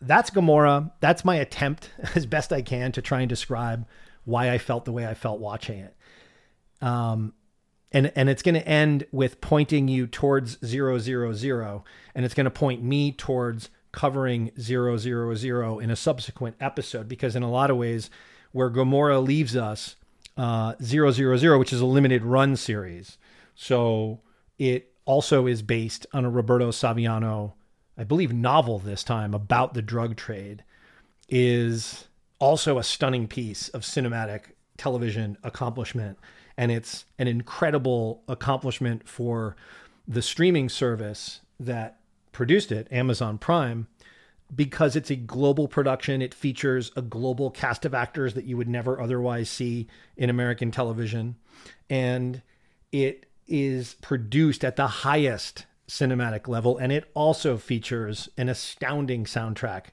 that's 0.00 0.30
Gomorrah. 0.30 0.92
That's 1.00 1.24
my 1.24 1.36
attempt 1.36 1.90
as 2.14 2.26
best 2.26 2.52
I 2.52 2.62
can 2.62 2.92
to 2.92 3.02
try 3.02 3.20
and 3.20 3.28
describe 3.28 3.86
why 4.24 4.50
I 4.50 4.58
felt 4.58 4.84
the 4.84 4.92
way 4.92 5.06
I 5.06 5.14
felt 5.14 5.40
watching 5.40 5.80
it. 5.80 5.96
Um, 6.80 7.34
and 7.92 8.12
and 8.14 8.28
it's 8.28 8.42
going 8.42 8.54
to 8.54 8.66
end 8.66 9.06
with 9.10 9.40
pointing 9.40 9.88
you 9.88 10.06
towards 10.06 10.58
zero 10.64 10.98
zero 10.98 11.32
zero, 11.32 11.84
and 12.14 12.24
it's 12.24 12.34
going 12.34 12.44
to 12.44 12.50
point 12.50 12.82
me 12.82 13.12
towards 13.12 13.68
covering 13.92 14.52
zero 14.58 14.96
zero 14.96 15.34
zero 15.34 15.78
in 15.80 15.90
a 15.90 15.96
subsequent 15.96 16.56
episode 16.60 17.08
because 17.08 17.34
in 17.34 17.42
a 17.42 17.50
lot 17.50 17.70
of 17.70 17.76
ways, 17.76 18.08
where 18.52 18.70
Gomorrah 18.70 19.20
leaves 19.20 19.56
us 19.56 19.96
uh, 20.36 20.74
000, 20.80 21.58
which 21.58 21.72
is 21.72 21.80
a 21.80 21.86
limited 21.86 22.24
run 22.24 22.56
series. 22.56 23.18
So 23.54 24.20
it 24.58 24.92
also 25.04 25.46
is 25.46 25.62
based 25.62 26.06
on 26.12 26.24
a 26.24 26.30
Roberto 26.30 26.70
Saviano, 26.70 27.52
I 28.00 28.04
believe, 28.04 28.32
novel 28.32 28.78
this 28.78 29.04
time 29.04 29.34
about 29.34 29.74
the 29.74 29.82
drug 29.82 30.16
trade, 30.16 30.64
is 31.28 32.08
also 32.38 32.78
a 32.78 32.82
stunning 32.82 33.28
piece 33.28 33.68
of 33.68 33.82
cinematic 33.82 34.52
television 34.78 35.36
accomplishment. 35.44 36.18
And 36.56 36.72
it's 36.72 37.04
an 37.18 37.28
incredible 37.28 38.22
accomplishment 38.26 39.06
for 39.06 39.54
the 40.08 40.22
streaming 40.22 40.70
service 40.70 41.40
that 41.60 42.00
produced 42.32 42.72
it, 42.72 42.88
Amazon 42.90 43.36
Prime, 43.36 43.86
because 44.56 44.96
it's 44.96 45.10
a 45.10 45.16
global 45.16 45.68
production, 45.68 46.22
it 46.22 46.32
features 46.32 46.90
a 46.96 47.02
global 47.02 47.50
cast 47.50 47.84
of 47.84 47.92
actors 47.92 48.32
that 48.32 48.46
you 48.46 48.56
would 48.56 48.68
never 48.68 48.98
otherwise 48.98 49.50
see 49.50 49.88
in 50.16 50.30
American 50.30 50.70
television. 50.70 51.36
And 51.90 52.40
it 52.92 53.26
is 53.46 53.96
produced 54.00 54.64
at 54.64 54.76
the 54.76 54.86
highest 54.86 55.66
cinematic 55.90 56.48
level. 56.48 56.78
And 56.78 56.92
it 56.92 57.10
also 57.14 57.56
features 57.56 58.28
an 58.38 58.48
astounding 58.48 59.24
soundtrack 59.24 59.86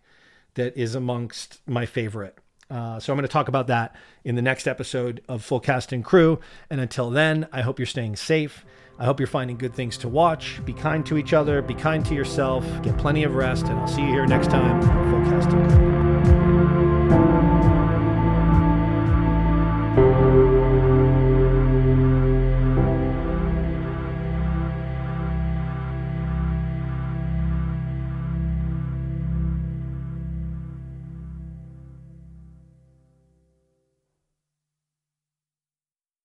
that 0.53 0.77
is 0.77 0.95
amongst 0.95 1.59
my 1.67 1.85
favorite. 1.85 2.37
Uh, 2.69 2.99
so 2.99 3.11
I'm 3.11 3.17
going 3.17 3.27
to 3.27 3.31
talk 3.31 3.47
about 3.47 3.67
that 3.67 3.95
in 4.23 4.35
the 4.35 4.41
next 4.41 4.67
episode 4.67 5.21
of 5.27 5.43
Full 5.43 5.59
Cast 5.59 5.93
and 5.93 6.03
Crew. 6.03 6.39
And 6.69 6.81
until 6.81 7.09
then, 7.09 7.47
I 7.51 7.61
hope 7.61 7.79
you're 7.79 7.85
staying 7.85 8.15
safe. 8.17 8.65
I 8.99 9.05
hope 9.05 9.19
you're 9.19 9.27
finding 9.27 9.57
good 9.57 9.75
things 9.75 9.97
to 9.99 10.09
watch. 10.09 10.63
Be 10.65 10.73
kind 10.73 11.05
to 11.05 11.17
each 11.17 11.31
other, 11.31 11.61
be 11.61 11.75
kind 11.75 12.03
to 12.05 12.15
yourself, 12.15 12.65
get 12.81 12.97
plenty 12.97 13.23
of 13.23 13.35
rest, 13.35 13.67
and 13.67 13.79
I'll 13.79 13.87
see 13.87 14.01
you 14.01 14.07
here 14.07 14.25
next 14.25 14.49
time 14.49 14.81
on 14.81 15.11
Full 15.11 15.31
Cast 15.31 15.49
and 15.49 15.71
Crew. 15.71 16.06